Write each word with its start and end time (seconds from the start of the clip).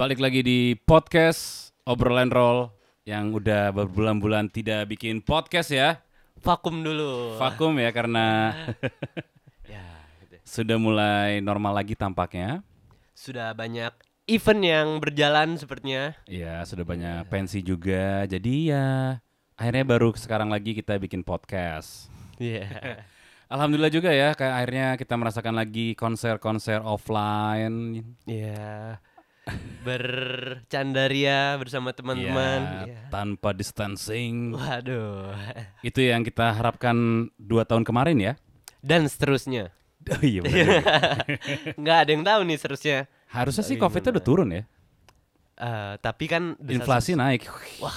Balik 0.00 0.16
lagi 0.16 0.40
di 0.40 0.72
podcast 0.80 1.76
obrolan 1.84 2.32
roll 2.32 2.72
yang 3.04 3.36
udah 3.36 3.68
berbulan-bulan 3.68 4.48
tidak 4.48 4.88
bikin 4.88 5.20
podcast 5.20 5.76
ya. 5.76 6.00
Vakum 6.40 6.80
dulu. 6.80 7.36
Vakum 7.36 7.76
ya 7.76 7.92
karena 7.92 8.56
Ya, 9.68 9.84
gitu. 10.24 10.40
sudah 10.40 10.80
mulai 10.80 11.44
normal 11.44 11.76
lagi 11.76 11.92
tampaknya. 11.92 12.64
Sudah 13.12 13.52
banyak 13.52 13.92
event 14.24 14.62
yang 14.64 14.88
berjalan 15.04 15.60
sepertinya. 15.60 16.16
Ya, 16.24 16.64
sudah 16.64 16.88
banyak 16.88 17.28
pensi 17.28 17.60
juga. 17.60 18.24
Jadi 18.24 18.72
ya 18.72 19.20
akhirnya 19.52 19.84
baru 19.84 20.16
sekarang 20.16 20.48
lagi 20.48 20.72
kita 20.72 20.96
bikin 20.96 21.20
podcast. 21.20 22.08
Iya. 22.40 23.04
Alhamdulillah 23.52 23.92
juga 23.92 24.16
ya 24.16 24.32
kayak 24.32 24.54
akhirnya 24.64 24.86
kita 24.96 25.14
merasakan 25.20 25.60
lagi 25.60 25.92
konser-konser 25.92 26.80
offline. 26.80 28.00
Iya. 28.24 28.96
Bercandaria 29.86 31.56
bersama 31.56 31.90
teman-teman. 31.90 32.60
Ya, 32.60 32.82
Iya. 32.88 33.00
tanpa 33.08 33.50
distancing. 33.52 34.54
Waduh. 34.54 35.32
Itu 35.88 36.00
yang 36.00 36.22
kita 36.22 36.52
harapkan 36.54 36.96
dua 37.36 37.64
tahun 37.64 37.82
kemarin 37.82 38.18
ya. 38.20 38.32
Dan 38.80 39.06
seterusnya. 39.06 39.70
Oh 40.00 40.24
iya 40.24 40.40
benar. 40.40 40.80
Nggak 41.76 41.96
ada 42.00 42.10
yang 42.10 42.24
tahu 42.24 42.40
nih 42.48 42.56
seterusnya. 42.56 42.98
Harusnya 43.28 43.60
sih 43.60 43.76
Tapi 43.76 43.84
COVID 43.84 44.00
itu 44.00 44.10
udah 44.16 44.24
turun 44.24 44.48
ya. 44.48 44.62
Eh, 45.60 45.94
tapi 46.00 46.24
kan 46.24 46.56
Inflasi 46.56 47.12
naik. 47.12 47.44
Wah. 47.84 47.92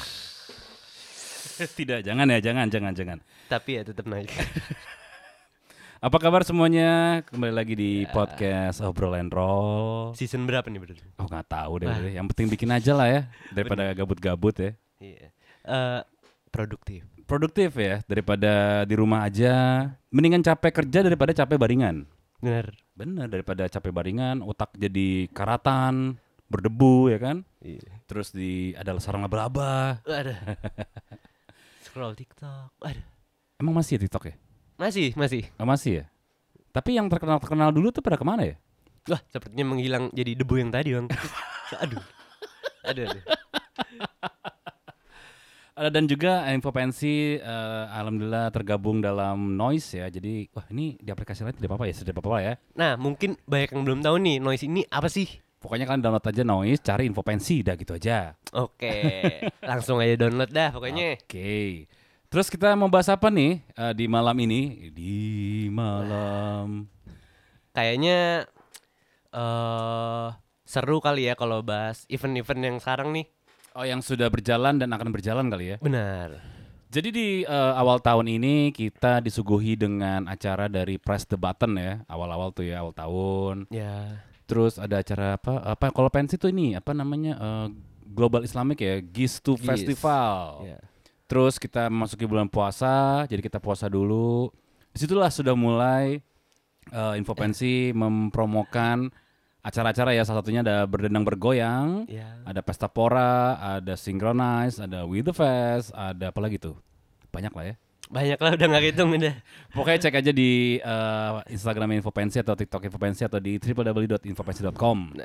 Tidak, 1.53 2.03
jangan 2.03 2.27
ya, 2.27 2.43
jangan, 2.43 2.67
jangan, 2.67 2.91
jangan. 2.91 3.17
tapi 3.47 3.79
ya 3.79 3.87
tetap 3.87 4.03
naik. 4.03 4.27
Apa 6.03 6.19
kabar 6.19 6.43
semuanya? 6.43 7.23
Kembali 7.31 7.55
lagi 7.55 7.79
di 7.79 8.03
podcast 8.11 8.83
Obrolan 8.83 9.31
Roll. 9.31 10.11
Season 10.19 10.43
berapa 10.43 10.67
nih 10.67 10.83
berarti? 10.83 10.99
Oh 11.15 11.23
nggak 11.31 11.47
tahu 11.47 11.79
deh, 11.79 11.87
deh. 11.87 12.19
yang 12.19 12.27
penting 12.27 12.51
bikin 12.51 12.75
aja 12.75 12.91
lah 12.91 13.07
ya 13.07 13.21
daripada 13.55 13.87
gabut-gabut 13.95 14.51
ya. 14.59 14.75
Iya. 14.99 15.31
Eh, 15.63 16.01
produktif. 16.51 17.07
Produktif 17.23 17.79
ya 17.79 18.03
daripada 18.03 18.83
di 18.83 18.99
rumah 18.99 19.23
aja. 19.31 19.87
Mendingan 20.11 20.43
capek 20.43 20.83
kerja 20.83 21.07
daripada 21.07 21.31
capek 21.31 21.55
baringan. 21.55 22.03
Bener. 22.43 22.75
Bener 22.99 23.31
daripada 23.31 23.63
capek 23.71 23.95
baringan, 23.95 24.43
otak 24.43 24.75
jadi 24.75 25.31
karatan, 25.31 26.19
berdebu 26.51 27.15
ya 27.15 27.19
kan. 27.23 27.47
Iya. 27.63 28.03
Terus 28.11 28.35
di 28.35 28.75
ada 28.75 28.91
sarang 28.99 29.23
laba-laba. 29.23 30.03
Waduh. 30.03 30.35
Scroll 31.87 32.11
TikTok. 32.19 32.75
Waduh. 32.83 33.07
Emang 33.55 33.79
masih 33.79 33.95
ya 33.95 34.03
TikTok 34.03 34.27
ya? 34.27 34.35
Masih, 34.83 35.15
masih. 35.15 35.47
Oh, 35.55 35.63
masih 35.63 36.03
ya. 36.03 36.05
Tapi 36.75 36.99
yang 36.99 37.07
terkenal 37.07 37.39
terkenal 37.39 37.71
dulu 37.71 37.95
tuh 37.95 38.03
pada 38.03 38.19
ke 38.19 38.27
mana 38.27 38.43
ya? 38.43 38.59
Wah, 39.07 39.23
sepertinya 39.31 39.63
menghilang 39.71 40.11
jadi 40.11 40.35
debu 40.35 40.59
yang 40.59 40.75
tadi, 40.75 40.91
Bang. 40.91 41.07
aduh. 41.83 42.03
Aduh, 42.83 43.03
aduh. 43.07 43.23
Ada 45.73 45.89
dan 45.89 46.03
juga 46.05 46.43
info 46.51 46.75
pensi 46.75 47.39
eh, 47.39 47.85
alhamdulillah 47.95 48.51
tergabung 48.51 48.99
dalam 48.99 49.55
Noise 49.55 50.03
ya. 50.03 50.11
Jadi 50.11 50.51
wah 50.51 50.67
ini 50.75 50.99
di 50.99 51.09
aplikasi 51.15 51.47
lain 51.47 51.55
tidak 51.55 51.71
apa-apa 51.71 51.87
ya, 51.87 51.93
tidak 52.03 52.19
apa-apa 52.19 52.39
ya. 52.43 52.53
Nah, 52.75 52.99
mungkin 52.99 53.39
banyak 53.47 53.71
yang 53.71 53.81
belum 53.87 53.99
tahu 54.03 54.15
nih, 54.19 54.37
noise 54.43 54.67
ini 54.67 54.83
apa 54.91 55.07
sih? 55.07 55.31
Pokoknya 55.63 55.87
kalian 55.87 56.03
download 56.03 56.27
aja 56.27 56.43
Noise, 56.43 56.83
cari 56.83 57.07
info 57.07 57.23
pensi 57.23 57.63
dah 57.63 57.79
gitu 57.79 57.95
aja. 57.95 58.35
Oke, 58.51 58.91
langsung 59.63 60.03
aja 60.03 60.19
download 60.19 60.51
dah 60.51 60.75
pokoknya. 60.75 61.23
Oke. 61.23 61.87
Terus 62.33 62.49
kita 62.49 62.73
mau 62.73 62.89
bahas 62.89 63.13
apa 63.13 63.29
nih 63.29 63.61
eh, 63.61 63.93
di 63.93 64.09
malam 64.09 64.33
ini? 64.41 64.89
Di 64.89 65.13
malam. 65.69 66.89
Kayaknya 67.77 68.49
eh 69.29 70.27
seru 70.65 70.97
kali 70.97 71.29
ya 71.29 71.37
kalau 71.37 71.61
bahas 71.61 72.09
event-event 72.09 72.61
yang 72.65 72.77
sekarang 72.81 73.13
nih. 73.13 73.29
Oh 73.77 73.85
yang 73.85 74.01
sudah 74.01 74.33
berjalan 74.33 74.81
dan 74.81 74.89
akan 74.97 75.13
berjalan 75.13 75.45
kali 75.45 75.73
ya. 75.73 75.77
Benar. 75.77 76.41
Jadi 76.89 77.09
di 77.13 77.27
eh, 77.45 77.73
awal 77.77 78.01
tahun 78.01 78.25
ini 78.25 78.73
kita 78.73 79.21
disuguhi 79.21 79.77
dengan 79.77 80.25
acara 80.25 80.65
dari 80.65 80.97
Press 80.97 81.29
the 81.29 81.37
Button 81.37 81.77
ya. 81.77 82.01
Awal-awal 82.09 82.49
tuh 82.49 82.65
ya, 82.65 82.81
awal 82.81 82.97
tahun. 82.97 83.69
Ya. 83.69 84.25
Terus 84.49 84.81
ada 84.81 85.05
acara 85.05 85.37
apa? 85.37 85.61
Apa 85.69 85.93
kalau 85.93 86.09
pensi 86.09 86.41
tuh 86.41 86.49
ini 86.49 86.73
apa 86.73 86.97
namanya? 86.97 87.37
eh, 87.37 87.67
Global 88.09 88.41
Islamic 88.41 88.81
ya, 88.81 88.97
GIS2 89.05 89.61
GIS. 89.61 89.69
Festival. 89.69 90.65
Ya. 90.65 90.81
Terus 91.33 91.57
kita 91.57 91.89
memasuki 91.89 92.29
bulan 92.29 92.45
puasa, 92.45 93.25
jadi 93.25 93.41
kita 93.41 93.57
puasa 93.57 93.89
dulu. 93.89 94.53
Di 94.93 95.01
situlah 95.01 95.33
sudah 95.33 95.57
mulai 95.57 96.21
eh, 96.93 97.13
info 97.17 97.33
pensi 97.33 97.89
mempromokan 97.89 99.09
acara-acara 99.65 100.13
ya. 100.13 100.21
Salah 100.29 100.45
satunya 100.45 100.61
ada 100.61 100.85
berdendang 100.85 101.25
bergoyang, 101.25 102.05
Ya. 102.05 102.37
ada 102.45 102.61
pesta 102.61 102.85
pora, 102.85 103.57
ada 103.57 103.97
synchronize, 103.97 104.77
ada 104.77 105.09
with 105.09 105.25
the 105.25 105.33
fest, 105.33 105.89
ada 105.97 106.29
apa 106.29 106.37
lagi 106.37 106.61
tuh? 106.61 106.77
Banyak 107.33 107.49
lah 107.49 107.65
ya. 107.65 107.75
Banyak 108.13 108.37
lah 108.37 108.51
udah 108.53 108.67
nggak 108.69 108.83
hitung 108.93 109.09
udah. 109.17 109.33
Pokoknya 109.73 110.05
cek 110.05 110.21
aja 110.21 110.29
di 110.29 110.77
eh, 110.77 111.31
Instagram 111.49 111.97
Infopensi 111.97 112.37
atau 112.37 112.53
TikTok 112.53 112.93
Infopensi 112.93 113.25
atau 113.25 113.41
di 113.41 113.57
www.infopensi.com. 113.57 115.17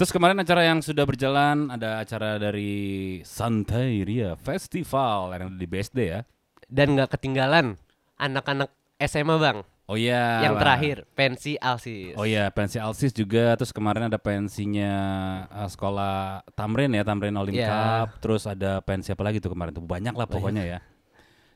Terus 0.00 0.16
kemarin 0.16 0.40
acara 0.40 0.64
yang 0.64 0.80
sudah 0.80 1.04
berjalan 1.04 1.68
ada 1.68 2.00
acara 2.00 2.40
dari 2.40 3.20
Santai 3.20 4.00
Ria 4.00 4.32
Festival 4.32 5.28
yang 5.36 5.52
ada 5.52 5.58
di 5.60 5.68
BSD 5.68 5.98
ya. 6.08 6.24
Dan 6.64 6.96
nggak 6.96 7.20
ketinggalan 7.20 7.76
anak-anak 8.16 8.72
SMA, 8.96 9.36
Bang. 9.36 9.60
Oh 9.92 10.00
iya. 10.00 10.40
yang 10.40 10.56
Bang. 10.56 10.64
terakhir, 10.64 11.04
pensi 11.12 11.60
Alsis. 11.60 12.16
Oh 12.16 12.24
iya, 12.24 12.48
pensi 12.48 12.80
Alsis 12.80 13.12
juga. 13.12 13.52
Terus 13.60 13.76
kemarin 13.76 14.08
ada 14.08 14.16
pensinya 14.16 14.94
eh, 15.52 15.68
sekolah 15.68 16.48
Tamrin 16.56 16.96
ya, 16.96 17.04
Tamrin 17.04 17.36
All 17.36 17.52
Iya. 17.52 17.68
Cup. 17.68 18.24
Terus 18.24 18.48
ada 18.48 18.80
pensi 18.80 19.12
apa 19.12 19.20
lagi 19.20 19.36
tuh 19.36 19.52
kemarin 19.52 19.76
tuh 19.76 19.84
banyak 19.84 20.16
lah 20.16 20.24
pokoknya 20.24 20.64
ya. 20.64 20.78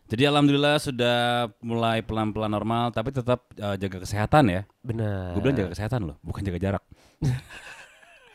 Jadi 0.04 0.20
alhamdulillah 0.28 0.76
sudah 0.84 1.48
mulai 1.64 2.04
pelan-pelan 2.04 2.52
normal, 2.52 2.92
tapi 2.92 3.08
tetap 3.08 3.48
eh, 3.56 3.80
jaga 3.80 4.04
kesehatan 4.04 4.52
ya. 4.52 4.68
Benar. 4.84 5.32
Gue 5.32 5.40
bilang 5.48 5.56
jaga 5.64 5.70
kesehatan 5.72 6.12
loh, 6.12 6.20
bukan 6.20 6.44
jaga 6.44 6.60
jarak. 6.60 6.84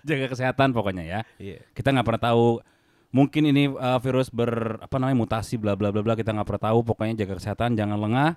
jaga 0.05 0.25
kesehatan 0.31 0.71
pokoknya 0.75 1.03
ya. 1.05 1.19
Iya. 1.39 1.63
Kita 1.73 1.91
nggak 1.95 2.05
pernah 2.05 2.23
tahu 2.31 2.63
mungkin 3.09 3.43
ini 3.49 3.73
uh, 3.73 3.97
virus 3.99 4.29
ber 4.29 4.77
apa 4.79 4.95
namanya 5.01 5.17
mutasi 5.17 5.57
bla 5.57 5.73
bla 5.73 5.89
bla 5.89 6.05
bla 6.05 6.13
kita 6.13 6.31
nggak 6.35 6.47
pernah 6.47 6.63
tahu. 6.71 6.79
Pokoknya 6.83 7.25
jaga 7.25 7.39
kesehatan, 7.39 7.75
jangan 7.75 7.97
lengah 7.99 8.29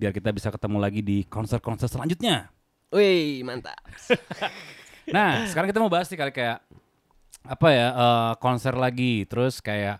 biar 0.00 0.16
kita 0.16 0.32
bisa 0.32 0.48
ketemu 0.48 0.78
lagi 0.80 1.00
di 1.04 1.28
konser-konser 1.28 1.92
selanjutnya. 1.92 2.48
Wih, 2.90 3.44
mantap. 3.46 3.78
Nah, 5.10 5.42
sekarang 5.50 5.66
kita 5.74 5.82
mau 5.82 5.90
bahas 5.90 6.06
nih 6.06 6.18
kali 6.22 6.30
kayak 6.30 6.62
apa 7.42 7.68
ya 7.72 7.86
uh, 7.90 8.32
konser 8.38 8.78
lagi, 8.78 9.26
terus 9.26 9.58
kayak 9.58 9.98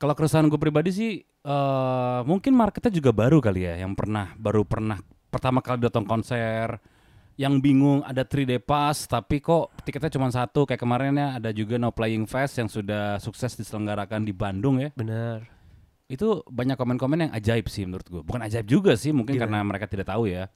kalau 0.00 0.16
keresahan 0.16 0.48
gue 0.48 0.56
pribadi 0.56 0.90
sih 0.94 1.12
uh, 1.44 2.24
mungkin 2.24 2.56
marketnya 2.56 2.94
juga 2.94 3.12
baru 3.12 3.42
kali 3.44 3.68
ya, 3.68 3.84
yang 3.84 3.92
pernah 3.92 4.32
baru 4.40 4.64
pernah 4.64 4.96
pertama 5.28 5.60
kali 5.60 5.84
datang 5.84 6.08
konser, 6.08 6.80
yang 7.34 7.58
bingung 7.58 8.00
ada 8.06 8.22
3D 8.22 8.62
pass 8.62 9.10
tapi 9.10 9.42
kok 9.42 9.74
tiketnya 9.82 10.10
cuma 10.14 10.30
satu 10.30 10.62
kayak 10.64 10.78
kemarinnya 10.78 11.42
ada 11.42 11.50
juga 11.50 11.74
No 11.82 11.90
Playing 11.90 12.30
Fest 12.30 12.62
yang 12.62 12.70
sudah 12.70 13.18
sukses 13.18 13.58
diselenggarakan 13.58 14.22
di 14.22 14.30
Bandung 14.30 14.78
ya. 14.78 14.94
Benar. 14.94 15.42
Itu 16.06 16.46
banyak 16.46 16.78
komen-komen 16.78 17.26
yang 17.26 17.32
ajaib 17.34 17.66
sih 17.66 17.82
menurut 17.82 18.06
gue. 18.06 18.22
Bukan 18.22 18.38
ajaib 18.44 18.68
juga 18.70 18.94
sih, 18.94 19.10
mungkin 19.10 19.34
Gimana? 19.34 19.50
karena 19.50 19.58
mereka 19.66 19.86
tidak 19.90 20.06
tahu 20.06 20.30
ya. 20.30 20.46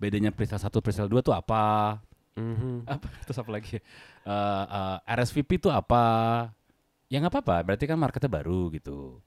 Bedanya 0.00 0.32
presale 0.32 0.62
1 0.62 0.72
presale 0.80 1.08
2 1.12 1.20
tuh 1.20 1.34
apa? 1.36 1.98
Mhm. 2.32 2.88
apa 2.96 3.06
terus 3.28 3.36
apa 3.36 3.50
lagi 3.52 3.76
Eh, 4.24 4.64
eh, 4.72 4.96
RSVP 5.04 5.60
itu 5.60 5.68
apa 5.68 6.00
ya 7.10 7.20
nggak 7.20 7.28
apa-apa 7.28 7.56
berarti 7.66 7.84
kan 7.84 7.98
marketnya 8.00 8.30
baru 8.32 8.72
gitu 8.72 9.20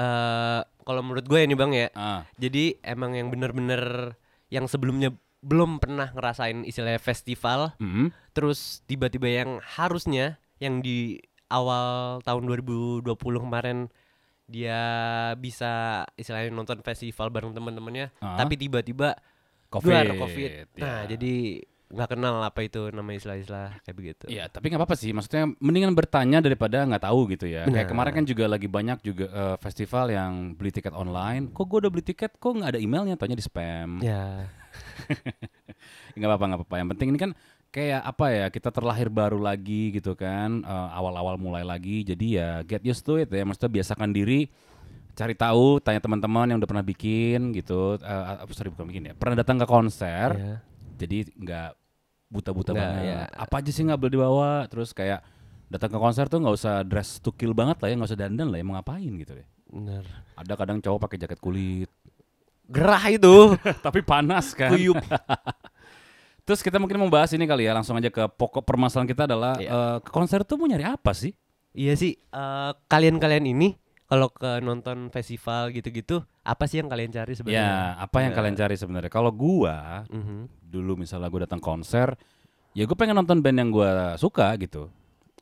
Eh, 0.00 0.60
kalau 0.80 1.02
menurut 1.04 1.28
gue 1.28 1.36
ya 1.36 1.44
nih 1.44 1.58
bang 1.60 1.72
ya, 1.76 1.86
ah 1.92 2.24
jadi 2.40 2.80
emang 2.80 3.12
yang 3.12 3.28
bener-bener 3.28 4.16
yang 4.48 4.64
sebelumnya 4.64 5.12
belum 5.40 5.80
pernah 5.80 6.12
ngerasain 6.12 6.68
istilahnya 6.68 7.00
festival, 7.00 7.72
mm, 7.80 8.12
terus 8.36 8.84
tiba-tiba 8.84 9.26
yang 9.26 9.50
harusnya 9.64 10.36
yang 10.60 10.84
di 10.84 11.16
awal 11.48 12.20
tahun 12.22 12.44
2020 12.44 13.02
kemarin 13.40 13.88
dia 14.44 14.80
bisa 15.38 16.04
istilahnya 16.14 16.50
nonton 16.52 16.82
festival 16.84 17.30
bareng 17.30 17.54
teman-temannya, 17.54 18.10
Ah. 18.20 18.36
tapi 18.36 18.58
tiba-tiba 18.58 19.16
covid, 19.70 19.88
keluar 19.88 20.06
covid. 20.18 20.50
Nah, 20.76 21.06
ya. 21.06 21.16
jadi 21.16 21.64
nggak 21.90 22.08
kenal 22.14 22.38
apa 22.38 22.62
itu 22.62 22.86
nama 22.94 23.10
istilah-istilah 23.10 23.82
kayak 23.82 23.96
begitu. 23.98 24.24
Iya, 24.30 24.46
tapi 24.46 24.70
nggak 24.70 24.78
apa-apa 24.78 24.94
sih. 24.94 25.10
Maksudnya 25.10 25.50
mendingan 25.58 25.90
bertanya 25.90 26.38
daripada 26.38 26.86
nggak 26.86 27.02
tahu 27.02 27.26
gitu 27.34 27.50
ya. 27.50 27.66
Kayak 27.66 27.74
Benar. 27.74 27.90
kemarin 27.90 28.12
kan 28.14 28.24
juga 28.30 28.44
lagi 28.46 28.68
banyak 28.70 28.98
juga 29.02 29.26
eh, 29.26 29.56
festival 29.58 30.06
yang 30.14 30.54
beli 30.54 30.70
tiket 30.70 30.94
online. 30.94 31.50
Kok 31.50 31.66
gue 31.66 31.78
udah 31.82 31.90
beli 31.90 32.04
tiket, 32.06 32.38
kok 32.38 32.54
nggak 32.54 32.78
ada 32.78 32.80
emailnya? 32.80 33.18
Tanya 33.18 33.34
di 33.34 33.42
spam. 33.42 33.98
Ya. 33.98 34.46
Nggak 36.14 36.28
apa-apa, 36.30 36.44
nggak 36.46 36.58
apa-apa. 36.62 36.76
Yang 36.78 36.88
penting 36.94 37.08
ini 37.10 37.18
kan 37.18 37.30
kayak 37.70 38.02
apa 38.02 38.26
ya? 38.30 38.46
Kita 38.50 38.70
terlahir 38.70 39.08
baru 39.10 39.38
lagi 39.42 39.90
gitu 39.90 40.14
kan. 40.14 40.62
eh, 40.62 40.88
awal-awal 40.94 41.38
mulai 41.38 41.66
lagi. 41.66 42.06
Jadi 42.06 42.38
ya 42.38 42.62
get 42.62 42.82
used 42.82 43.02
to 43.02 43.18
it 43.18 43.30
ya. 43.30 43.42
Maksudnya 43.42 43.70
biasakan 43.70 44.14
diri 44.14 44.46
cari 45.10 45.34
tahu, 45.34 45.82
tanya 45.82 45.98
teman-teman 45.98 46.54
yang 46.54 46.58
udah 46.62 46.70
pernah 46.70 46.86
bikin 46.86 47.50
gitu. 47.50 47.98
Eh, 47.98 48.46
sorry 48.54 48.70
bukan 48.70 48.86
bikin 48.86 49.10
ya. 49.10 49.14
Pernah 49.18 49.42
datang 49.42 49.58
ke 49.58 49.66
konser. 49.66 50.28
ya. 50.38 50.56
Jadi 51.00 51.32
nggak 51.32 51.70
buta-buta 52.30 52.70
banget. 52.72 53.02
ya. 53.04 53.20
Apa 53.34 53.58
aja 53.58 53.70
sih 53.70 53.82
nggak 53.82 53.98
boleh 53.98 54.12
dibawa? 54.14 54.50
Terus 54.70 54.94
kayak 54.94 55.20
datang 55.66 55.90
ke 55.90 55.98
konser 55.98 56.26
tuh 56.26 56.38
nggak 56.38 56.54
usah 56.54 56.74
dress 56.82 57.18
to 57.18 57.30
kill 57.30 57.52
banget 57.52 57.78
lah 57.78 57.90
ya, 57.90 57.94
nggak 57.98 58.10
usah 58.10 58.18
dandan 58.18 58.48
lah 58.48 58.58
ya, 58.58 58.64
mau 58.64 58.74
ngapain 58.78 59.10
gitu 59.18 59.34
deh. 59.34 59.46
Bener. 59.66 60.02
Ada 60.34 60.52
kadang 60.54 60.78
cowok 60.78 60.98
pakai 61.04 61.18
jaket 61.18 61.38
kulit, 61.38 61.90
Gerah 62.66 63.02
itu. 63.06 63.54
tapi 63.86 64.00
panas 64.00 64.54
kan. 64.54 64.70
Kuyup. 64.70 64.98
Terus 66.46 66.62
kita 66.62 66.78
mungkin 66.78 66.98
mau 66.98 67.10
bahas 67.10 67.30
ini 67.30 67.46
kali 67.46 67.66
ya, 67.66 67.74
langsung 67.74 67.94
aja 67.94 68.10
ke 68.10 68.26
pokok 68.26 68.62
permasalahan 68.62 69.06
kita 69.06 69.26
adalah 69.26 69.54
Iya. 69.58 69.70
eh, 69.70 69.96
ke 70.02 70.10
konser 70.10 70.42
tuh 70.42 70.58
mau 70.58 70.66
nyari 70.66 70.82
apa 70.82 71.14
sih? 71.14 71.30
Iya 71.70 71.94
sih, 71.94 72.18
eh, 72.18 72.70
kalian-kalian 72.86 73.46
ini 73.46 73.78
kalau 74.10 74.26
ke 74.26 74.58
nonton 74.58 75.06
festival 75.08 75.70
gitu-gitu, 75.70 76.26
apa 76.42 76.66
sih 76.66 76.82
yang 76.82 76.90
kalian 76.90 77.14
cari 77.14 77.32
sebenarnya? 77.32 77.62
Ya, 77.62 77.94
apa 77.96 78.26
yang 78.26 78.34
Ya. 78.34 78.36
kalian 78.36 78.56
cari 78.58 78.74
sebenarnya? 78.74 79.06
Kalau 79.06 79.30
gua 79.30 80.02
Mhm. 80.10 80.50
dulu 80.66 80.98
misalnya 80.98 81.30
gue 81.30 81.46
datang 81.46 81.62
konser, 81.62 82.18
ya 82.74 82.82
gue 82.84 82.96
pengen 82.98 83.14
nonton 83.14 83.38
band 83.38 83.58
yang 83.58 83.70
gua 83.70 84.18
suka 84.18 84.50
gitu. 84.58 84.90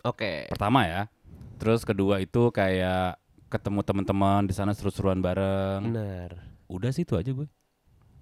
Oke. 0.05 0.53
Pertama 0.53 0.85
ya. 0.85 1.09
Terus 1.56 1.82
kedua 1.82 2.20
itu 2.20 2.53
kayak 2.53 3.17
ketemu 3.49 3.81
teman-teman 3.81 4.44
di 4.44 4.53
sana 4.53 4.76
seru-seruan 4.76 5.19
bareng. 5.19 5.88
Benar. 5.88 6.31
Udah 6.69 6.93
sih 6.93 7.09
itu 7.09 7.17
aja 7.17 7.32
gue. 7.32 7.49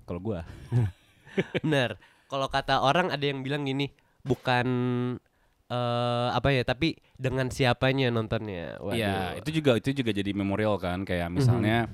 Kalau 0.07 0.23
gua. 0.23 0.47
Benar. 1.67 1.99
Kalau 2.27 2.47
kata 2.47 2.81
orang 2.81 3.11
ada 3.11 3.23
yang 3.23 3.43
bilang 3.43 3.67
gini, 3.67 3.91
bukan 4.23 4.67
eh 5.67 6.29
apa 6.31 6.55
ya, 6.55 6.63
tapi 6.63 6.95
dengan 7.19 7.51
siapanya 7.51 8.09
nontonnya. 8.15 8.79
Waduh. 8.79 8.95
Iya, 8.95 9.43
itu 9.43 9.51
juga 9.63 9.75
itu 9.79 9.91
juga 9.91 10.11
jadi 10.15 10.31
memorial 10.31 10.79
kan 10.79 11.03
kayak 11.03 11.27
misalnya 11.31 11.91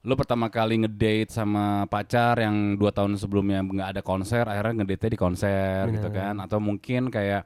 lo 0.00 0.16
pertama 0.16 0.48
kali 0.48 0.80
ngedate 0.80 1.28
sama 1.28 1.84
pacar 1.84 2.40
yang 2.40 2.78
dua 2.80 2.88
tahun 2.88 3.20
sebelumnya 3.20 3.60
nggak 3.60 3.88
ada 3.98 4.02
konser, 4.06 4.48
akhirnya 4.48 4.80
ngedate 4.80 5.12
di 5.12 5.18
konser 5.20 5.90
gitu 5.92 6.08
kan, 6.08 6.40
atau 6.40 6.56
mungkin 6.56 7.12
kayak 7.12 7.44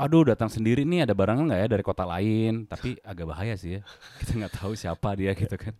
aduh 0.00 0.24
datang 0.28 0.48
sendiri 0.48 0.84
nih 0.84 1.04
ada 1.08 1.12
barang 1.16 1.48
nggak 1.48 1.60
ya 1.60 1.68
dari 1.68 1.84
kota 1.84 2.04
lain, 2.04 2.68
tapi 2.68 3.00
agak 3.00 3.26
bahaya 3.32 3.56
sih 3.56 3.78
ya, 3.78 3.82
kita 4.20 4.32
nggak 4.44 4.54
tahu 4.60 4.72
siapa 4.76 5.16
dia 5.16 5.32
gitu 5.32 5.56
kan. 5.56 5.72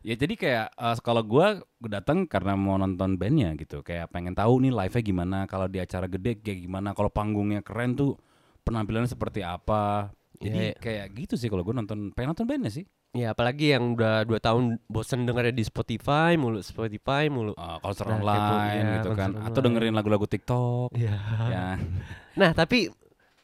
Ya 0.00 0.14
jadi 0.14 0.34
kayak 0.34 0.66
eh, 0.72 0.96
kalau 1.00 1.20
gua 1.20 1.46
gua 1.76 1.90
datang 1.90 2.24
karena 2.24 2.54
mau 2.54 2.74
nonton 2.74 3.14
bandnya 3.14 3.52
gitu, 3.54 3.80
kayak 3.80 4.08
pengen 4.08 4.32
tahu 4.32 4.60
nih 4.60 4.72
live-nya 4.72 5.02
gimana, 5.02 5.38
kalau 5.44 5.66
di 5.66 5.78
acara 5.78 6.06
gede 6.06 6.38
kayak 6.38 6.60
gimana, 6.60 6.92
kalau 6.92 7.08
panggungnya 7.08 7.60
keren 7.60 7.92
tuh 7.92 8.16
penampilannya 8.60 9.08
seperti 9.08 9.40
apa. 9.40 10.12
Jadi 10.36 10.56
Iya, 10.56 10.72
iya. 10.72 10.74
kayak 10.74 11.06
gitu 11.14 11.34
sih 11.36 11.48
kalau 11.48 11.60
gue 11.60 11.72
nonton 11.72 12.12
pengen 12.12 12.32
nonton 12.32 12.48
bandnya 12.48 12.72
sih. 12.72 12.88
Ya 13.10 13.34
apalagi 13.34 13.74
yang 13.74 13.92
udah 13.92 14.22
dua 14.22 14.38
tahun 14.38 14.78
bosen 14.86 15.26
dengernya 15.26 15.50
di 15.50 15.66
Spotify 15.66 16.38
mulu, 16.38 16.62
Spotify 16.62 17.26
mulu. 17.26 17.52
Uh, 17.58 17.76
konser 17.78 18.06
Nah, 18.06 18.16
online 18.16 18.80
iya, 18.80 18.94
gitu 18.96 19.10
kan 19.12 19.30
konser 19.30 19.42
atau 19.42 19.50
online. 19.50 19.64
dengerin 19.66 19.94
lagu-lagu 19.94 20.24
TikTok 20.24 20.88
Iya. 20.96 21.16
ya. 21.50 21.66
Nah 22.40 22.50
tapi 22.54 22.88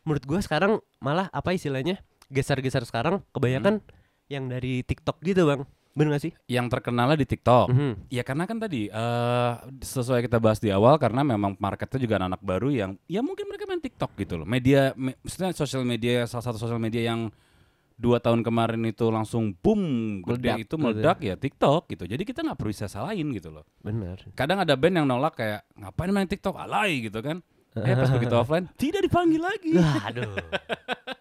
menurut 0.06 0.24
gua 0.24 0.38
sekarang 0.38 0.78
malah 0.98 1.26
apa 1.28 1.52
istilahnya 1.52 1.98
geser-geser 2.26 2.86
sekarang 2.86 3.20
kebanyakan 3.30 3.82
yang 4.26 4.46
dari 4.46 4.80
TikTok 4.80 5.18
gitu 5.20 5.44
bang, 5.44 5.66
bener 5.96 6.12
gak 6.12 6.24
sih? 6.28 6.32
Yang 6.46 6.66
terkenalnya 6.76 7.16
di 7.16 7.24
TikTok. 7.24 7.72
Mhm. 7.72 7.92
Ya 8.12 8.20
karena 8.20 8.44
kan 8.44 8.60
tadi 8.60 8.86
eh 8.86 9.52
sesuai 9.80 10.20
kita 10.22 10.36
bahas 10.36 10.60
di 10.60 10.68
awal 10.68 11.00
karena 11.00 11.24
memang 11.24 11.56
marketnya 11.56 11.96
juga 11.96 12.14
anak-anak 12.20 12.42
baru 12.44 12.68
yang 12.68 12.90
ya 13.06 13.24
mungkin 13.24 13.48
mereka 13.48 13.64
main 13.64 13.80
TikTok 13.80 14.12
gitu 14.14 14.36
loh. 14.36 14.44
Media 14.44 14.92
me- 14.92 15.16
maksudnya 15.18 15.50
sosial 15.50 15.82
media 15.82 16.28
salah 16.28 16.44
satu 16.44 16.60
sosial 16.60 16.76
media 16.76 17.08
yang 17.08 17.32
dua 17.96 18.20
tahun 18.20 18.44
kemarin 18.44 18.84
itu 18.84 19.08
langsung 19.08 19.56
boom 19.56 19.80
gede 20.20 20.52
Meledak 20.52 20.56
itu 20.60 20.64
gitu 20.68 20.76
meledak 20.76 21.18
ya 21.18 21.34
TikTok 21.34 21.88
gitu. 21.88 22.04
Jadi 22.04 22.22
kita 22.22 22.44
nggak 22.44 22.58
perlu 22.60 22.68
bisa 22.68 22.86
salahin 22.86 23.32
gitu 23.32 23.48
loh. 23.48 23.64
Bener. 23.80 24.20
Kadang 24.36 24.60
ada 24.60 24.76
band 24.76 25.00
yang 25.00 25.08
nolak 25.08 25.32
kayak 25.34 25.64
ngapain 25.72 26.12
main 26.12 26.28
TikTok 26.28 26.60
alay 26.60 27.08
gitu 27.08 27.24
kan. 27.24 27.40
Eh 27.76 27.92
pas 27.92 28.08
begitu 28.08 28.32
offline 28.32 28.68
tidak 28.76 29.04
dipanggil 29.04 29.40
lagi. 29.40 29.76
Aduh. 29.76 30.32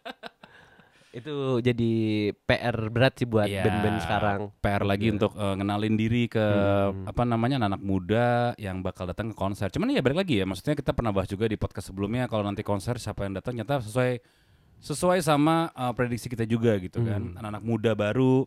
itu 1.15 1.63
jadi 1.63 1.91
PR 2.35 2.75
berat 2.91 3.15
sih 3.15 3.23
buat 3.23 3.47
Iya, 3.47 3.63
band-band 3.63 3.97
sekarang. 4.03 4.39
PR 4.59 4.83
lagi 4.83 5.07
untuk 5.09 5.31
eh, 5.33 5.53
ngenalin 5.55 5.95
diri 5.95 6.27
ke 6.27 6.43
Hmm. 6.43 7.07
apa 7.07 7.23
namanya 7.23 7.55
anak 7.57 7.79
muda 7.79 8.51
yang 8.59 8.83
bakal 8.83 9.07
datang 9.07 9.31
ke 9.31 9.35
konser. 9.35 9.71
Cuman 9.71 9.89
ya 9.89 10.03
balik 10.03 10.19
lagi 10.21 10.37
ya, 10.37 10.45
maksudnya 10.45 10.75
kita 10.75 10.91
pernah 10.91 11.09
bahas 11.09 11.25
juga 11.25 11.47
di 11.47 11.55
podcast 11.55 11.87
sebelumnya 11.87 12.27
kalau 12.27 12.43
nanti 12.43 12.61
konser 12.61 12.99
siapa 12.99 13.23
yang 13.23 13.31
datang 13.33 13.55
nyata 13.55 13.79
sesuai 13.79 14.19
sesuai 14.77 15.23
sama 15.23 15.71
eh, 15.71 15.93
prediksi 15.95 16.27
kita 16.27 16.43
juga 16.43 16.75
gitu 16.77 16.99
kan. 16.99 17.31
Hmm. 17.31 17.39
Anak-anak 17.39 17.63
muda 17.63 17.91
baru 17.95 18.43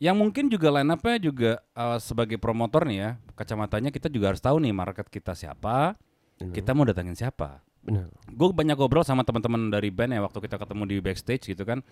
yang 0.00 0.18
mungkin 0.18 0.50
juga 0.50 0.72
line 0.72 0.90
up-nya 0.90 1.20
juga 1.20 1.52
eh, 1.60 1.98
sebagai 2.00 2.40
promotor 2.40 2.88
nih 2.88 2.98
ya, 2.98 3.10
kacamatanya 3.34 3.92
kita 3.92 4.08
juga 4.08 4.32
harus 4.32 4.40
tahu 4.40 4.58
nih 4.58 4.72
market 4.72 5.06
kita 5.06 5.36
siapa, 5.36 5.94
Bener. 6.40 6.56
kita 6.56 6.72
mau 6.72 6.82
datangin 6.82 7.14
siapa. 7.14 7.60
Bener. 7.82 8.06
Gue 8.30 8.48
banyak 8.50 8.78
ngobrol 8.78 9.02
sama 9.02 9.26
teman-teman 9.26 9.68
dari 9.68 9.90
band 9.90 10.14
ya 10.14 10.20
waktu 10.22 10.38
kita 10.38 10.56
ketemu 10.56 10.82
di 10.86 10.96
backstage 11.02 11.44
gitu 11.50 11.62
kan. 11.62 11.82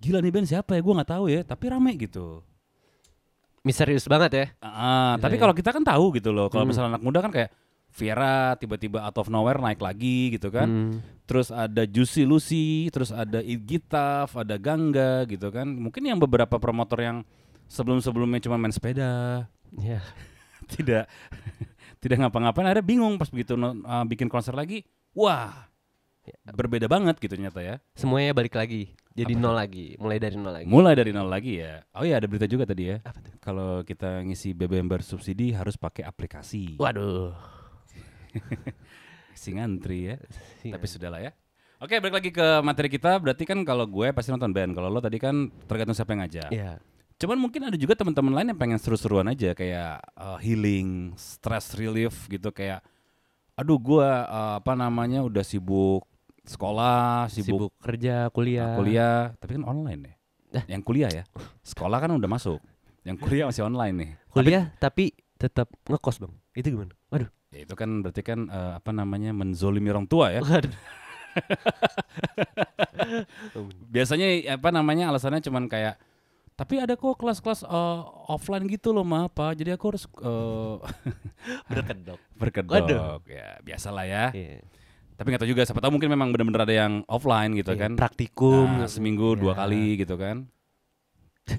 Gila 0.00 0.18
nih 0.18 0.32
band 0.32 0.48
siapa 0.48 0.74
ya? 0.74 0.80
Gue 0.82 0.94
nggak 0.96 1.10
tahu 1.10 1.24
ya, 1.30 1.40
tapi 1.44 1.64
rame 1.70 1.92
gitu. 1.94 2.42
Misterius 3.60 4.08
banget 4.08 4.30
ya. 4.32 4.46
Ah, 4.64 5.14
Bisa 5.20 5.28
tapi 5.28 5.36
ya. 5.36 5.40
kalau 5.44 5.54
kita 5.54 5.70
kan 5.70 5.84
tahu 5.84 6.16
gitu 6.16 6.32
loh. 6.32 6.48
Kalau 6.48 6.64
Hmm. 6.64 6.72
misalnya 6.72 6.96
anak 6.96 7.04
muda 7.04 7.20
kan 7.20 7.32
kayak 7.32 7.50
Viera 7.90 8.54
tiba-tiba 8.54 9.02
out 9.02 9.18
of 9.18 9.26
nowhere 9.28 9.58
naik 9.58 9.82
lagi 9.82 10.32
gitu 10.32 10.48
kan. 10.48 10.68
Hmm. 10.70 10.92
Terus 11.26 11.50
ada 11.50 11.82
Juicy 11.84 12.22
Lucy, 12.22 12.86
terus 12.88 13.10
ada 13.10 13.42
Igitaf, 13.42 14.38
ada 14.38 14.54
Gangga 14.56 15.26
gitu 15.26 15.50
kan. 15.50 15.66
Mungkin 15.66 16.06
yang 16.06 16.16
beberapa 16.16 16.56
promotor 16.56 17.02
yang 17.02 17.18
sebelum-sebelumnya 17.66 18.40
cuma 18.40 18.56
main 18.56 18.72
sepeda, 18.72 19.44
Ya. 19.76 20.00
tidak 20.72 21.10
tidak 22.02 22.16
ngapa-ngapain 22.16 22.64
akhirnya 22.64 22.86
bingung 22.86 23.18
pas 23.18 23.28
begitu 23.28 23.58
uh, 23.58 24.06
bikin 24.06 24.30
konser 24.30 24.54
lagi. 24.54 24.86
Wah, 25.14 25.70
berbeda 26.54 26.86
banget 26.86 27.18
gitu 27.18 27.34
ternyata 27.34 27.60
ya. 27.62 27.76
Semuanya 27.96 28.30
balik 28.36 28.54
lagi. 28.54 28.94
Jadi 29.10 29.34
nol 29.34 29.58
lagi, 29.58 29.98
mulai 29.98 30.22
dari 30.22 30.38
nol 30.38 30.54
lagi. 30.54 30.66
Mulai 30.70 30.94
dari 30.94 31.10
nol 31.10 31.26
lagi 31.26 31.52
ya. 31.58 31.82
Oh 31.98 32.06
iya 32.06 32.22
ada 32.22 32.30
berita 32.30 32.46
juga 32.46 32.62
tadi 32.62 32.94
ya. 32.94 33.02
Apa? 33.02 33.18
Kalau 33.42 33.82
kita 33.82 34.22
ngisi 34.22 34.54
BBM 34.54 34.86
bersubsidi 34.86 35.50
harus 35.50 35.74
pakai 35.74 36.06
aplikasi. 36.06 36.78
Waduh. 36.78 37.34
Si 39.40 39.56
ngantri 39.56 40.12
ya. 40.12 40.16
Iya. 40.60 40.76
Tapi 40.76 40.86
sudahlah 40.90 41.20
ya. 41.24 41.32
Oke, 41.80 41.96
balik 41.96 42.20
lagi 42.20 42.28
ke 42.28 42.46
materi 42.60 42.92
kita. 42.92 43.16
Berarti 43.16 43.48
kan 43.48 43.64
kalau 43.64 43.88
gue 43.88 44.12
pasti 44.12 44.28
nonton 44.28 44.52
band. 44.52 44.76
Kalau 44.76 44.92
lo 44.92 45.00
tadi 45.00 45.16
kan 45.16 45.48
tergantung 45.64 45.96
siapa 45.96 46.12
yang 46.12 46.20
ngajak. 46.28 46.50
Iya. 46.52 46.72
Cuman 47.16 47.40
mungkin 47.40 47.64
ada 47.64 47.76
juga 47.80 47.96
teman-teman 47.96 48.36
lain 48.36 48.52
yang 48.52 48.60
pengen 48.60 48.76
seru-seruan 48.76 49.24
aja 49.32 49.56
kayak 49.56 50.04
uh, 50.12 50.36
healing, 50.44 51.16
stress 51.16 51.72
relief 51.72 52.28
gitu 52.28 52.52
kayak 52.52 52.84
aduh 53.60 53.76
gue 53.76 54.08
uh, 54.08 54.56
apa 54.56 54.72
namanya 54.72 55.20
udah 55.20 55.44
sibuk 55.44 56.08
sekolah, 56.40 57.28
sibuk, 57.28 57.68
Sibuk 57.68 57.72
kerja, 57.78 58.32
kuliah. 58.32 58.74
uh, 58.74 58.78
kuliah, 58.80 59.18
tapi 59.38 59.60
kan 59.60 59.64
online 59.68 60.16
ya. 60.50 60.62
Yang 60.66 60.82
kuliah 60.82 61.10
ya. 61.12 61.22
Sekolah 61.62 62.02
kan 62.02 62.10
udah 62.10 62.26
masuk. 62.26 62.58
Yang 63.06 63.16
kuliah 63.22 63.46
masih 63.46 63.62
online 63.62 63.94
nih. 63.94 64.10
Kuliah 64.34 64.64
tapi 64.82 65.14
tetap 65.38 65.70
ngekos, 65.86 66.18
Bang. 66.18 66.34
Itu 66.56 66.74
gimana? 66.74 66.90
Waduh. 67.12 67.30
Ya, 67.54 67.66
itu 67.66 67.74
kan 67.78 68.02
berarti 68.02 68.22
kan 68.26 68.50
uh, 68.50 68.82
apa 68.82 68.90
namanya 68.90 69.30
menzolimi 69.30 69.94
orang 69.94 70.10
tua 70.10 70.34
ya. 70.34 70.42
Waduh. 70.42 70.70
Biasanya 73.94 74.58
apa 74.58 74.68
namanya 74.74 75.14
alasannya 75.14 75.38
cuman 75.44 75.70
kayak 75.70 75.94
tapi 76.60 76.76
ada 76.76 76.92
kok 76.92 77.16
kelas-kelas 77.16 77.64
uh, 77.64 78.04
offline 78.28 78.68
gitu 78.68 78.92
loh 78.92 79.00
ma 79.00 79.24
apa 79.24 79.56
jadi 79.56 79.72
aku 79.74 79.84
harus 79.88 80.04
uh, 80.20 80.76
Berkedok. 81.72 82.20
berkedok 82.36 82.70
Waduh. 82.76 83.16
ya 83.24 83.56
biasalah 83.60 84.04
ya 84.04 84.24
Iya. 84.30 84.60
tapi 85.16 85.26
nggak 85.26 85.40
tahu 85.40 85.48
juga 85.50 85.62
siapa 85.64 85.80
tahu 85.80 85.96
mungkin 85.96 86.08
memang 86.08 86.28
benar-benar 86.28 86.62
ada 86.62 86.74
yang 86.76 86.92
offline 87.06 87.50
gitu 87.54 87.70
Iya, 87.72 87.80
kan 87.80 87.90
Praktikum. 87.96 88.66
Nah, 88.76 88.86
seminggu 88.86 89.34
dua 89.34 89.56
Ya. 89.56 89.64
kali 89.64 89.84
gitu 89.98 90.14
kan 90.14 90.46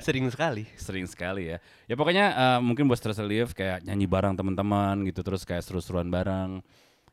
Sering 0.00 0.24
sekali. 0.30 0.62
sering 0.76 1.04
sekali 1.04 1.50
ya 1.50 1.56
ya 1.84 1.94
pokoknya 1.94 2.24
uh, 2.32 2.58
mungkin 2.60 2.86
buat 2.86 2.96
stress 2.96 3.18
relief 3.18 3.52
kayak 3.52 3.82
nyanyi 3.82 4.06
bareng 4.06 4.32
teman-teman 4.32 5.02
gitu 5.04 5.20
terus 5.20 5.42
kayak 5.42 5.60
seru-seruan 5.60 6.06
bareng 6.06 6.62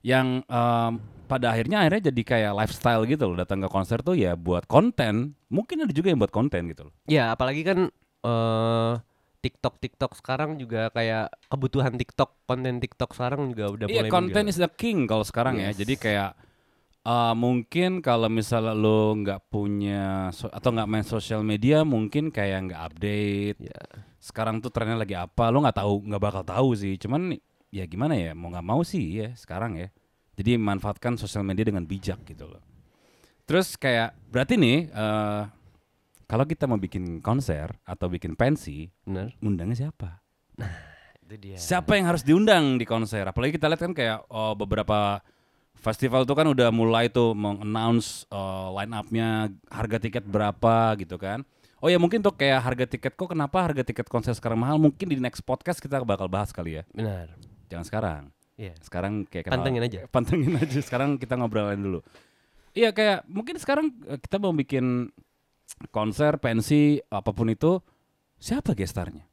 yang 0.07 0.39
um, 0.47 0.91
pada 1.27 1.51
akhirnya 1.51 1.83
akhirnya 1.83 2.07
jadi 2.07 2.21
kayak 2.23 2.53
lifestyle 2.55 3.03
gitu 3.03 3.27
loh. 3.27 3.35
Datang 3.35 3.59
ke 3.59 3.67
konser 3.67 3.99
tuh 3.99 4.15
ya 4.15 4.39
buat 4.39 4.63
konten. 4.63 5.35
Mungkin 5.51 5.83
ada 5.83 5.91
juga 5.91 6.15
yang 6.15 6.23
buat 6.23 6.31
konten 6.31 6.71
gitu 6.71 6.87
loh. 6.87 6.93
Ya, 7.11 7.35
apalagi 7.35 7.67
kan 7.67 7.91
eh 8.23 8.93
TikTok 9.37 9.79
TikTok 9.83 10.11
sekarang 10.17 10.57
juga 10.57 10.89
kayak 10.91 11.29
kebutuhan 11.51 11.93
TikTok 11.95 12.47
konten 12.49 12.79
TikTok 12.81 13.13
sekarang 13.13 13.53
juga 13.53 13.65
udah 13.69 13.85
Iya 13.87 14.07
mulai 14.07 14.11
konten 14.11 14.43
is 14.49 14.57
the 14.57 14.71
king 14.71 15.05
kalau 15.05 15.23
sekarang 15.27 15.59
ya. 15.61 15.69
Yes. 15.69 15.77
jadi 15.83 15.93
kayak 15.95 16.31
uh, 17.05 17.33
mungkin 17.37 18.01
kalau 18.01 18.27
misalnya 18.27 18.73
lo 18.73 19.13
nggak 19.13 19.47
punya 19.47 20.33
so- 20.33 20.51
atau 20.51 20.73
nggak 20.73 20.89
main 20.89 21.05
sosial 21.05 21.45
media 21.45 21.85
mungkin 21.85 22.33
kayak 22.33 22.71
nggak 22.71 22.81
update. 22.91 23.59
Ya. 23.61 23.81
sekarang 24.17 24.59
tuh 24.59 24.73
trennya 24.73 24.99
lagi 24.99 25.15
apa 25.15 25.47
lo 25.47 25.63
nggak 25.63 25.79
tahu 25.79 25.93
nggak 26.11 26.23
bakal 26.23 26.43
tahu 26.43 26.69
sih. 26.75 26.99
Cuman 26.99 27.37
ya 27.73 27.83
gimana 27.85 28.15
ya 28.15 28.31
mau 28.37 28.51
nggak 28.51 28.67
mau 28.67 28.81
sih 28.81 29.23
ya 29.23 29.29
sekarang 29.35 29.77
ya 29.79 29.87
jadi 30.37 30.55
manfaatkan 30.55 31.17
sosial 31.19 31.43
media 31.43 31.67
dengan 31.67 31.83
bijak 31.83 32.23
gitu 32.23 32.47
loh 32.47 32.63
terus 33.47 33.75
kayak 33.75 34.15
berarti 34.31 34.55
nih 34.59 34.91
eh 34.91 35.43
kalau 36.27 36.43
kita 36.43 36.67
mau 36.67 36.75
bikin 36.75 37.23
konser 37.23 37.71
atau 37.87 38.11
bikin 38.11 38.35
pensi 38.35 38.91
Bener. 39.07 39.31
undangnya 39.39 39.87
siapa 39.87 40.19
Itu 41.23 41.35
dia. 41.39 41.55
siapa 41.59 41.95
yang 41.95 42.11
harus 42.11 42.23
diundang 42.23 42.75
di 42.75 42.83
konser 42.87 43.23
apalagi 43.23 43.55
kita 43.55 43.67
lihat 43.71 43.81
kan 43.83 43.93
kayak 43.95 44.27
oh, 44.31 44.55
beberapa 44.55 45.23
Festival 45.77 46.25
itu 46.25 46.33
kan 46.33 46.49
udah 46.49 46.73
mulai 46.73 47.05
tuh 47.05 47.37
mengannounce 47.37 48.25
uh, 48.33 48.73
line 48.73 48.93
up-nya, 48.97 49.53
harga 49.69 50.01
tiket 50.01 50.25
berapa 50.25 50.97
gitu 50.97 51.21
kan. 51.21 51.45
Oh 51.77 51.85
ya 51.85 52.01
mungkin 52.01 52.25
tuh 52.25 52.33
kayak 52.33 52.65
harga 52.65 52.85
tiket 52.89 53.13
kok 53.13 53.29
kenapa 53.29 53.61
harga 53.61 53.85
tiket 53.85 54.09
konser 54.09 54.33
sekarang 54.33 54.57
mahal? 54.57 54.81
Mungkin 54.81 55.05
di 55.05 55.21
next 55.21 55.45
podcast 55.45 55.77
kita 55.77 56.01
bakal 56.01 56.25
bahas 56.25 56.49
kali 56.49 56.81
ya. 56.81 56.83
Benar. 56.89 57.29
Jangan 57.67 57.85
sekarang. 57.85 58.23
Iya. 58.57 58.73
Sekarang 58.81 59.23
kayak 59.27 59.47
kenal- 59.47 59.55
Pantengin 59.61 59.83
aja. 59.83 59.99
Pantengin 60.15 60.53
aja. 60.55 60.79
Sekarang 60.81 61.15
kita 61.15 61.37
ngobrolin 61.37 61.79
dulu. 61.79 61.99
Iya 62.73 62.93
kayak 62.93 63.25
mungkin 63.25 63.57
sekarang 63.57 63.89
eh, 64.05 64.19
kita 64.21 64.37
mau 64.37 64.53
bikin 64.53 65.09
konser, 65.89 66.37
pensi, 66.41 66.97
apa 67.07 67.29
pun 67.31 67.49
itu, 67.49 67.77
siapa 68.37 68.73
gestarnya? 68.73 69.25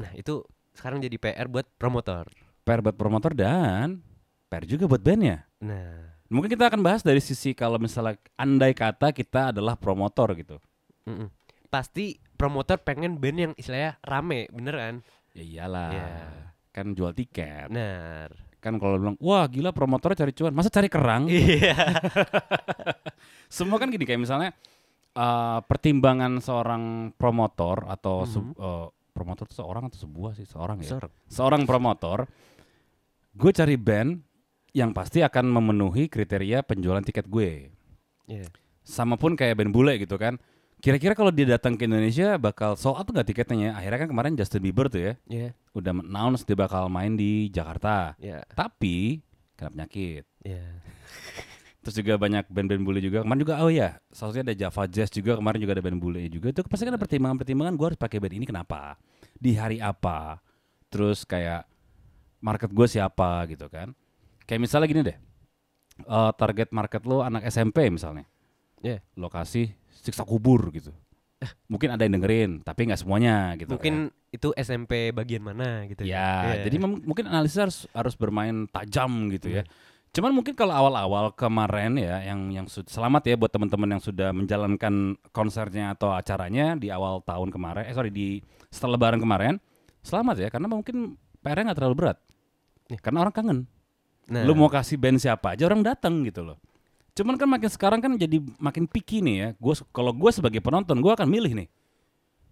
Nah, 0.00 0.12
itu 0.16 0.44
sekarang 0.72 1.00
jadi 1.00 1.16
PR 1.16 1.46
buat 1.46 1.68
promotor. 1.76 2.28
PR 2.64 2.80
buat 2.80 2.96
promotor 2.96 3.32
dan 3.32 4.00
PR 4.48 4.64
juga 4.64 4.84
buat 4.88 5.00
bandnya. 5.00 5.44
Nah, 5.60 6.20
Mungkin 6.30 6.46
kita 6.46 6.70
akan 6.70 6.78
bahas 6.80 7.02
dari 7.02 7.18
sisi 7.18 7.58
kalau 7.58 7.74
misalnya 7.76 8.14
andai 8.38 8.70
kata 8.70 9.10
kita 9.10 9.50
adalah 9.50 9.74
promotor 9.74 10.30
gitu. 10.38 10.62
mm-mm. 11.02 11.26
pasti 11.66 12.18
promotor 12.34 12.78
pengen 12.78 13.18
band 13.18 13.38
yang 13.38 13.52
istilahnya 13.58 13.98
rame, 14.02 14.46
bener 14.54 14.74
kan? 14.74 14.94
Ya 15.34 15.42
iyalah. 15.42 15.90
Iya. 15.90 16.18
Kan 16.70 16.94
jual 16.94 17.10
tiket. 17.10 17.68
Benar. 17.68 18.30
Kan 18.60 18.76
kalau 18.76 19.00
bilang, 19.00 19.16
wah 19.18 19.48
gila 19.48 19.72
promotor 19.72 20.12
cari 20.12 20.30
cuan. 20.30 20.52
Masa 20.52 20.68
cari 20.68 20.86
kerang? 20.86 21.26
Iya. 21.26 21.74
Semua 23.50 23.80
kan 23.80 23.90
gini 23.90 24.04
kayak 24.04 24.20
misalnya 24.20 24.50
eh, 25.10 25.58
pertimbangan 25.64 26.38
seorang 26.38 27.14
promotor 27.16 27.88
atau 27.88 28.22
se- 28.24 28.38
eh, 28.40 28.86
promotor 29.10 29.44
itu 29.44 29.56
seorang 29.58 29.90
atau 29.90 29.98
sebuah 29.98 30.32
sih 30.36 30.46
seorang 30.46 30.78
ya. 30.84 30.96
Sorok. 30.96 31.12
Seorang 31.26 31.62
promotor, 31.66 32.28
gue 33.32 33.50
cari 33.50 33.74
band 33.74 34.22
yang 34.70 34.94
pasti 34.94 35.18
akan 35.20 35.50
memenuhi 35.50 36.06
kriteria 36.06 36.62
penjualan 36.62 37.02
tiket 37.02 37.26
gue. 37.26 37.74
Iya. 38.30 38.46
Sama 38.86 39.18
pun 39.18 39.34
kayak 39.34 39.58
band 39.58 39.74
bule 39.74 39.98
gitu 39.98 40.14
kan. 40.14 40.38
Kira-kira 40.80 41.12
kalau 41.12 41.28
dia 41.28 41.44
datang 41.44 41.76
ke 41.76 41.84
Indonesia 41.84 42.40
bakal 42.40 42.72
sold 42.72 42.96
out 42.96 43.04
nggak 43.04 43.28
tiketnya? 43.28 43.56
ya? 43.60 43.70
Akhirnya 43.76 43.98
kan 44.00 44.08
kemarin 44.08 44.32
Justin 44.32 44.64
Bieber 44.64 44.88
tuh 44.88 45.00
ya 45.00 45.12
Iya. 45.28 45.48
udah 45.76 45.92
announce 45.92 46.42
dia 46.42 46.56
bakal 46.56 46.88
main 46.88 47.12
di 47.14 47.52
Jakarta. 47.52 48.16
Iya. 48.16 48.40
Tapi 48.56 49.20
kena 49.60 49.70
penyakit. 49.76 50.24
Iya. 50.40 50.80
Terus 51.80 51.94
juga 51.96 52.16
banyak 52.16 52.48
band-band 52.48 52.80
bule 52.80 53.00
juga. 53.00 53.24
Kemarin 53.24 53.40
juga 53.40 53.54
oh 53.60 53.68
ya, 53.68 54.00
salah 54.12 54.32
satunya 54.32 54.52
ada 54.52 54.56
Java 54.56 54.82
Jazz 54.88 55.08
juga. 55.12 55.36
Kemarin 55.36 55.60
juga 55.60 55.72
ada 55.76 55.84
band 55.84 56.00
bule 56.00 56.20
juga. 56.28 56.48
Itu 56.48 56.64
pasti 56.64 56.88
kan 56.88 56.96
ada 56.96 57.00
pertimbangan-pertimbangan 57.00 57.74
gue 57.76 57.86
harus 57.92 58.00
pakai 58.00 58.16
band 58.20 58.34
ini 58.40 58.44
kenapa? 58.44 58.96
Di 59.36 59.56
hari 59.56 59.80
apa? 59.80 60.40
Terus 60.88 61.24
kayak 61.24 61.64
market 62.40 62.72
gue 62.72 62.86
siapa 62.88 63.44
gitu 63.48 63.68
kan? 63.68 63.92
Kayak 64.48 64.60
misalnya 64.64 64.88
gini 64.88 65.02
deh. 65.04 65.18
eh, 66.00 66.32
target 66.40 66.72
market 66.72 67.04
lo 67.04 67.20
anak 67.20 67.44
SMP 67.44 67.84
misalnya. 67.92 68.24
Iya. 68.80 69.04
Lokasi 69.16 69.76
siksa 70.00 70.24
kubur 70.24 70.72
gitu. 70.72 70.90
Mungkin 71.72 71.88
ada 71.96 72.04
yang 72.04 72.20
dengerin, 72.20 72.60
tapi 72.60 72.84
nggak 72.84 73.00
semuanya 73.00 73.56
gitu. 73.56 73.72
kan. 73.72 73.80
Mungkin 73.80 73.94
itu 74.28 74.48
SMP 74.60 75.08
bagian 75.08 75.40
mana 75.40 75.88
gitu 75.88 76.04
Ya, 76.04 76.52
Iya. 76.60 76.68
jadi 76.68 76.76
mungkin 76.84 77.24
analisis 77.24 77.56
harus 77.56 77.78
harus 77.96 78.14
bermain 78.16 78.68
tajam 78.68 79.08
gitu 79.32 79.48
ya. 79.48 79.64
Cuman 80.10 80.34
mungkin 80.34 80.52
kalau 80.58 80.74
awal-awal 80.74 81.32
kemarin 81.32 81.96
ya, 81.96 82.20
yang 82.26 82.50
yang 82.50 82.66
selamat 82.68 83.22
ya 83.30 83.34
buat 83.38 83.48
teman-teman 83.48 83.96
yang 83.96 84.02
sudah 84.02 84.34
menjalankan 84.34 85.14
konsernya 85.30 85.94
atau 85.94 86.10
acaranya 86.12 86.74
di 86.76 86.90
awal 86.90 87.22
tahun 87.22 87.48
kemarin, 87.48 87.86
eh 87.88 87.94
sorry 87.94 88.10
di 88.10 88.42
setelah 88.68 88.98
Lebaran 88.98 89.22
kemarin, 89.22 89.54
selamat 90.02 90.36
ya 90.44 90.48
karena 90.50 90.66
mungkin 90.66 91.14
PR-nya 91.40 91.72
nggak 91.72 91.78
terlalu 91.78 91.96
berat. 91.96 92.18
Karena 93.00 93.22
orang 93.22 93.32
kangen. 93.34 93.58
Nah, 94.30 94.42
Lu 94.44 94.52
mau 94.58 94.68
kasih 94.68 94.98
band 94.98 95.22
siapa 95.22 95.54
aja 95.54 95.64
orang 95.70 95.80
datang 95.86 96.26
gitu 96.26 96.42
loh. 96.42 96.58
Cuman 97.14 97.34
kan 97.36 97.48
makin 97.50 97.70
sekarang 97.70 98.00
kan 98.00 98.12
jadi 98.14 98.38
makin 98.58 98.86
picky 98.86 99.20
nih 99.20 99.36
ya. 99.36 99.48
Gua 99.58 99.74
kalau 99.90 100.14
gue 100.14 100.30
sebagai 100.30 100.62
penonton 100.62 100.98
gue 101.02 101.12
akan 101.12 101.26
milih 101.26 101.52
nih. 101.64 101.68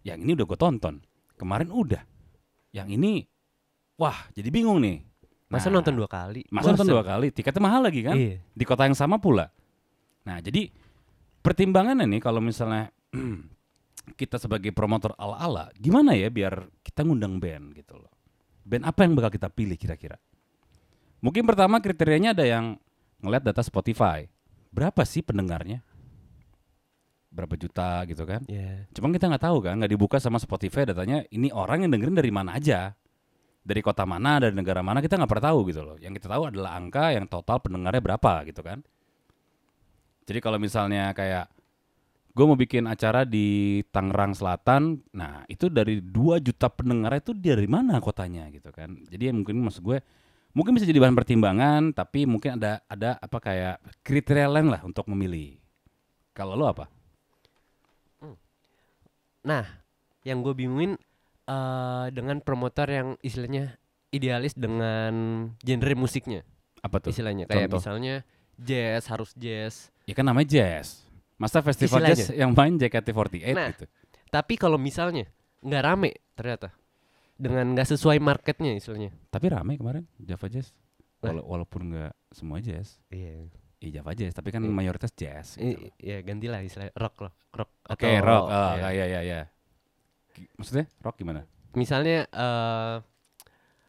Yang 0.06 0.18
ini 0.24 0.30
udah 0.34 0.46
gue 0.46 0.58
tonton. 0.58 0.94
Kemarin 1.38 1.70
udah. 1.70 2.02
Yang 2.74 2.88
ini 2.98 3.12
wah 3.98 4.18
jadi 4.34 4.48
bingung 4.50 4.82
nih. 4.82 5.02
masa 5.48 5.72
Nah, 5.72 5.80
nonton 5.80 5.96
dua 5.96 6.08
kali? 6.10 6.44
Masa 6.52 6.76
nonton 6.76 6.88
dua 6.92 7.04
kali? 7.06 7.32
Tiketnya 7.32 7.62
mahal 7.62 7.80
lagi 7.88 8.00
kan? 8.04 8.16
Iya. 8.18 8.36
Di 8.52 8.64
kota 8.68 8.84
yang 8.84 8.98
sama 8.98 9.16
pula. 9.16 9.48
Nah, 10.28 10.44
jadi 10.44 10.68
pertimbangannya 11.40 12.04
nih 12.04 12.20
kalau 12.20 12.44
misalnya 12.44 12.92
kita 14.20 14.36
sebagai 14.36 14.76
promotor 14.76 15.16
ala-ala, 15.16 15.72
gimana 15.80 16.12
ya 16.12 16.28
biar 16.28 16.68
kita 16.84 17.00
ngundang 17.00 17.40
band 17.40 17.72
gitu 17.72 17.96
loh. 17.96 18.12
Band 18.68 18.84
apa 18.84 19.08
yang 19.08 19.16
bakal 19.16 19.32
kita 19.32 19.48
pilih 19.48 19.80
kira-kira? 19.80 20.20
Mungkin 21.24 21.48
pertama 21.48 21.80
kriterianya 21.80 22.36
ada 22.36 22.44
yang 22.44 22.76
ngeliat 23.24 23.42
data 23.42 23.64
Spotify. 23.64 24.28
Berapa 24.78 25.02
sih 25.02 25.26
pendengarnya? 25.26 25.82
Berapa 27.34 27.58
juta 27.58 28.06
gitu 28.06 28.22
kan? 28.22 28.46
Iya. 28.46 28.86
Cuman 28.94 29.10
kita 29.10 29.26
nggak 29.26 29.42
tahu 29.42 29.58
kan, 29.58 29.74
nggak 29.74 29.90
dibuka 29.90 30.22
sama 30.22 30.38
Spotify 30.38 30.86
datanya. 30.86 31.26
Ini 31.34 31.50
orang 31.50 31.82
yang 31.82 31.98
dengerin 31.98 32.14
dari 32.14 32.30
mana 32.30 32.54
aja, 32.54 32.94
dari 33.66 33.82
kota 33.82 34.06
mana, 34.06 34.38
dari 34.38 34.54
negara 34.54 34.78
mana 34.86 35.02
kita 35.02 35.18
nggak 35.18 35.26
pernah 35.26 35.46
tahu 35.50 35.58
gitu 35.66 35.82
loh. 35.82 35.96
Yang 35.98 36.22
kita 36.22 36.30
tahu 36.30 36.54
adalah 36.54 36.78
angka 36.78 37.10
yang 37.10 37.26
total 37.26 37.58
pendengarnya 37.58 37.98
berapa 37.98 38.46
gitu 38.46 38.62
kan. 38.62 38.78
Jadi 40.30 40.38
kalau 40.38 40.62
misalnya 40.62 41.10
kayak 41.10 41.50
gue 42.38 42.44
mau 42.46 42.54
bikin 42.54 42.86
acara 42.86 43.26
di 43.26 43.82
Tangerang 43.90 44.30
Selatan, 44.38 45.02
nah 45.10 45.42
itu 45.50 45.66
dari 45.66 45.98
2 45.98 46.38
juta 46.38 46.70
pendengar 46.70 47.18
itu 47.18 47.34
dari 47.34 47.66
mana 47.66 47.98
kotanya 47.98 48.46
gitu 48.54 48.70
kan. 48.70 48.94
Jadi 49.10 49.26
ya 49.26 49.32
mungkin 49.34 49.58
maksud 49.58 49.82
gue 49.82 49.98
mungkin 50.52 50.74
bisa 50.74 50.84
jadi 50.84 50.98
bahan 50.98 51.14
pertimbangan, 51.14 51.82
tapi 51.92 52.24
mungkin 52.24 52.56
ada 52.56 52.80
ada 52.86 53.16
apa 53.16 53.38
kayak 53.38 53.76
kriteria 54.02 54.48
lain 54.48 54.68
lah 54.68 54.80
untuk 54.82 55.08
memilih. 55.08 55.58
Kalau 56.32 56.54
lo 56.54 56.66
apa? 56.66 56.86
Nah, 59.40 59.64
yang 60.22 60.42
gue 60.42 60.52
bingungin 60.52 60.98
eh 61.48 62.06
dengan 62.12 62.44
promotor 62.44 62.84
yang 62.86 63.08
istilahnya 63.20 63.80
idealis 64.12 64.52
dengan 64.52 65.12
genre 65.58 65.94
musiknya, 65.96 66.44
Apa 66.80 67.00
tuh? 67.00 67.08
istilahnya 67.08 67.48
kayak 67.48 67.72
Contoh. 67.72 67.80
misalnya 67.80 68.14
jazz 68.60 69.08
harus 69.08 69.32
jazz. 69.32 69.88
Ya 70.04 70.12
kan 70.12 70.28
namanya 70.28 70.48
jazz. 70.48 71.08
Masa 71.40 71.64
festival 71.64 72.04
Istilahnya. 72.04 72.18
jazz 72.20 72.36
yang 72.36 72.50
main 72.52 72.76
JKT48 72.76 73.54
Nah. 73.56 73.68
gitu. 73.72 73.84
Tapi 74.28 74.54
kalau 74.60 74.76
misalnya 74.76 75.24
nggak 75.64 75.82
rame 75.82 76.10
ternyata 76.36 76.68
dengan 77.38 77.72
nggak 77.72 77.88
sesuai 77.88 78.18
marketnya 78.18 78.74
istilahnya. 78.74 79.14
Tapi 79.28 79.46
rame 79.46 79.78
kemarin 79.78 80.04
Java 80.18 80.46
Jazz. 80.46 80.74
Wala- 81.18 81.42
walaupun 81.42 81.88
nggak 81.88 82.12
semua 82.30 82.58
jazz. 82.58 82.98
Iya. 83.08 83.46
Iya 83.78 84.02
Java 84.02 84.10
Jazz, 84.12 84.34
tapi 84.34 84.50
kan 84.50 84.58
Iya. 84.60 84.70
mayoritas 84.70 85.10
jazz 85.12 85.54
gitu 85.54 85.78
loh. 85.80 85.90
Ya 85.96 86.18
gantilah 86.20 86.60
istilah 86.60 86.90
rock 86.94 87.14
loh, 87.20 87.32
rock. 87.52 87.70
Oke, 87.86 88.06
atau- 88.08 88.22
rock. 88.22 88.44
Oh, 88.44 88.72
ya. 88.76 88.90
ya 88.92 89.04
ya 89.08 89.20
ya. 89.22 89.40
Gi- 90.30 90.50
Maksudnya 90.54 90.86
rock 90.98 91.14
gimana? 91.16 91.46
Misalnya 91.72 92.26
eh 92.26 92.94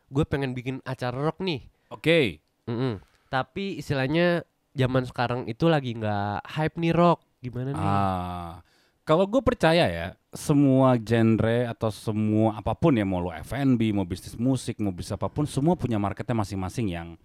gue 0.07 0.25
pengen 0.25 0.53
bikin 0.53 0.81
acara 0.83 1.17
rock 1.17 1.41
nih. 1.41 1.65
Oke. 1.89 2.41
Mm-mm. 2.65 3.01
Tapi 3.27 3.77
istilahnya 3.77 4.45
zaman 4.71 5.05
sekarang 5.05 5.45
itu 5.45 5.65
lagi 5.65 5.93
nggak 5.93 6.45
hype 6.47 6.77
nih 6.77 6.93
rock. 6.93 7.21
Gimana 7.39 7.69
nih? 7.71 7.81
Ah, 7.81 8.61
kalau 9.09 9.25
gue 9.25 9.41
percaya 9.41 9.89
ya, 9.89 10.07
semua 10.29 10.93
genre 11.01 11.65
atau 11.65 11.89
semua 11.89 12.61
apa 12.61 12.77
pun 12.77 12.93
ya, 12.93 13.01
mau 13.01 13.17
lo 13.17 13.33
F&B, 13.33 13.89
mau 13.89 14.05
bisnis 14.05 14.37
musik, 14.37 14.77
mau 14.77 14.93
bisnis 14.93 15.17
apa 15.17 15.25
pun, 15.25 15.49
semua 15.49 15.73
punya 15.73 15.97
marketnya 15.97 16.37
masing-masing 16.37 16.93
yang 16.93 17.17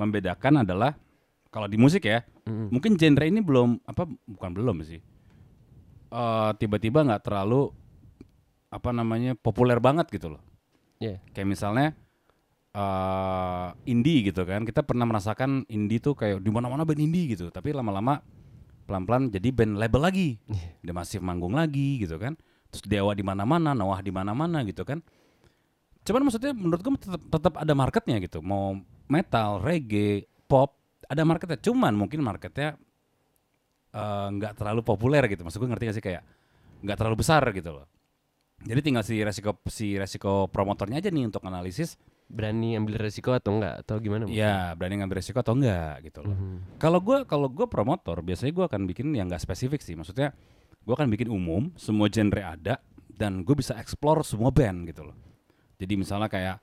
membedakan 0.00 0.64
adalah 0.64 0.96
kalau 1.52 1.68
di 1.68 1.76
musik 1.76 2.08
ya, 2.08 2.24
Mm-mm. 2.48 2.72
mungkin 2.72 2.96
genre 2.96 3.28
ini 3.28 3.44
belum 3.44 3.84
apa 3.84 4.08
bukan 4.24 4.50
belum 4.56 4.80
sih 4.80 5.04
Eh, 6.10 6.50
tiba-tiba 6.58 7.06
nggak 7.06 7.22
terlalu 7.22 7.70
apa 8.66 8.90
namanya 8.90 9.38
populer 9.38 9.78
banget 9.78 10.10
gitu 10.10 10.34
loh 10.34 10.42
Iya. 10.98 11.22
kayak 11.30 11.46
misalnya 11.46 11.94
eh 12.74 13.68
indie 13.86 14.26
gitu 14.26 14.42
kan 14.42 14.66
kita 14.66 14.82
pernah 14.82 15.06
merasakan 15.06 15.70
indie 15.70 16.02
tuh 16.02 16.18
kayak 16.18 16.42
di 16.42 16.50
mana-mana 16.50 16.82
band 16.82 16.98
indie 16.98 17.30
gitu 17.30 17.46
tapi 17.54 17.70
lama-lama 17.70 18.26
pelan-pelan 18.90 19.30
jadi 19.30 19.54
band 19.54 19.78
label 19.78 20.02
lagi. 20.02 20.28
Dia 20.82 20.90
masih 20.90 21.22
manggung 21.22 21.54
lagi 21.54 22.02
gitu 22.02 22.18
kan. 22.18 22.34
Terus 22.74 22.82
dewa 22.90 23.14
di 23.14 23.22
mana-mana 23.22 23.70
nawah 23.70 24.02
di 24.02 24.10
mana-mana 24.10 24.66
gitu 24.66 24.82
kan. 24.82 24.98
Cuman 26.02 26.26
maksudnya 26.26 26.50
menurut 26.50 26.82
gue 26.82 26.92
tetap, 26.98 27.22
tetap 27.22 27.54
ada 27.54 27.72
marketnya 27.78 28.18
gitu. 28.18 28.42
Mau 28.42 28.82
metal 29.06 29.62
reggae 29.62 30.26
pop 30.50 30.74
ada 31.06 31.22
marketnya. 31.22 31.62
Cuman 31.62 31.94
mungkin 31.94 32.18
marketnya 32.26 32.74
eh, 33.94 34.26
nggak 34.34 34.58
terlalu 34.58 34.82
populer 34.82 35.22
gitu. 35.30 35.46
Maksud 35.46 35.62
gue 35.62 35.70
ngerti 35.70 35.84
gak 35.86 35.96
sih? 35.96 36.04
Kayak 36.04 36.22
nggak 36.82 36.96
terlalu 36.98 37.16
besar 37.22 37.46
gitu 37.54 37.70
loh. 37.70 37.86
Jadi 38.60 38.80
tinggal 38.82 39.06
si 39.06 39.22
resiko 39.22 39.56
si 39.70 39.96
resiko 39.96 40.50
promotornya 40.50 41.00
aja 41.00 41.08
nih 41.08 41.30
untuk 41.30 41.40
analisis 41.48 41.96
Berani 42.30 42.78
ambil 42.78 42.94
resiko 42.96 43.30
atau 43.30 43.52
enggak 43.52 43.82
atau 43.82 43.98
gimana? 43.98 44.22
ya 44.24 44.70
berani 44.72 45.02
ngambil 45.02 45.18
resiko 45.18 45.36
atau 45.36 45.52
enggak 45.52 45.98
gitu 46.04 46.22
loh 46.22 46.30
Mhm. 46.30 46.78
kalau 46.78 46.98
gue 46.98 47.26
kalau 47.26 47.46
gue 47.46 47.66
promotor 47.66 48.22
biasanya 48.22 48.52
gue 48.52 48.64
akan 48.64 48.86
bikin 48.86 49.10
yang 49.10 49.26
nggak 49.26 49.42
spesifik 49.42 49.78
sih 49.78 49.92
maksudnya 49.92 50.30
gue 50.80 50.94
akan 50.94 51.08
bikin 51.08 51.26
umum 51.26 51.74
semua 51.74 52.06
genre 52.06 52.38
ada 52.40 52.78
dan 53.10 53.42
gue 53.42 53.52
bisa 53.52 53.74
explore 53.74 54.22
semua 54.22 54.48
band 54.48 54.86
gitu 54.86 55.02
loh 55.02 55.16
jadi 55.74 55.92
misalnya 55.92 56.26
kayak 56.26 56.62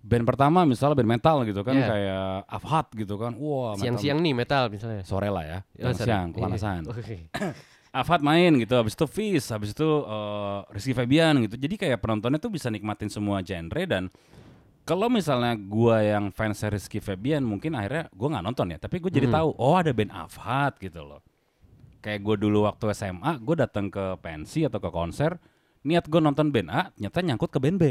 band 0.00 0.24
pertama 0.24 0.62
misalnya 0.62 0.96
band 0.96 1.10
metal 1.10 1.36
gitu 1.44 1.60
kan 1.60 1.74
Iya. 1.74 1.86
kayak 1.86 2.26
Afhat 2.48 2.86
gitu 2.94 3.14
kan. 3.16 3.34
Wah, 3.34 3.74
metal- 3.74 3.82
Siang-siang 3.82 4.18
nih 4.20 4.32
metal 4.32 4.64
misalnya. 4.68 5.02
sore 5.02 5.26
lah 5.26 5.42
ya. 5.42 5.58
Oh, 5.82 5.90
siang, 5.90 6.30
Iya. 6.30 6.34
kepanasan. 6.38 6.80
Oke. 6.90 7.26
Afat 7.92 8.20
main 8.20 8.54
gitu, 8.54 8.76
habis 8.76 8.92
itu 8.92 9.02
Fizz, 9.04 9.50
habis 9.50 9.72
itu 9.72 9.82
eh, 9.82 10.58
Rizky 10.70 10.92
Febian 10.92 11.42
gitu. 11.42 11.56
Jadi 11.56 11.74
kayak 11.76 11.98
penontonnya 11.98 12.36
tuh 12.36 12.48
bisa 12.48 12.68
nikmatin 12.68 13.08
semua 13.08 13.40
genre 13.40 13.82
dan 13.82 14.06
kalau 14.86 15.10
misalnya 15.10 15.58
gua 15.58 15.98
yang 16.00 16.30
fans 16.30 16.62
Rizky 16.62 17.02
Febian 17.02 17.42
mungkin 17.42 17.74
akhirnya 17.74 18.06
gua 18.14 18.38
nggak 18.38 18.44
nonton 18.46 18.66
ya, 18.70 18.78
tapi 18.78 19.02
gue 19.02 19.10
jadi 19.10 19.26
Hmm. 19.26 19.36
tahu 19.42 19.48
oh 19.58 19.74
ada 19.74 19.90
band 19.90 20.14
Afat 20.14 20.78
gitu 20.78 21.02
loh. 21.02 21.20
Kayak 21.98 22.22
gue 22.22 22.36
dulu 22.38 22.62
waktu 22.62 22.94
SMA, 22.94 23.34
gue 23.42 23.56
datang 23.58 23.90
ke 23.90 24.14
pensi 24.22 24.62
atau 24.62 24.78
ke 24.78 24.94
konser, 24.94 25.42
niat 25.82 26.06
gue 26.06 26.20
nonton 26.22 26.54
band 26.54 26.70
A, 26.70 26.94
ternyata 26.94 27.18
nyangkut 27.18 27.50
ke 27.50 27.58
band 27.58 27.82
B. 27.82 27.84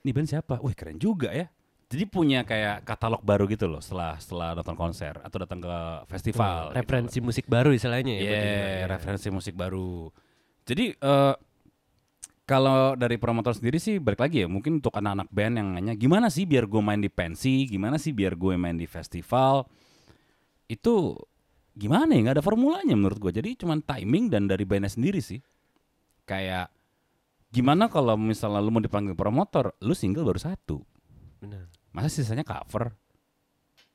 Ini 0.00 0.10
band 0.10 0.24
siapa? 0.26 0.56
Wih 0.64 0.72
keren 0.72 0.96
juga 0.96 1.28
ya. 1.28 1.52
Jadi 1.92 2.08
punya 2.08 2.48
kayak 2.48 2.88
katalog 2.88 3.20
baru 3.20 3.44
gitu 3.44 3.68
loh 3.68 3.84
setelah 3.84 4.16
setelah 4.16 4.56
nonton 4.56 4.72
konser 4.72 5.12
atau 5.20 5.36
datang 5.36 5.60
ke 5.60 5.76
festival. 6.08 6.48
gitu 6.48 6.72
loh. 6.72 6.76
Referensi 6.80 7.18
musik 7.20 7.44
baru 7.44 7.76
istilahnya 7.76 8.16
ya. 8.16 8.22
Iya, 8.24 8.40
ya. 8.40 8.86
referensi 8.88 9.28
musik 9.28 9.52
baru. 9.52 10.08
Jadi 10.64 10.96
eh 10.96 11.34
kalau 12.42 12.98
dari 12.98 13.16
promotor 13.22 13.54
sendiri 13.54 13.78
sih 13.78 14.02
balik 14.02 14.18
lagi 14.18 14.42
ya, 14.42 14.48
mungkin 14.50 14.82
untuk 14.82 14.92
anak-anak 14.92 15.28
band 15.30 15.54
yang 15.62 15.68
nanya 15.78 15.94
gimana 15.94 16.26
sih 16.26 16.42
biar 16.44 16.66
gue 16.66 16.82
main 16.82 16.98
di 16.98 17.06
pensi, 17.08 17.64
gimana 17.70 17.96
sih 18.02 18.10
biar 18.10 18.34
gue 18.34 18.58
main 18.58 18.74
di 18.74 18.84
festival, 18.84 19.62
itu 20.66 21.14
gimana 21.72 22.12
ya 22.12 22.20
nggak 22.28 22.36
ada 22.40 22.44
formulanya 22.44 22.94
menurut 22.98 23.18
gue. 23.22 23.32
Jadi 23.32 23.56
cuman 23.62 23.80
timing 23.80 24.28
dan 24.28 24.50
dari 24.50 24.66
bandnya 24.66 24.90
sendiri 24.90 25.22
sih. 25.22 25.38
Kayak 26.26 26.70
gimana 27.48 27.86
kalau 27.86 28.18
misalnya 28.18 28.58
lu 28.58 28.74
mau 28.74 28.82
dipanggil 28.82 29.14
promotor, 29.14 29.74
lu 29.82 29.94
single 29.94 30.26
baru 30.26 30.40
satu, 30.42 30.82
Benar. 31.38 31.70
masa 31.94 32.10
sisanya 32.10 32.42
cover? 32.42 32.90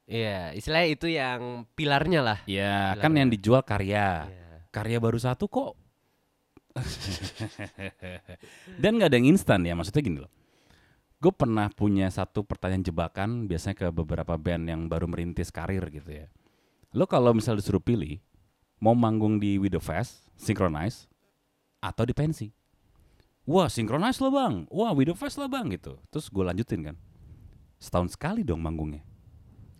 Iya, 0.08 0.56
istilahnya 0.56 0.88
itu 0.88 1.08
yang 1.12 1.68
pilarnya 1.76 2.22
lah. 2.24 2.40
Ya 2.48 2.96
Pilarnya. 2.96 3.04
kan 3.04 3.12
yang 3.12 3.28
dijual 3.28 3.60
karya. 3.68 4.24
Iya. 4.32 4.46
karya 4.72 4.98
baru 5.02 5.18
satu 5.18 5.50
kok 5.50 5.74
dan 8.82 8.92
nggak 8.98 9.10
ada 9.12 9.18
yang 9.18 9.30
instan 9.34 9.66
ya 9.66 9.74
maksudnya 9.74 10.04
gini 10.04 10.20
loh. 10.24 10.32
Gue 11.18 11.34
pernah 11.34 11.66
punya 11.74 12.06
satu 12.14 12.46
pertanyaan 12.46 12.86
jebakan 12.86 13.50
biasanya 13.50 13.74
ke 13.74 13.88
beberapa 13.90 14.38
band 14.38 14.70
yang 14.70 14.82
baru 14.86 15.10
merintis 15.10 15.50
karir 15.50 15.82
gitu 15.90 16.14
ya. 16.14 16.30
Lo 16.94 17.10
kalau 17.10 17.34
misal 17.34 17.58
disuruh 17.58 17.82
pilih 17.82 18.22
mau 18.78 18.94
manggung 18.94 19.42
di 19.42 19.58
With 19.58 19.74
The 19.74 19.82
Fest 19.82 20.30
Synchronize 20.38 21.10
atau 21.82 22.06
di 22.06 22.14
pensi 22.14 22.54
wah 23.48 23.72
Synchronize 23.72 24.22
lah 24.22 24.30
bang. 24.30 24.68
Wah 24.70 24.94
With 24.94 25.10
The 25.10 25.16
Fest 25.18 25.40
lah 25.40 25.50
bang 25.50 25.74
gitu. 25.74 25.98
Terus 26.12 26.30
gue 26.30 26.44
lanjutin 26.44 26.94
kan. 26.94 26.96
Setahun 27.80 28.14
sekali 28.14 28.44
dong 28.44 28.62
manggungnya. 28.62 29.02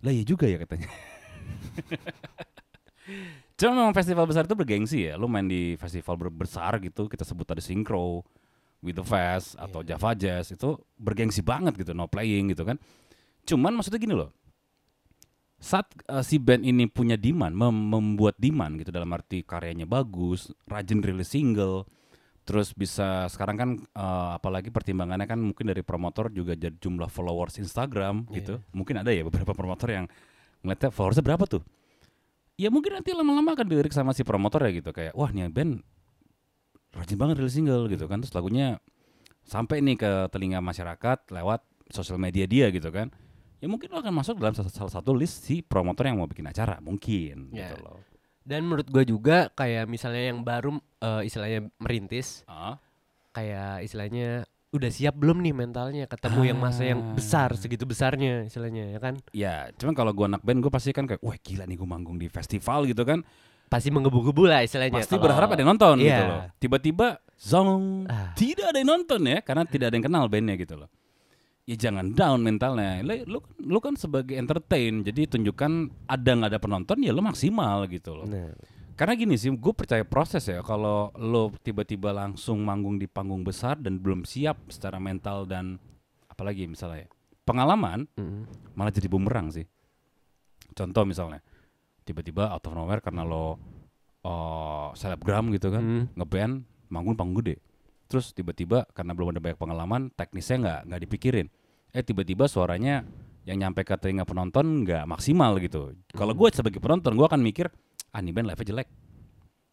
Lah 0.02 0.14
iya 0.14 0.22
juga 0.22 0.46
ya 0.46 0.62
katanya 0.62 0.86
Cuma 3.58 3.74
memang 3.74 3.90
festival 3.90 4.22
besar 4.30 4.46
itu 4.46 4.54
bergengsi 4.54 5.10
ya. 5.10 5.18
Lu 5.18 5.26
main 5.26 5.42
di 5.50 5.74
festival 5.74 6.30
besar 6.30 6.78
gitu, 6.78 7.10
kita 7.10 7.26
sebut 7.26 7.42
tadi 7.42 7.58
Synchro, 7.58 8.22
With 8.78 8.94
The 8.94 9.02
Fest 9.02 9.58
atau 9.58 9.82
Java 9.82 10.14
Jazz 10.14 10.54
itu 10.54 10.78
bergengsi 10.94 11.42
banget 11.42 11.74
gitu, 11.74 11.90
no 11.90 12.06
playing 12.06 12.54
gitu 12.54 12.62
kan. 12.62 12.78
Cuman 13.42 13.74
maksudnya 13.74 13.98
gini 13.98 14.14
loh. 14.14 14.30
Saat 15.58 15.90
eh, 16.06 16.22
si 16.22 16.38
band 16.38 16.62
ini 16.62 16.86
punya 16.86 17.18
demand, 17.18 17.50
mem- 17.50 17.90
membuat 17.90 18.38
demand 18.38 18.78
gitu 18.78 18.94
dalam 18.94 19.10
arti 19.10 19.42
karyanya 19.42 19.90
bagus, 19.90 20.54
rajin 20.70 21.02
rilis 21.02 21.34
single, 21.34 21.82
terus 22.46 22.70
bisa 22.70 23.26
sekarang 23.26 23.56
kan 23.58 23.70
eh, 23.82 24.30
apalagi 24.38 24.70
pertimbangannya 24.70 25.26
kan 25.26 25.42
mungkin 25.42 25.66
dari 25.66 25.82
promotor 25.82 26.30
juga 26.30 26.54
jadi 26.54 26.78
jumlah 26.78 27.10
followers 27.10 27.58
Instagram 27.58 28.30
gitu. 28.38 28.62
Mungkin 28.70 29.02
ada 29.02 29.10
ya 29.10 29.26
beberapa 29.26 29.50
promotor 29.50 29.90
yang 29.90 30.06
ngeliatnya 30.62 30.94
followersnya 30.94 31.26
berapa 31.26 31.42
tuh? 31.50 31.66
Ya 32.58 32.68
mungkin 32.68 32.98
nanti 32.98 33.14
lama-lama 33.14 33.54
akan 33.54 33.66
dilirik 33.70 33.94
sama 33.94 34.10
si 34.10 34.26
promotor 34.26 34.66
ya 34.66 34.74
gitu 34.74 34.90
kayak 34.90 35.14
wah 35.14 35.30
nih 35.30 35.46
band 35.48 35.80
rajin 36.92 37.14
banget 37.14 37.38
rilis 37.38 37.54
single 37.54 37.86
gitu 37.86 38.10
kan. 38.10 38.18
Terus 38.18 38.34
lagunya 38.34 38.82
sampai 39.46 39.78
nih 39.80 39.96
ke 39.96 40.10
telinga 40.34 40.58
masyarakat 40.58 41.30
lewat 41.30 41.62
sosial 41.88 42.18
media 42.18 42.44
dia 42.44 42.68
gitu 42.74 42.90
kan. 42.90 43.14
Ya 43.58 43.66
mungkin 43.66 43.90
lo 43.90 43.98
akan 44.02 44.14
masuk 44.14 44.38
dalam 44.38 44.54
salah, 44.54 44.70
satu 44.90 45.14
list 45.14 45.46
si 45.46 45.62
promotor 45.62 46.06
yang 46.06 46.18
mau 46.18 46.30
bikin 46.30 46.46
acara 46.46 46.78
mungkin 46.82 47.50
Ya. 47.54 47.70
gitu 47.70 47.76
loh. 47.82 48.02
Dan 48.42 48.64
menurut 48.64 48.88
gua 48.88 49.04
juga 49.04 49.38
kayak 49.52 49.84
misalnya 49.86 50.32
yang 50.32 50.40
baru 50.40 50.80
eh, 51.02 51.22
istilahnya 51.28 51.68
merintis, 51.78 52.42
ah 52.48 52.80
kayak 53.36 53.84
istilahnya 53.84 54.48
udah 54.68 54.90
siap 54.92 55.16
belum 55.16 55.40
nih 55.40 55.54
mentalnya 55.56 56.04
ketemu 56.04 56.40
yang 56.44 56.58
masa 56.58 56.84
yang 56.84 57.00
Ah. 57.00 57.16
besar 57.16 57.56
segitu 57.56 57.88
besarnya 57.88 58.44
istilahnya 58.44 58.92
ya 58.92 58.98
kan? 58.98 59.14
Ya 59.32 59.54
cuman 59.74 59.96
kalau 59.96 60.12
gua 60.12 60.28
anak 60.28 60.44
band 60.44 60.60
gue 60.60 60.68
pasti 60.68 60.92
kan 60.92 61.08
kayak 61.08 61.20
wah 61.20 61.32
gila 61.34 61.64
nih 61.64 61.74
gue 61.74 61.88
manggung 61.88 62.16
di 62.16 62.28
festival 62.28 62.84
gitu 62.84 63.00
kan. 63.02 63.24
Pasti 63.68 63.88
menggebu-gebu 63.88 64.44
lah 64.44 64.60
istilahnya 64.60 64.92
pasti 64.94 65.12
kalau- 65.12 65.24
berharap 65.24 65.48
ada 65.50 65.60
yang 65.60 65.72
nonton 65.72 65.96
gitu 65.98 66.12
Iya. 66.12 66.24
loh. 66.24 66.42
Tiba-tiba 66.58 67.06
zong 67.34 68.04
Ah. 68.06 68.32
tidak 68.34 68.68
ada 68.68 68.78
yang 68.78 68.90
nonton 68.90 69.20
ya 69.24 69.38
karena 69.40 69.64
tidak 69.64 69.86
ada 69.88 69.94
yang 69.96 70.04
kenal 70.04 70.24
bandnya 70.28 70.56
gitu 70.56 70.76
loh. 70.76 70.88
Ya 71.64 71.76
jangan 71.78 72.12
down 72.12 72.40
mentalnya. 72.40 73.00
Lu 73.00 73.12
lu, 73.24 73.38
lu 73.60 73.78
kan 73.78 73.92
sebagai 73.92 74.36
entertain 74.36 75.00
jadi 75.00 75.28
tunjukkan 75.28 75.72
ada 76.06 76.30
nggak 76.32 76.48
ada 76.48 76.60
penonton 76.60 76.96
ya 77.00 77.12
lu 77.12 77.20
maksimal 77.20 77.84
gitu 77.86 78.16
loh. 78.16 78.24
Nah, 78.24 78.52
karena 78.98 79.14
gini 79.14 79.38
sih 79.38 79.54
gue 79.54 79.74
percaya 79.78 80.02
proses 80.02 80.42
ya 80.50 80.58
kalau 80.66 81.14
lo 81.14 81.54
tiba-tiba 81.62 82.10
langsung 82.10 82.66
manggung 82.66 82.98
di 82.98 83.06
panggung 83.06 83.46
besar 83.46 83.78
dan 83.78 84.02
belum 84.02 84.26
siap 84.26 84.58
secara 84.74 84.98
mental 84.98 85.46
dan 85.46 85.78
apalagi 86.26 86.66
misalnya 86.66 87.06
ya, 87.06 87.08
pengalaman 87.46 88.10
mm. 88.18 88.74
malah 88.74 88.90
jadi 88.90 89.06
bumerang 89.06 89.54
sih. 89.54 89.66
Contoh 90.74 91.02
misalnya, 91.06 91.42
tiba-tiba 92.06 92.50
out 92.50 92.62
of 92.66 92.74
nowhere 92.74 93.02
karena 93.02 93.26
lo 93.26 93.58
oh, 94.22 94.90
selebgram 94.94 95.50
gitu 95.54 95.70
kan, 95.74 95.82
Hmm. 95.82 96.04
ngeband, 96.14 96.62
manggung 96.92 97.18
panggung 97.18 97.42
gede. 97.42 97.58
Terus 98.06 98.30
tiba-tiba 98.30 98.86
karena 98.94 99.12
belum 99.14 99.34
ada 99.34 99.40
banyak 99.42 99.58
pengalaman, 99.58 100.02
teknisnya 100.14 100.56
nggak 100.62 100.80
nggak 100.90 101.00
dipikirin. 101.08 101.46
Eh 101.90 102.02
tiba-tiba 102.04 102.46
suaranya 102.46 103.02
yang 103.48 103.58
nyampe 103.64 103.82
ke 103.82 103.96
telinga 103.96 104.28
penonton 104.28 104.84
nggak 104.84 105.08
maksimal 105.08 105.56
gitu. 105.58 105.96
Kalau 106.12 106.36
gue 106.36 106.48
sebagai 106.52 106.78
penonton, 106.78 107.16
gue 107.16 107.26
akan 107.26 107.40
mikir, 107.40 107.72
ah 108.10 108.20
nih 108.20 108.32
band 108.32 108.48
live 108.48 108.64
jelek, 108.64 108.88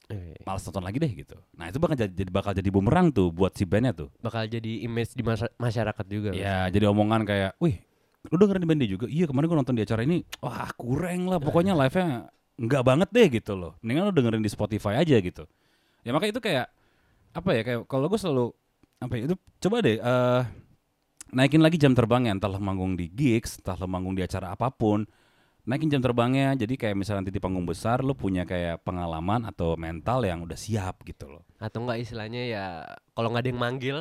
Eh, 0.05 0.37
malas 0.45 0.61
nonton 0.69 0.85
lagi 0.85 1.01
deh 1.01 1.09
gitu. 1.09 1.33
Nah 1.57 1.73
itu 1.73 1.81
bakal 1.81 1.97
jadi, 1.97 2.29
bakal 2.29 2.53
jadi 2.53 2.69
bumerang 2.69 3.09
tuh 3.09 3.33
buat 3.33 3.49
si 3.57 3.65
bandnya 3.65 3.89
tuh. 3.89 4.13
bakal 4.21 4.45
jadi 4.45 4.85
image 4.85 5.17
di 5.17 5.25
masya- 5.25 5.49
masyarakat 5.57 6.05
juga 6.05 6.29
Ya, 6.29 6.69
jadi 6.69 6.85
omongan 6.93 7.25
kayak, 7.25 7.57
wih, 7.57 7.81
lu 8.29 8.37
dengerin 8.37 8.61
di 8.61 8.69
band 8.69 8.79
dia 8.85 8.89
juga? 8.93 9.05
Iya, 9.09 9.25
kemarin 9.25 9.49
gua 9.49 9.57
nonton 9.65 9.73
di 9.73 9.81
acara 9.81 10.05
ini, 10.05 10.21
wah 10.45 10.69
kurang 10.77 11.25
lah, 11.25 11.41
pokoknya 11.41 11.73
live-nya 11.73 12.29
nggak 12.55 12.83
banget 12.85 13.09
deh 13.09 13.27
gitu 13.33 13.57
loh. 13.57 13.73
Mendingan 13.81 14.05
lu 14.07 14.13
dengerin 14.13 14.45
di 14.45 14.51
Spotify 14.53 15.01
aja 15.01 15.17
gitu. 15.17 15.49
Ya 16.05 16.13
makanya 16.13 16.37
itu 16.37 16.41
kayak 16.45 16.65
apa 17.33 17.49
ya 17.51 17.61
kayak 17.65 17.79
kalau 17.89 18.05
gue 18.05 18.19
selalu 18.21 18.45
apa 19.01 19.13
ya, 19.17 19.21
itu 19.25 19.35
coba 19.65 19.81
deh 19.81 19.97
eh 19.97 20.41
naikin 21.33 21.65
lagi 21.65 21.81
jam 21.81 21.91
terbangnya 21.97 22.31
entah 22.37 22.47
lo 22.47 22.61
manggung 22.61 22.93
di 22.93 23.09
gigs, 23.09 23.57
entah 23.57 23.73
lo 23.75 23.89
manggung 23.89 24.13
di 24.13 24.21
acara 24.21 24.53
apa 24.53 24.69
pun. 24.69 25.03
Naikin 25.65 25.89
jam 25.89 26.01
terbangnya 26.01 26.53
jadi 26.53 26.77
kayak 26.77 26.95
misalnya 26.95 27.25
nanti 27.25 27.33
di 27.33 27.41
panggung 27.41 27.65
besar 27.65 28.05
lu 28.05 28.13
punya 28.13 28.45
kayak 28.45 28.85
pengalaman 28.85 29.49
atau 29.49 29.73
mental 29.73 30.21
yang 30.21 30.45
udah 30.45 30.57
siap 30.57 31.01
gitu 31.05 31.25
loh. 31.25 31.43
atau 31.57 31.81
enggak 31.81 32.05
istilahnya 32.05 32.41
ya 32.45 32.65
kalau 33.17 33.33
nggak 33.33 33.43
ada 33.43 33.49
yang 33.49 33.61
manggil 33.61 33.97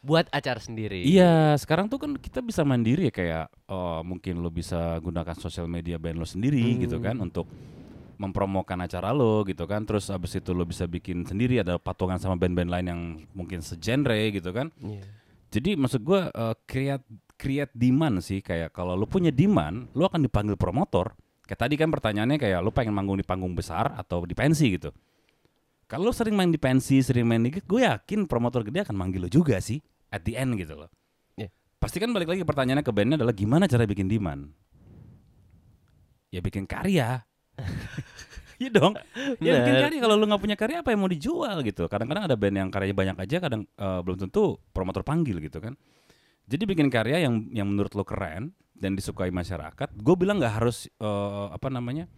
buat 0.00 0.30
acara 0.32 0.56
sendiri 0.56 1.04
Iya, 1.04 1.58
sekarang 1.60 1.92
tuh 1.92 2.00
kan 2.00 2.16
kita 2.16 2.40
bisa 2.40 2.64
mandiri 2.64 3.10
ya 3.10 3.12
kayak 3.12 3.46
oh, 3.68 4.00
mungkin 4.00 4.40
lo 4.40 4.48
bisa 4.48 4.96
gunakan 5.04 5.36
sosial 5.36 5.68
media 5.68 6.00
band 6.00 6.16
lo 6.16 6.24
sendiri 6.24 6.62
gitu 6.80 6.96
kan 7.04 7.20
untuk 7.20 7.44
mempromokan 8.20 8.80
acara 8.84 9.12
lo 9.16 9.44
gitu 9.44 9.64
kan. 9.64 9.84
Terus 9.84 10.08
abis 10.12 10.40
itu 10.40 10.52
lo 10.52 10.64
bisa 10.64 10.84
bikin 10.88 11.24
sendiri 11.24 11.60
ada 11.60 11.76
patungan 11.80 12.20
sama 12.20 12.36
band-band 12.36 12.68
lain 12.72 12.86
yang 12.88 13.00
mungkin 13.32 13.60
segenre 13.64 14.28
gitu 14.32 14.52
kan. 14.52 14.68
Iya. 14.80 15.04
Jadi 15.52 15.70
maksud 15.76 16.00
gua 16.04 16.28
eh, 16.32 16.54
create 16.64 17.04
create 17.40 17.72
demand 17.72 18.20
sih 18.20 18.44
kayak 18.44 18.76
kalau 18.76 18.92
lo 18.92 19.08
punya 19.08 19.32
demand, 19.32 19.88
lo 19.96 20.04
akan 20.04 20.28
dipanggil 20.28 20.60
promotor. 20.60 21.16
Kayak 21.48 21.60
tadi 21.64 21.74
kan 21.80 21.88
pertanyaannya 21.88 22.36
kayak 22.36 22.60
lo 22.60 22.68
pengen 22.68 22.92
manggung 22.92 23.16
di 23.16 23.24
panggung 23.24 23.56
besar 23.56 23.96
atau 23.96 24.28
di 24.28 24.36
pensi 24.36 24.76
gitu. 24.76 24.92
Kalau 25.88 26.12
lo 26.12 26.14
sering 26.14 26.36
main 26.36 26.52
di 26.52 26.60
pensi, 26.60 27.00
sering 27.00 27.24
main 27.24 27.40
di 27.40 27.50
gig, 27.50 27.64
gue 27.64 27.82
yakin 27.82 28.28
promotor 28.28 28.62
gede 28.62 28.84
akan 28.84 28.94
manggil 28.94 29.24
lo 29.24 29.30
juga 29.32 29.56
sih 29.58 29.80
at 30.12 30.20
the 30.22 30.36
end 30.36 30.60
gitu 30.60 30.76
loh. 30.76 30.92
Iya. 31.40 31.48
Pasti 31.80 31.96
kan 31.96 32.12
balik 32.12 32.28
lagi 32.30 32.44
pertanyaannya 32.44 32.84
ke 32.84 32.92
bandnya 32.92 33.16
adalah 33.18 33.34
gimana 33.34 33.64
cara 33.66 33.88
bikin 33.88 34.06
demand? 34.06 34.52
Ya 36.30 36.44
bikin 36.44 36.68
karya. 36.68 37.24
Iya 38.60 38.76
dong. 38.76 38.92
Ya 39.40 39.56
bikin 39.56 39.76
karya 39.88 39.98
kalau 40.04 40.20
lu 40.20 40.28
nggak 40.28 40.42
punya 40.44 40.52
karya 40.52 40.84
apa 40.84 40.92
yang 40.92 41.00
mau 41.00 41.08
dijual 41.08 41.64
gitu. 41.64 41.88
Kadang-kadang 41.88 42.28
ada 42.28 42.36
band 42.36 42.60
yang 42.60 42.68
karyanya 42.68 42.92
banyak 42.92 43.16
aja, 43.24 43.36
kadang 43.40 43.64
eh, 43.64 44.00
belum 44.04 44.28
tentu 44.28 44.60
promotor 44.76 45.00
panggil 45.00 45.40
gitu 45.40 45.64
kan. 45.64 45.80
Jadi 46.50 46.66
bikin 46.66 46.90
karya 46.90 47.22
yang 47.30 47.46
yang 47.54 47.70
menurut 47.70 47.94
lo 47.94 48.02
keren 48.02 48.50
dan 48.74 48.98
disukai 48.98 49.30
masyarakat. 49.30 49.94
Gue 49.94 50.18
bilang 50.18 50.42
nggak 50.42 50.54
harus 50.58 50.90
eh, 50.98 51.46
apa 51.54 51.70
namanya, 51.70 52.10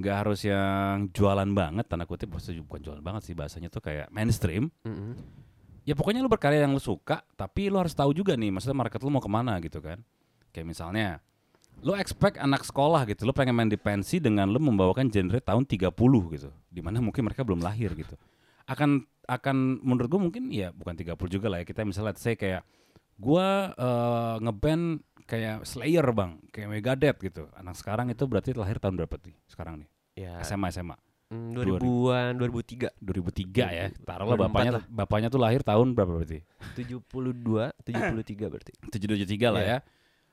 nggak 0.00 0.16
harus 0.24 0.48
yang 0.48 1.12
jualan 1.12 1.50
banget 1.52 1.84
tanda 1.84 2.08
kutip 2.08 2.32
maksudnya 2.32 2.64
bukan 2.64 2.80
jualan 2.80 3.02
banget 3.04 3.22
sih 3.28 3.34
bahasanya 3.36 3.68
tuh 3.68 3.84
kayak 3.84 4.08
mainstream. 4.08 4.72
Mm-mm. 4.88 5.12
Ya 5.84 5.92
pokoknya 5.92 6.24
lu 6.24 6.32
berkarya 6.32 6.64
yang 6.64 6.72
lu 6.72 6.82
suka, 6.82 7.20
tapi 7.36 7.68
lu 7.68 7.78
harus 7.78 7.94
tahu 7.94 8.10
juga 8.10 8.34
nih, 8.34 8.50
maksudnya 8.50 8.74
market 8.74 8.98
lu 9.04 9.12
mau 9.12 9.22
ke 9.22 9.30
mana 9.30 9.54
gitu 9.62 9.78
kan. 9.78 10.02
Kayak 10.50 10.66
misalnya 10.72 11.22
lu 11.84 11.92
expect 11.94 12.40
anak 12.40 12.64
sekolah 12.64 13.04
gitu, 13.06 13.28
lu 13.28 13.36
pengen 13.36 13.54
main 13.54 13.70
di 13.70 13.78
pensi 13.78 14.18
dengan 14.18 14.48
lu 14.48 14.58
membawakan 14.58 15.12
genre 15.12 15.38
tahun 15.38 15.68
30 15.68 15.92
gitu. 16.34 16.50
Di 16.72 16.80
mana 16.80 16.98
mungkin 16.98 17.28
mereka 17.28 17.44
belum 17.46 17.60
lahir 17.60 17.92
gitu. 17.92 18.16
Akan 18.66 19.06
akan 19.30 19.84
menurut 19.84 20.08
gue 20.10 20.20
mungkin 20.20 20.42
ya 20.50 20.74
bukan 20.74 20.96
30 20.96 21.12
juga 21.28 21.46
lah 21.52 21.62
ya. 21.62 21.64
Kita 21.68 21.86
misalnya 21.86 22.10
let's 22.10 22.24
say 22.24 22.34
kayak 22.34 22.66
gua 23.16 23.72
eh, 23.72 24.34
ngeband 24.40 25.00
kayak 25.24 25.66
Slayer 25.66 26.06
bang, 26.10 26.38
kayak 26.48 26.68
Megadeth 26.70 27.18
gitu. 27.18 27.50
Anak 27.52 27.74
sekarang 27.74 28.06
itu 28.08 28.22
berarti 28.24 28.54
lahir 28.54 28.78
tahun 28.78 28.94
berapa 28.94 29.16
nih? 29.18 29.36
Sekarang 29.46 29.82
nih 29.82 29.88
Ya, 30.16 30.40
SMA 30.40 30.70
SMA 30.70 30.96
mm, 31.28 31.52
2000-an, 31.76 32.32
2003, 32.40 32.94
2003 32.96 33.68
ya. 33.68 33.86
Taruhlah 34.00 34.38
2004 34.38 34.46
bapaknya 34.48 34.72
lah. 34.72 34.82
bapaknya 34.88 35.28
tuh 35.28 35.40
lahir 35.42 35.60
tahun 35.60 35.92
berapa 35.92 36.12
berarti? 36.14 36.40
72, 36.72 37.04
73 37.84 38.48
berarti. 38.48 38.72
773 38.94 39.50
lah 39.50 39.60
Iya. 39.60 39.68
ya. 39.68 39.78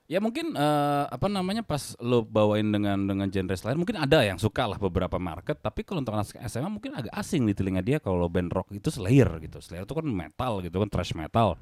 Ya 0.04 0.20
mungkin 0.20 0.52
eh, 0.54 1.04
apa 1.08 1.32
namanya 1.32 1.64
pas 1.64 1.96
lo 1.98 2.22
bawain 2.22 2.68
dengan 2.70 3.08
dengan 3.08 3.28
genre 3.28 3.56
Slayer 3.56 3.80
mungkin 3.80 3.96
ada 3.96 4.20
yang 4.20 4.36
suka 4.36 4.68
lah 4.68 4.76
beberapa 4.76 5.16
market 5.16 5.64
tapi 5.64 5.88
kalau 5.88 6.04
untuk 6.04 6.12
anak 6.12 6.28
SMA 6.44 6.68
mungkin 6.68 6.92
agak 6.92 7.12
asing 7.16 7.48
di 7.48 7.56
telinga 7.56 7.80
dia 7.80 8.04
kalau 8.04 8.28
band 8.28 8.52
rock 8.52 8.68
itu 8.72 8.92
Slayer 8.92 9.40
gitu. 9.40 9.64
Slayer 9.64 9.88
itu 9.88 9.96
kan 9.96 10.04
metal 10.04 10.60
gitu 10.60 10.76
kan 10.78 10.90
thrash 10.92 11.16
metal. 11.16 11.56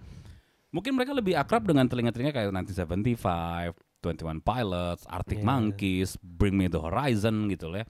Mungkin 0.72 0.96
mereka 0.96 1.12
lebih 1.12 1.36
akrab 1.36 1.68
dengan 1.68 1.84
telinga-telinga 1.88 2.32
kayak 2.32 2.48
1975, 2.56 3.76
21 4.02 4.40
Pilots, 4.40 5.04
Arctic 5.06 5.44
Iya. 5.44 5.48
Monkeys, 5.48 6.16
Bring 6.24 6.56
Me 6.56 6.72
the 6.72 6.80
Horizon 6.80 7.52
gitu 7.52 7.68
loh 7.68 7.84
ya. 7.84 7.88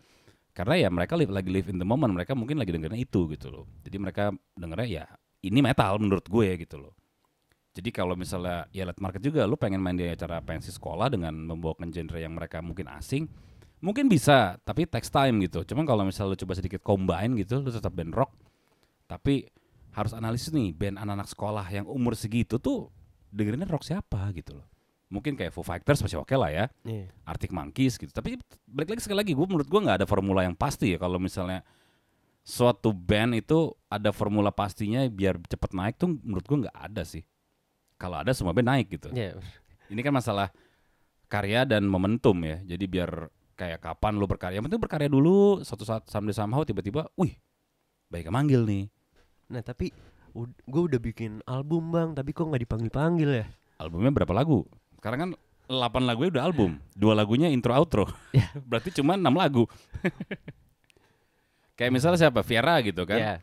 Karena 0.51 0.75
ya 0.75 0.89
mereka 0.91 1.15
live, 1.15 1.31
lagi 1.31 1.47
live 1.47 1.71
in 1.71 1.79
the 1.79 1.87
moment, 1.87 2.11
mereka 2.11 2.35
mungkin 2.35 2.59
lagi 2.59 2.75
dengerin 2.75 2.99
itu 2.99 3.29
gitu 3.31 3.47
loh. 3.47 3.65
Jadi 3.85 3.97
mereka 4.01 4.35
dengernya 4.57 4.87
ya 4.89 5.05
ini 5.45 5.63
metal 5.63 6.01
menurut 6.01 6.25
gue 6.27 6.49
gitu 6.59 6.81
loh. 6.81 6.93
Jadi 7.71 7.87
kalau 7.95 8.19
misalnya 8.19 8.67
ya 8.75 8.83
lihat 8.83 8.99
market 8.99 9.23
juga, 9.23 9.47
lu 9.47 9.55
pengen 9.55 9.79
main 9.79 9.95
di 9.95 10.03
acara 10.03 10.43
pensi 10.43 10.75
sekolah 10.75 11.07
dengan 11.07 11.31
membawakan 11.31 11.87
genre 11.87 12.19
yang 12.19 12.35
mereka 12.35 12.59
mungkin 12.59 12.91
asing, 12.91 13.31
mungkin 13.79 14.11
bisa, 14.11 14.59
tapi 14.67 14.83
text 14.83 15.15
time 15.15 15.39
gitu. 15.47 15.63
Cuman 15.63 15.87
kalau 15.87 16.03
misalnya 16.03 16.35
lu 16.35 16.37
coba 16.43 16.53
sedikit 16.59 16.83
combine 16.83 17.39
gitu, 17.39 17.63
lu 17.63 17.71
tetap 17.71 17.95
band 17.95 18.11
rock, 18.11 18.35
tapi 19.07 19.47
harus 19.91 20.15
analisis 20.15 20.51
nih 20.51 20.71
band 20.71 20.95
anak-anak 20.99 21.27
sekolah 21.27 21.65
yang 21.67 21.85
umur 21.87 22.15
segitu 22.15 22.55
tuh 22.57 22.87
dengerinnya 23.31 23.67
rock 23.67 23.83
siapa 23.83 24.31
gitu 24.35 24.59
loh. 24.59 24.67
Mungkin 25.11 25.35
kayak 25.35 25.51
Foo 25.51 25.63
Fighters 25.63 25.99
masih 25.99 26.23
oke 26.23 26.31
lah 26.39 26.47
ya, 26.47 26.65
Iya. 26.87 27.11
Arctic 27.27 27.51
Monkeys 27.51 27.99
gitu. 27.99 28.15
Tapi 28.15 28.39
balik 28.63 28.95
lagi 28.95 29.03
sekali 29.03 29.19
lagi, 29.19 29.31
gue 29.35 29.43
menurut 29.43 29.67
gue 29.67 29.79
nggak 29.83 30.03
ada 30.03 30.07
formula 30.07 30.47
yang 30.47 30.55
pasti 30.55 30.95
ya 30.95 30.97
kalau 31.03 31.19
misalnya 31.19 31.67
suatu 32.47 32.95
band 32.95 33.35
itu 33.43 33.75
ada 33.91 34.15
formula 34.15 34.55
pastinya 34.55 35.03
biar 35.11 35.35
cepet 35.51 35.71
naik 35.75 35.99
tuh 35.99 36.15
menurut 36.23 36.45
gue 36.47 36.57
nggak 36.63 36.77
ada 36.79 37.03
sih. 37.03 37.27
Kalau 37.99 38.23
ada 38.23 38.31
semua 38.31 38.55
band 38.55 38.71
naik 38.71 38.87
gitu. 38.87 39.11
Iya. 39.11 39.35
Ini 39.91 39.99
kan 39.99 40.15
masalah 40.15 40.47
karya 41.27 41.67
dan 41.67 41.83
momentum 41.83 42.39
ya. 42.47 42.63
Jadi 42.63 42.85
biar 42.87 43.27
kayak 43.59 43.83
kapan 43.83 44.15
lu 44.15 44.25
berkarya. 44.25 44.63
Yang 44.63 44.71
penting 44.71 44.81
berkarya 44.81 45.09
dulu, 45.11 45.59
suatu 45.61 45.83
saat 45.83 46.07
someday 46.07 46.33
somehow 46.33 46.63
tiba-tiba, 46.63 47.11
wih, 47.19 47.35
baik 48.07 48.31
manggil 48.31 48.63
nih. 48.63 48.87
Nah, 49.51 49.59
tapi 49.59 49.91
gue 50.65 50.81
udah 50.87 50.99
bikin 50.99 51.43
album, 51.43 51.91
Bang, 51.91 52.15
tapi 52.15 52.31
kok 52.31 52.47
nggak 52.47 52.63
dipanggil-panggil 52.63 53.29
ya? 53.43 53.45
Albumnya 53.83 54.15
berapa 54.15 54.31
lagu? 54.31 54.63
Sekarang 54.95 55.19
kan 55.19 55.31
8 55.71 56.03
lagunya 56.03 56.29
udah 56.35 56.43
album, 56.43 56.71
dua 56.95 57.15
lagunya 57.15 57.47
intro 57.47 57.71
outro. 57.71 58.07
Ya. 58.35 58.47
Berarti 58.69 58.91
cuma 58.95 59.15
6 59.15 59.27
lagu. 59.31 59.67
kayak 61.79 61.91
misalnya 61.91 62.27
siapa? 62.27 62.43
Viera 62.43 62.79
gitu 62.83 63.03
kan. 63.07 63.19
Iya. 63.19 63.35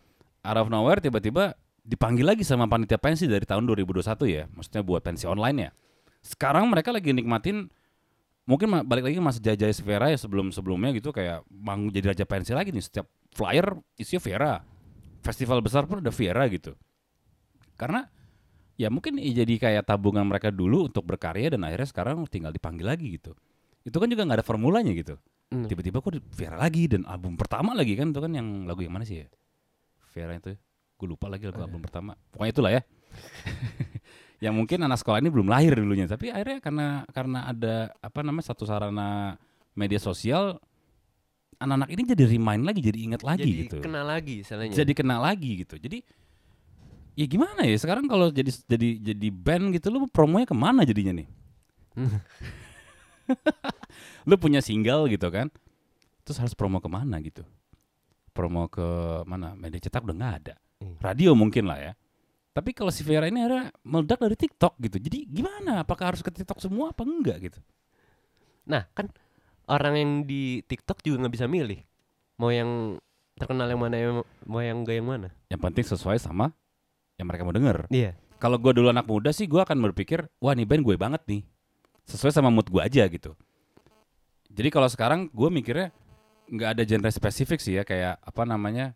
Out 0.45 0.59
of 0.65 0.69
nowhere 0.73 1.01
tiba-tiba 1.01 1.57
dipanggil 1.85 2.25
lagi 2.25 2.45
sama 2.45 2.69
panitia 2.69 3.01
pensi 3.01 3.25
dari 3.25 3.45
tahun 3.45 3.65
2021 3.65 4.05
ya. 4.29 4.45
Maksudnya 4.53 4.83
buat 4.85 5.01
pensi 5.01 5.25
online 5.25 5.59
ya. 5.69 5.71
Sekarang 6.21 6.69
mereka 6.69 6.93
lagi 6.93 7.17
nikmatin 7.17 7.73
mungkin 8.49 8.69
balik 8.85 9.13
lagi 9.13 9.21
masih 9.21 9.41
jajah 9.45 9.69
Vera 9.85 10.09
ya 10.09 10.17
sebelum-sebelumnya 10.17 10.97
gitu 10.97 11.13
kayak 11.13 11.45
mau 11.53 11.77
jadi 11.93 12.17
raja 12.17 12.25
pensi 12.25 12.57
lagi 12.57 12.73
nih 12.73 12.85
setiap 12.85 13.09
flyer 13.33 13.77
isinya 13.97 14.21
Vera. 14.21 14.55
Festival 15.29 15.61
besar 15.61 15.85
pun 15.85 16.01
ada 16.01 16.09
Vera 16.09 16.49
gitu. 16.49 16.73
Karena 17.77 18.09
ya 18.81 18.89
mungkin 18.89 19.21
jadi 19.21 19.55
kayak 19.61 19.85
tabungan 19.85 20.25
mereka 20.25 20.49
dulu 20.49 20.89
untuk 20.89 21.05
berkarya 21.05 21.53
dan 21.53 21.69
akhirnya 21.69 21.89
sekarang 21.93 22.25
tinggal 22.33 22.49
dipanggil 22.49 22.89
lagi 22.89 23.21
gitu. 23.21 23.37
Itu 23.85 24.01
kan 24.01 24.09
juga 24.09 24.25
nggak 24.25 24.41
ada 24.41 24.47
formulanya 24.47 24.91
gitu. 24.97 25.21
Hmm. 25.53 25.69
Tiba-tiba 25.69 26.01
kok 26.01 26.17
di- 26.17 26.25
Vera 26.33 26.57
lagi 26.57 26.89
dan 26.89 27.05
album 27.05 27.37
pertama 27.37 27.77
lagi 27.77 27.93
kan 27.93 28.09
itu 28.09 28.21
kan 28.25 28.33
yang 28.33 28.65
lagu 28.65 28.81
yang 28.81 28.97
mana 28.97 29.05
sih 29.05 29.25
ya? 29.25 29.29
Vera 30.17 30.33
itu 30.33 30.57
gue 30.99 31.07
lupa 31.07 31.29
lagi 31.29 31.45
lagu 31.45 31.61
album 31.61 31.85
pertama. 31.85 32.17
Pokoknya 32.33 32.53
itulah 32.53 32.73
ya. 32.73 32.83
yang 34.45 34.55
mungkin 34.55 34.79
anak 34.87 35.03
sekolah 35.03 35.19
ini 35.19 35.31
belum 35.35 35.51
lahir 35.51 35.75
dulunya 35.75 36.07
tapi 36.07 36.31
akhirnya 36.31 36.63
karena 36.63 36.87
karena 37.11 37.39
ada 37.51 37.91
apa 37.99 38.21
namanya 38.23 38.55
satu 38.55 38.63
sarana 38.63 39.35
media 39.75 39.99
sosial 39.99 40.63
anak-anak 41.59 41.89
ini 41.91 42.03
jadi 42.07 42.25
remind 42.31 42.63
lagi 42.63 42.81
jadi 42.81 42.99
ingat 43.03 43.23
lagi 43.27 43.43
Jadi 43.45 43.63
gitu. 43.67 43.77
kenal 43.83 44.07
lagi 44.07 44.35
istilahnya. 44.47 44.75
jadi 44.75 44.93
kenal 44.95 45.21
lagi 45.23 45.51
gitu. 45.67 45.75
Jadi 45.75 45.99
ya 47.19 47.27
gimana 47.27 47.67
ya 47.67 47.75
sekarang 47.75 48.07
kalau 48.07 48.31
jadi 48.31 48.47
jadi 48.47 48.89
jadi 49.13 49.29
band 49.35 49.75
gitu 49.75 49.91
lu 49.91 50.07
promonya 50.07 50.47
ke 50.47 50.55
mana 50.55 50.87
jadinya 50.87 51.19
nih? 51.19 51.29
Lu 54.29 54.37
punya 54.39 54.63
single 54.63 55.09
gitu 55.11 55.29
kan 55.29 55.51
terus 56.25 56.39
harus 56.39 56.53
promo 56.53 56.79
ke 56.79 56.89
mana 56.93 57.17
gitu? 57.25 57.41
Promo 58.37 58.69
ke 58.69 58.85
mana? 59.25 59.57
Media 59.57 59.81
cetak 59.81 60.05
udah 60.05 60.17
nggak 60.17 60.35
ada. 60.45 60.55
Iya. 60.79 60.95
radio 61.03 61.31
mungkin 61.35 61.67
lah 61.67 61.79
ya. 61.81 61.93
Tapi 62.55 62.71
kalau 62.71 62.91
si 62.95 63.03
Vera 63.03 63.27
ini 63.27 63.43
ada 63.43 63.71
meledak 63.83 64.23
dari 64.23 64.39
TikTok 64.39 64.79
gitu. 64.79 64.99
Jadi 65.03 65.27
gimana? 65.27 65.83
Apakah 65.83 66.15
harus 66.15 66.23
ke 66.23 66.31
TikTok 66.31 66.63
semua 66.63 66.91
apa 66.95 67.03
enggak 67.03 67.39
gitu? 67.51 67.59
Nah, 68.67 68.87
kan 68.95 69.11
orang 69.69 69.95
yang 69.95 70.11
di 70.25 70.61
TikTok 70.63 71.01
juga 71.01 71.23
nggak 71.23 71.35
bisa 71.35 71.47
milih. 71.47 71.81
Mau 72.37 72.49
yang 72.49 72.97
terkenal 73.35 73.67
yang 73.67 73.79
mana, 73.79 73.95
yang, 73.95 74.15
mau 74.45 74.59
yang 74.59 74.83
gak 74.83 74.97
yang 74.97 75.07
mana. 75.07 75.29
yang 75.47 75.61
penting 75.61 75.87
sesuai 75.87 76.19
sama 76.19 76.51
yang 77.15 77.25
mereka 77.25 77.43
mau 77.43 77.51
denger 77.51 77.87
Iya. 77.89 78.19
kalau 78.37 78.59
gue 78.59 78.71
dulu 78.73 78.91
anak 78.91 79.07
muda 79.07 79.31
sih 79.31 79.47
gue 79.47 79.59
akan 79.59 79.79
berpikir 79.81 80.27
wah 80.39 80.53
nih 80.53 80.67
band 80.67 80.83
gue 80.83 80.95
banget 80.95 81.23
nih 81.25 81.43
sesuai 82.05 82.31
sama 82.31 82.51
mood 82.51 82.67
gue 82.67 82.79
aja 82.79 83.07
gitu 83.07 83.39
jadi 84.49 84.69
kalau 84.69 84.87
sekarang 84.87 85.31
gue 85.31 85.49
mikirnya 85.49 85.95
nggak 86.47 86.69
ada 86.69 86.83
genre 86.83 87.09
spesifik 87.09 87.59
sih 87.59 87.75
ya 87.75 87.83
kayak 87.83 88.19
apa 88.19 88.43
namanya 88.43 88.95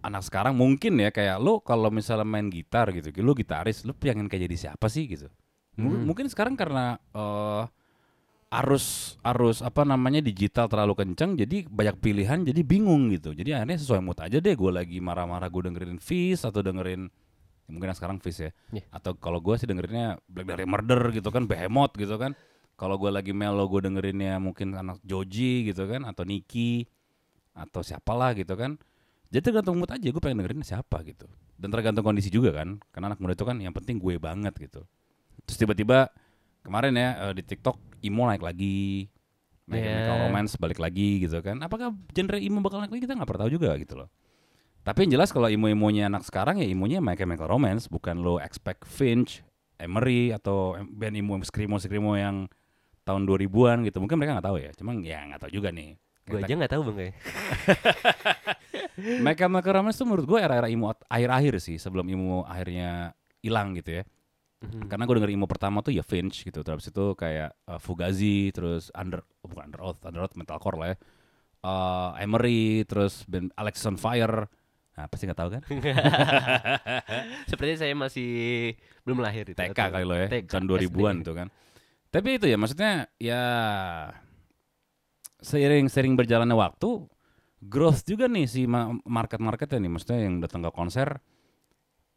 anak 0.00 0.22
sekarang 0.22 0.54
mungkin 0.54 0.96
ya 0.96 1.10
kayak 1.10 1.36
lo 1.36 1.58
kalau 1.58 1.90
misalnya 1.90 2.24
main 2.24 2.48
gitar 2.48 2.88
gitu 2.90 3.10
lo 3.18 3.34
gitaris 3.34 3.82
lo 3.82 3.92
pengen 3.92 4.30
kayak 4.30 4.48
jadi 4.48 4.56
siapa 4.68 4.86
sih 4.88 5.04
gitu 5.04 5.28
M- 5.76 5.92
Hmm. 5.92 6.04
mungkin 6.04 6.26
sekarang 6.26 6.56
karena 6.56 6.96
eh, 7.12 7.62
arus 8.48 9.16
arus 9.20 9.60
apa 9.60 9.84
namanya 9.84 10.24
digital 10.24 10.72
terlalu 10.72 10.96
kencang 11.04 11.36
jadi 11.36 11.68
banyak 11.68 11.96
pilihan 12.00 12.40
jadi 12.48 12.60
bingung 12.64 13.12
gitu. 13.12 13.36
Jadi 13.36 13.52
akhirnya 13.52 13.76
sesuai 13.76 14.00
mood 14.00 14.18
aja 14.24 14.40
deh 14.40 14.56
gue 14.56 14.72
lagi 14.72 14.98
marah-marah 15.04 15.52
gue 15.52 15.68
dengerin 15.68 16.00
Fish 16.00 16.48
atau 16.48 16.64
dengerin 16.64 17.12
ya 17.68 17.70
mungkin 17.76 17.92
yang 17.92 17.98
sekarang 18.00 18.18
Fish 18.24 18.40
ya. 18.40 18.50
Iya. 18.72 18.88
atau 18.88 19.12
kalau 19.20 19.44
gue 19.44 19.52
sih 19.60 19.68
dengerinnya 19.68 20.16
Black 20.24 20.48
Dahlia 20.48 20.64
Murder 20.64 21.12
gitu 21.12 21.28
kan 21.28 21.44
Behemoth 21.44 21.92
gitu 22.00 22.16
kan. 22.16 22.32
Kalau 22.78 22.96
gue 22.96 23.10
lagi 23.12 23.36
mellow 23.36 23.68
gue 23.68 23.84
dengerinnya 23.84 24.40
mungkin 24.40 24.72
anak 24.72 25.02
Joji 25.04 25.68
gitu 25.68 25.84
kan 25.84 26.08
atau 26.08 26.24
Niki 26.24 26.88
atau 27.52 27.84
siapalah 27.84 28.32
gitu 28.32 28.56
kan. 28.56 28.80
Jadi 29.28 29.52
tergantung 29.52 29.76
mood 29.76 29.92
aja 29.92 30.08
gue 30.08 30.22
pengen 30.24 30.40
dengerin 30.40 30.64
siapa 30.64 31.04
gitu. 31.04 31.28
Dan 31.58 31.68
tergantung 31.68 32.00
kondisi 32.00 32.32
juga 32.32 32.56
kan 32.56 32.80
karena 32.96 33.12
anak 33.12 33.20
muda 33.20 33.36
itu 33.36 33.44
kan 33.44 33.60
yang 33.60 33.76
penting 33.76 34.00
gue 34.00 34.16
banget 34.16 34.56
gitu. 34.56 34.88
Terus 35.44 35.58
tiba-tiba 35.60 36.08
kemarin 36.64 36.96
ya 36.96 37.28
eh, 37.28 37.32
di 37.36 37.44
TikTok 37.44 37.87
emo 38.02 38.26
naik 38.26 38.42
lagi 38.42 39.08
My 39.68 39.76
Yeah. 39.76 39.84
Chemical 39.84 40.16
Romance 40.32 40.52
balik 40.56 40.80
lagi 40.80 41.28
gitu 41.28 41.44
kan. 41.44 41.60
Apakah 41.60 41.92
genre 42.16 42.40
emo 42.40 42.64
bakal 42.64 42.80
naik 42.80 42.92
lagi? 42.96 43.02
Kita 43.04 43.14
nggak 43.20 43.28
pernah 43.28 43.42
tahu 43.44 43.52
juga 43.52 43.70
gitu 43.76 44.00
loh. 44.00 44.08
Tapi 44.80 45.04
yang 45.04 45.20
jelas 45.20 45.28
kalau 45.28 45.52
emo-emonya 45.52 46.08
anak 46.08 46.24
sekarang 46.24 46.64
ya 46.64 46.64
emo-nya 46.64 47.04
My 47.04 47.12
Chemical 47.12 47.44
Romance. 47.44 47.92
Bukan 47.92 48.24
lo 48.24 48.40
expect 48.40 48.88
Finch, 48.88 49.44
Emery 49.76 50.32
atau 50.32 50.72
band 50.88 51.20
emo 51.20 51.36
skrimo-skrimo 51.44 52.16
yang 52.16 52.48
tahun 53.04 53.28
2000-an 53.28 53.84
gitu. 53.84 54.00
Mungkin 54.00 54.16
mereka 54.16 54.40
nggak 54.40 54.48
tahu 54.48 54.56
ya. 54.56 54.70
Cuman 54.72 55.04
ya 55.04 55.20
nggak 55.28 55.44
tahu 55.44 55.52
juga 55.52 55.68
nih. 55.68 56.00
Gue 56.24 56.40
aja 56.40 56.54
nggak 56.56 56.72
tahu 56.72 56.82
bang 56.88 56.96
kayak. 56.96 57.14
My 59.20 59.36
Chemical 59.36 59.72
Romance 59.84 60.00
tuh 60.00 60.08
menurut 60.08 60.24
gue 60.24 60.38
era-era 60.40 60.72
emo 60.72 60.96
akhir-akhir 61.12 61.60
sih 61.60 61.76
sebelum 61.76 62.08
emo 62.08 62.48
akhirnya 62.48 63.12
hilang 63.44 63.76
gitu 63.76 64.00
ya. 64.00 64.08
Mhm. 64.58 64.90
Karena 64.90 65.06
gue 65.06 65.14
denger 65.22 65.30
emo 65.30 65.46
pertama 65.46 65.86
tuh 65.86 65.94
ya 65.94 66.02
Finch 66.02 66.42
gitu, 66.42 66.66
terus 66.66 66.90
itu 66.90 67.14
kayak 67.14 67.54
uh, 67.70 67.78
Fugazi, 67.78 68.50
terus 68.50 68.90
Under 68.90 69.22
oh, 69.22 69.46
bukan 69.46 69.70
Under 69.70 69.80
Oath, 69.86 70.02
Under 70.02 70.26
Oath 70.26 70.34
metalcore 70.34 70.76
lah 70.78 70.88
ya. 70.90 70.96
Uh, 71.58 72.10
Emery, 72.18 72.82
terus 72.86 73.22
band 73.30 73.54
Alexis 73.54 73.86
on 73.86 73.94
Fire. 73.94 74.50
Nah, 74.98 75.06
pasti 75.06 75.30
nggak 75.30 75.38
tahu 75.38 75.50
kan? 75.54 75.62
Sepertinya 77.50 77.78
saya 77.78 77.94
masih 77.94 78.30
belum 79.06 79.22
lahir 79.22 79.46
itu. 79.46 79.54
TK 79.54 79.78
kali 79.78 80.02
lo 80.02 80.18
ya, 80.18 80.26
TK, 80.26 80.50
tahun 80.50 80.66
2000-an 80.66 81.16
SD. 81.22 81.26
tuh 81.26 81.34
kan. 81.38 81.48
Tapi 82.10 82.28
itu 82.34 82.46
ya 82.50 82.56
maksudnya 82.58 82.92
ya 83.22 83.42
seiring 85.38 85.86
sering 85.86 86.18
berjalannya 86.18 86.56
waktu 86.58 87.06
growth 87.62 88.02
juga 88.06 88.26
nih 88.26 88.46
si 88.50 88.66
ma- 88.66 88.90
market-marketnya 89.06 89.78
nih 89.86 89.90
maksudnya 89.90 90.18
yang 90.26 90.42
datang 90.42 90.66
ke 90.66 90.70
konser 90.74 91.22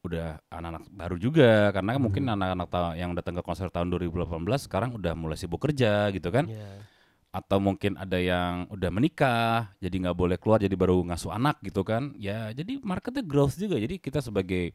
udah 0.01 0.41
anak-anak 0.49 0.83
baru 0.89 1.15
juga 1.15 1.69
karena 1.69 1.93
kan 1.93 2.01
mungkin 2.01 2.23
Hmm. 2.25 2.33
anak-anak 2.33 2.67
ta- 2.67 2.95
yang 2.97 3.13
datang 3.13 3.37
ke 3.37 3.43
konser 3.45 3.69
tahun 3.69 3.87
2018 3.87 4.65
sekarang 4.65 4.97
udah 4.97 5.13
mulai 5.13 5.37
sibuk 5.37 5.61
kerja 5.61 6.09
gitu 6.09 6.33
kan 6.33 6.49
Iya. 6.49 6.89
atau 7.31 7.61
mungkin 7.61 7.95
ada 7.95 8.17
yang 8.17 8.65
udah 8.67 8.89
menikah 8.89 9.69
jadi 9.77 9.93
nggak 10.01 10.17
boleh 10.17 10.37
keluar 10.41 10.57
jadi 10.57 10.73
baru 10.73 11.05
ngasuh 11.05 11.31
anak 11.31 11.61
gitu 11.61 11.85
kan 11.85 12.17
ya 12.17 12.49
jadi 12.49 12.81
marketnya 12.81 13.21
growth 13.21 13.55
juga 13.55 13.77
jadi 13.77 14.01
kita 14.01 14.19
sebagai 14.19 14.73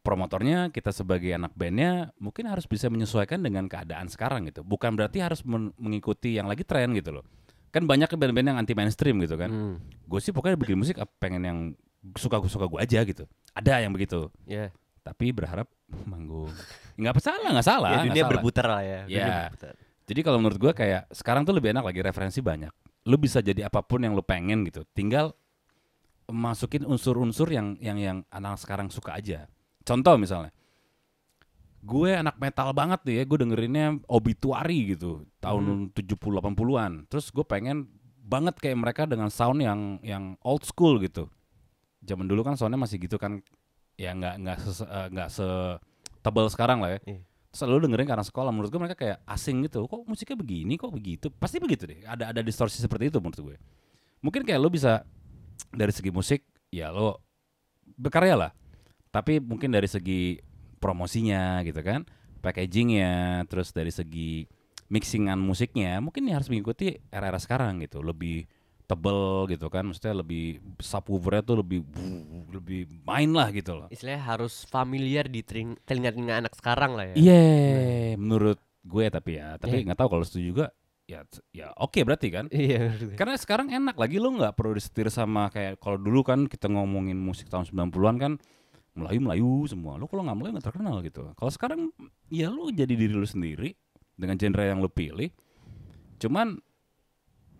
promotornya 0.00 0.68
kita 0.68 0.88
sebagai 0.90 1.32
anak 1.32 1.52
bandnya 1.52 2.12
mungkin 2.16 2.48
harus 2.48 2.64
bisa 2.64 2.88
menyesuaikan 2.88 3.40
dengan 3.40 3.64
keadaan 3.66 4.08
sekarang 4.08 4.48
gitu 4.48 4.60
bukan 4.60 4.92
berarti 4.92 5.20
harus 5.20 5.44
men- 5.44 5.72
mengikuti 5.76 6.36
yang 6.36 6.44
lagi 6.44 6.64
tren 6.64 6.92
gitu 6.92 7.20
loh 7.20 7.24
kan 7.68 7.84
banyak 7.84 8.08
band-band 8.08 8.46
yang 8.46 8.58
anti 8.58 8.72
mainstream 8.72 9.20
gitu 9.20 9.36
kan 9.36 9.52
Hmm. 9.52 9.76
gue 9.84 10.20
sih 10.20 10.32
pokoknya 10.32 10.56
bikin 10.56 10.76
musik 10.76 10.96
pengen 11.18 11.42
yang 11.42 11.58
suka 12.14 12.36
gue 12.36 12.50
suka 12.50 12.68
gue 12.68 12.78
aja 12.78 13.00
gitu 13.02 13.24
ada 13.52 13.80
yang 13.80 13.90
begitu 13.90 14.28
Ya. 14.44 14.68
tapi 15.00 15.32
berharap 15.32 15.68
manggung 16.10 16.52
nggak 16.94 17.16
salah 17.18 17.48
nggak 17.50 17.66
salah 17.66 17.90
Ya, 17.90 17.98
dunia 18.04 18.22
salah. 18.22 18.30
berputar 18.36 18.66
lah 18.68 18.82
ya. 18.82 19.00
dunia 19.04 19.18
Ya. 19.18 19.36
berputar. 19.48 19.74
Jadi 20.04 20.20
kalau 20.20 20.36
menurut 20.36 20.60
gua 20.60 20.72
kayak 20.72 21.08
sekarang 21.16 21.48
tuh 21.48 21.56
lebih 21.56 21.72
enak 21.72 21.80
lagi 21.80 22.04
referensi 22.04 22.44
banyak. 22.44 22.68
Lu 23.08 23.16
bisa 23.16 23.40
jadi 23.40 23.72
apa 23.72 23.80
pun 23.80 24.04
yang 24.04 24.12
lu 24.12 24.20
pengen 24.20 24.60
gitu. 24.68 24.84
Tinggal 24.92 25.32
masukin 26.28 26.84
unsur-unsur 26.84 27.48
yang 27.48 27.72
yang 27.80 27.96
yang 27.96 28.18
anak 28.28 28.60
sekarang 28.60 28.92
suka 28.92 29.16
aja. 29.16 29.48
Contoh 29.80 30.20
misalnya, 30.20 30.52
gue 31.80 32.10
anak 32.16 32.36
metal 32.36 32.72
banget 32.72 33.00
nih 33.04 33.14
ya, 33.16 33.24
gue 33.24 33.38
dengerinnya 33.38 33.86
obituary 34.04 34.92
gitu 34.92 35.24
tahun 35.40 35.88
70 35.92 36.20
80-an. 36.20 37.08
Terus 37.08 37.28
gue 37.28 37.44
pengen 37.44 37.88
banget 38.20 38.56
kayak 38.56 38.76
mereka 38.76 39.02
dengan 39.04 39.28
sound 39.28 39.60
yang 39.60 40.00
yang 40.00 40.36
old 40.40 40.64
school 40.64 41.00
gitu. 41.00 41.32
Zaman 42.04 42.28
dulu 42.28 42.44
kan 42.44 42.54
soundnya 42.54 42.78
masih 42.78 43.00
gitu 43.00 43.16
kan, 43.16 43.40
ya 43.96 44.12
nggak 44.12 44.34
nggak 44.44 44.58
eh, 44.84 45.06
nggak 45.12 45.28
se 45.32 45.46
tebal 46.20 46.46
sekarang 46.52 46.84
lah 46.84 46.96
ya. 46.96 47.00
Iya. 47.04 47.20
terus 47.54 47.70
lu 47.70 47.78
dengerin 47.78 48.08
karena 48.08 48.24
sekolah. 48.26 48.50
Menurut 48.50 48.68
gue 48.68 48.80
mereka 48.82 48.96
kayak 48.98 49.18
asing 49.30 49.62
gitu. 49.64 49.86
Kok 49.86 50.10
musiknya 50.10 50.34
begini 50.34 50.74
kok 50.74 50.90
begitu? 50.90 51.30
Pasti 51.30 51.62
begitu 51.62 51.86
deh. 51.86 52.02
Ada 52.02 52.34
ada 52.34 52.40
distorsi 52.42 52.82
seperti 52.82 53.14
itu 53.14 53.18
menurut 53.22 53.38
gue. 53.38 53.56
Mungkin 54.20 54.42
kayak 54.42 54.58
lu 54.58 54.72
bisa 54.72 55.06
dari 55.70 55.94
segi 55.94 56.10
musik 56.10 56.42
ya 56.74 56.90
lo 56.90 57.22
berkarya 57.94 58.34
lah. 58.34 58.50
Tapi 59.14 59.38
mungkin 59.38 59.70
dari 59.70 59.86
segi 59.86 60.42
promosinya 60.82 61.62
gitu 61.62 61.80
kan 61.80 62.02
packagingnya 62.44 63.46
terus 63.48 63.72
dari 63.72 63.88
segi 63.88 64.44
mixingan 64.92 65.40
musiknya 65.40 65.96
mungkin 66.04 66.28
ya 66.28 66.36
harus 66.36 66.52
mengikuti 66.52 67.00
era-era 67.08 67.40
sekarang 67.40 67.80
gitu. 67.80 68.04
Lebih 68.04 68.44
tebel 68.84 69.20
gitu 69.48 69.66
kan 69.66 69.88
maksudnya 69.88 70.12
lebih 70.14 70.60
subwoofernya 70.76 71.42
tuh 71.42 71.56
lebih 71.60 71.80
lebih 72.50 72.84
main 73.02 73.32
lah 73.32 73.48
gitu 73.48 73.72
loh 73.74 73.88
Istilahnya 73.88 74.22
harus 74.22 74.64
familiar 74.64 75.24
di 75.24 75.40
teling- 75.40 75.80
telinga-telinga 75.82 76.34
anak 76.38 76.52
sekarang 76.52 76.92
lah 76.92 77.08
ya. 77.10 77.14
Iya, 77.16 77.40
menurut 78.14 78.60
gue 78.80 79.04
tapi 79.08 79.40
ya, 79.40 79.56
tapi 79.56 79.80
Iya. 79.80 79.84
nggak 79.88 79.98
tahu 79.98 80.08
kalau 80.10 80.24
setuju 80.24 80.44
juga 80.46 80.66
ya 81.04 81.20
ya 81.50 81.72
oke 81.74 81.96
berarti 82.00 82.28
kan. 82.28 82.44
Iya. 82.48 82.92
Karena 83.12 83.36
sekarang 83.36 83.68
enak 83.68 83.96
lagi 83.96 84.20
lo 84.20 84.28
nggak 84.30 84.52
perlu 84.52 84.72
disetir 84.72 85.08
sama 85.08 85.48
kayak 85.48 85.76
kalau 85.76 85.96
dulu 85.96 86.20
kan 86.20 86.44
kita 86.44 86.68
ngomongin 86.68 87.16
musik 87.16 87.48
tahun 87.48 87.64
90-an 87.64 88.16
kan 88.16 88.32
Melayu-Melayu 88.92 89.64
semua. 89.66 89.96
Lo 89.96 90.04
kalau 90.04 90.22
nggak 90.22 90.36
Melayu 90.36 90.52
nggak 90.54 90.66
terkenal 90.66 91.00
gitu. 91.00 91.32
Kalau 91.34 91.50
sekarang 91.50 91.80
ya 92.28 92.46
lo 92.46 92.68
jadi 92.68 92.92
diri 92.92 93.10
lo 93.10 93.24
sendiri 93.24 93.72
dengan 94.14 94.36
genre 94.36 94.62
yang 94.62 94.78
lo 94.78 94.88
pilih. 94.88 95.32
Cuman 96.16 96.60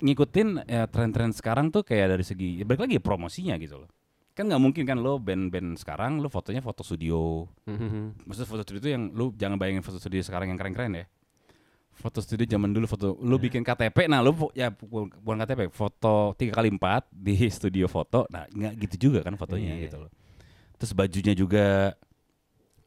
ngikutin 0.05 0.69
ya, 0.69 0.85
tren-tren 0.85 1.33
sekarang 1.33 1.73
tuh 1.73 1.81
kayak 1.81 2.13
dari 2.13 2.23
segi 2.23 2.61
ya 2.61 2.65
balik 2.65 2.85
lagi 2.85 3.01
promosinya 3.01 3.57
gitu 3.57 3.81
loh. 3.81 3.89
Kan 4.35 4.47
nggak 4.47 4.61
mungkin 4.61 4.85
kan 4.85 4.99
lo 4.99 5.17
band-band 5.17 5.79
sekarang 5.79 6.19
lo 6.19 6.29
fotonya 6.29 6.61
foto 6.61 6.83
studio, 6.83 7.49
Mhm. 7.65 8.27
Maksudnya 8.27 8.47
foto 8.47 8.63
studio 8.63 8.81
itu 8.81 8.91
yang 8.91 9.09
lu 9.11 9.33
jangan 9.33 9.57
bayangin 9.57 9.81
foto 9.81 9.97
studio 9.97 10.21
sekarang 10.21 10.51
yang 10.51 10.59
keren-keren 10.59 10.93
ya. 10.95 11.07
Foto 11.95 12.19
studio 12.19 12.43
zaman 12.45 12.69
dulu 12.69 12.85
foto 12.85 13.15
lu 13.17 13.39
bikin 13.39 13.63
KTP 13.63 14.05
nah 14.05 14.19
lu 14.19 14.35
fo- 14.35 14.51
ya 14.51 14.69
bu- 14.69 15.07
bukan 15.15 15.39
KTP 15.41 15.71
foto 15.71 16.35
tiga 16.35 16.51
kali 16.53 16.67
empat 16.69 17.07
di 17.09 17.39
studio 17.49 17.87
foto 17.87 18.27
nah 18.29 18.45
nggak 18.45 18.75
gitu 18.83 19.09
juga 19.09 19.23
kan 19.23 19.39
fotonya 19.39 19.73
Iya. 19.73 19.83
gitu 19.87 19.97
loh. 20.03 20.11
Terus 20.75 20.91
bajunya 20.93 21.33
juga 21.33 21.95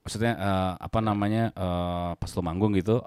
maksudnya 0.04 0.34
eh, 0.36 0.74
apa 0.78 1.00
namanya 1.00 1.50
eh, 1.50 2.12
pas 2.14 2.28
lu 2.30 2.42
manggung 2.42 2.76
gitu 2.76 3.00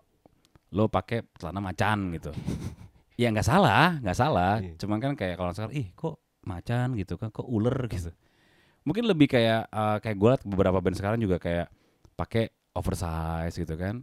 lo 0.72 0.88
pakai 0.88 1.20
celana 1.36 1.60
macan 1.60 2.16
gitu. 2.16 2.32
ya 3.20 3.28
nggak 3.28 3.44
salah, 3.44 4.00
nggak 4.00 4.16
salah. 4.16 4.64
Iya. 4.64 4.80
Cuman 4.80 4.96
kan 4.96 5.12
kayak 5.12 5.36
kalau 5.36 5.52
sekarang 5.52 5.76
ih 5.76 5.92
kok 5.92 6.16
macan 6.40 6.96
gitu 6.96 7.20
kan 7.20 7.28
kok 7.28 7.44
ular 7.44 7.76
gitu. 7.92 8.08
Mungkin 8.88 9.04
lebih 9.04 9.28
kayak 9.28 9.68
eh, 9.68 9.96
kayak 10.00 10.16
gue 10.16 10.28
liat 10.32 10.42
beberapa 10.48 10.80
band 10.80 10.96
sekarang 10.96 11.20
juga 11.20 11.36
kayak 11.36 11.68
pakai 12.16 12.48
oversize 12.72 13.52
gitu 13.52 13.76
kan. 13.76 14.00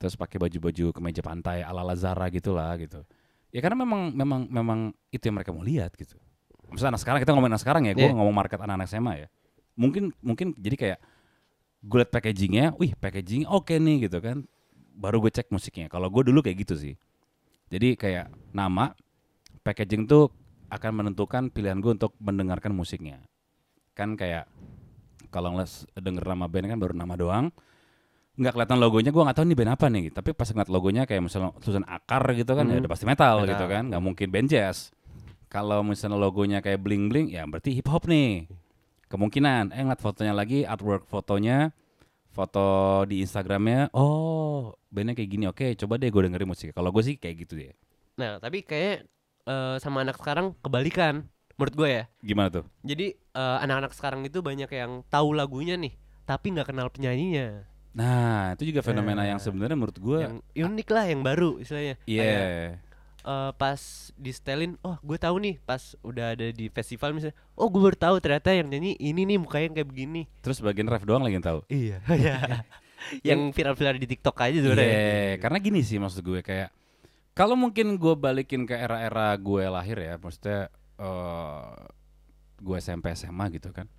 Terus 0.00 0.16
pakai 0.16 0.40
baju-baju 0.40 0.96
kemeja 0.96 1.20
pantai 1.20 1.60
ala 1.60 1.84
ala 1.84 1.92
Zara 1.92 2.24
gitulah 2.32 2.72
gitu. 2.80 3.04
Ya 3.52 3.60
karena 3.60 3.84
memang 3.84 4.10
memang 4.16 4.40
memang 4.48 4.78
itu 5.12 5.22
yang 5.28 5.36
mereka 5.36 5.52
mau 5.52 5.62
lihat 5.62 5.92
gitu. 5.94 6.16
Misalnya 6.72 6.96
anak 6.96 7.02
sekarang 7.04 7.20
kita 7.22 7.30
ngomongin 7.36 7.54
anak 7.54 7.62
sekarang 7.62 7.82
ya 7.84 7.92
gue 7.94 8.02
Iya. 8.08 8.16
ngomong 8.16 8.34
market 8.34 8.58
anak-anak 8.58 8.88
SMA 8.88 9.12
ya. 9.20 9.28
Mungkin 9.76 10.10
mungkin 10.24 10.56
jadi 10.56 10.74
kayak 10.80 10.98
gue 11.84 11.98
liat 12.00 12.10
packagingnya 12.10 12.72
wih 12.80 12.96
packaging 12.96 13.44
oke 13.44 13.76
nih 13.76 14.08
gitu 14.08 14.18
kan. 14.24 14.42
Baru 14.96 15.20
gue 15.20 15.30
cek 15.30 15.52
musiknya. 15.52 15.86
Kalau 15.92 16.08
gue 16.08 16.22
dulu 16.26 16.40
kayak 16.40 16.64
gitu 16.64 16.74
sih 16.74 16.94
jadi 17.74 17.98
kayak 17.98 18.26
nama 18.54 18.94
packaging 19.60 20.06
tuh 20.06 20.30
akan 20.70 21.02
menentukan 21.02 21.50
pilihan 21.50 21.82
gue 21.82 21.90
untuk 21.92 22.14
mendengarkan 22.22 22.70
musiknya. 22.70 23.18
Kan 23.92 24.14
kayak 24.14 24.46
kalau 25.28 25.50
ngeliat 25.50 25.70
denger 25.94 26.22
nama 26.22 26.46
band 26.46 26.66
kan 26.70 26.78
baru 26.78 26.94
nama 26.94 27.14
doang. 27.18 27.46
Nggak 28.34 28.54
kelihatan 28.54 28.78
logonya 28.78 29.10
gue 29.10 29.22
nggak 29.22 29.36
tahu 29.38 29.46
nih 29.46 29.58
band 29.58 29.72
apa 29.74 29.86
nih. 29.90 30.04
Tapi 30.10 30.30
pas 30.34 30.46
ngeliat 30.46 30.70
logonya 30.70 31.02
kayak 31.06 31.22
misalnya 31.22 31.50
tulisan 31.58 31.86
akar 31.86 32.22
gitu 32.34 32.54
kan 32.54 32.66
ya 32.66 32.78
Hmm. 32.78 32.82
udah 32.82 32.90
pasti 32.90 33.04
metal, 33.06 33.34
Metal. 33.42 33.50
gitu 33.50 33.64
kan. 33.66 33.82
Nggak 33.90 34.02
mungkin 34.02 34.26
band 34.30 34.48
jazz. 34.50 34.90
Kalau 35.46 35.82
misalnya 35.82 36.18
logonya 36.18 36.58
kayak 36.58 36.82
bling 36.82 37.10
bling 37.10 37.26
ya 37.30 37.46
berarti 37.46 37.70
hip 37.74 37.86
hop 37.86 38.06
nih. 38.06 38.46
Kemungkinan. 39.06 39.70
Eh 39.70 39.82
ngeliat 39.82 40.02
fotonya 40.02 40.34
lagi 40.34 40.66
artwork 40.66 41.06
fotonya 41.06 41.70
foto 42.34 42.60
di 43.06 43.22
Instagramnya 43.24 43.94
oh 43.94 44.74
bandnya 44.90 45.14
kayak 45.18 45.30
gini 45.30 45.44
oke 45.46 45.66
coba 45.80 45.94
deh 46.02 46.10
gue 46.10 46.22
dengerin 46.26 46.50
musik 46.50 46.68
kalau 46.76 46.90
gue 46.90 47.02
sih 47.06 47.16
kayak 47.22 47.36
gitu 47.46 47.54
deh 47.60 47.72
Nah, 48.14 48.38
tapi 48.38 48.62
kayak 48.62 49.06
eh, 49.46 49.76
sama 49.82 50.06
anak 50.06 50.16
sekarang 50.22 50.54
kebalikan 50.62 51.26
menurut 51.58 51.74
gue 51.74 51.88
ya. 51.90 52.04
gimana 52.22 52.48
tuh 52.50 52.64
Jadi 52.82 53.06
eh, 53.14 53.56
anak-anak 53.64 53.92
sekarang 53.94 54.22
itu 54.26 54.38
banyak 54.42 54.70
yang 54.70 55.02
tahu 55.10 55.34
lagunya 55.34 55.74
nih, 55.74 55.94
tapi 56.26 56.54
nggak 56.54 56.70
kenal 56.70 56.88
penyanyinya. 56.94 57.66
nah 57.94 58.54
itu 58.58 58.74
juga 58.74 58.82
fenomena 58.82 59.22
Nah, 59.22 59.30
yang 59.30 59.38
sebenarnya 59.38 59.78
menurut 59.78 59.98
gue 60.02 60.18
Yang 60.18 60.34
unik 60.66 60.88
lah, 60.90 61.04
yang 61.06 61.20
baru 61.22 61.50
istilahnya. 61.62 61.94
iya 62.10 62.22
Kayak, 62.22 62.46
eh, 63.24 63.50
pas 63.56 63.80
di 64.14 64.30
setelin, 64.30 64.76
oh 64.84 65.00
gue 65.00 65.16
tahu 65.16 65.40
nih 65.40 65.56
pas 65.64 65.96
udah 66.04 66.36
ada 66.36 66.52
di 66.52 66.68
festival 66.68 67.16
misalnya, 67.16 67.34
oh 67.56 67.66
gue 67.72 67.80
baru 67.80 67.96
tahu 67.96 68.16
ternyata 68.20 68.52
yang 68.52 68.68
nyanyi 68.68 68.94
ini 69.00 69.24
nih 69.24 69.38
mukanya 69.40 69.80
kayak 69.80 69.88
begini. 69.88 70.28
terus 70.44 70.60
bagian 70.60 70.86
ref 70.86 71.08
doang 71.08 71.24
lagi 71.24 71.40
yang 71.40 71.46
tahu 71.46 71.60
Iya. 71.72 71.98
yang 73.28 73.52
viral-viral 73.52 73.96
di 74.00 74.08
TikTok 74.08 74.36
aja 74.38 74.58
sebenarnya. 74.60 75.36
karena 75.40 75.58
gini 75.60 75.80
sih 75.84 76.00
maksud 76.00 76.24
gue 76.24 76.40
kayak 76.40 76.72
kalau 77.34 77.58
mungkin 77.58 77.98
gue 77.98 78.14
balikin 78.14 78.62
ke 78.62 78.78
era-era 78.78 79.34
gue 79.34 79.64
lahir 79.66 79.98
ya, 79.98 80.14
maksudnya 80.22 80.70
eh 81.02 81.74
gue 82.62 82.76
SMP 82.78 83.10
SMA 83.12 83.50
gitu 83.58 83.74
kan. 83.74 83.90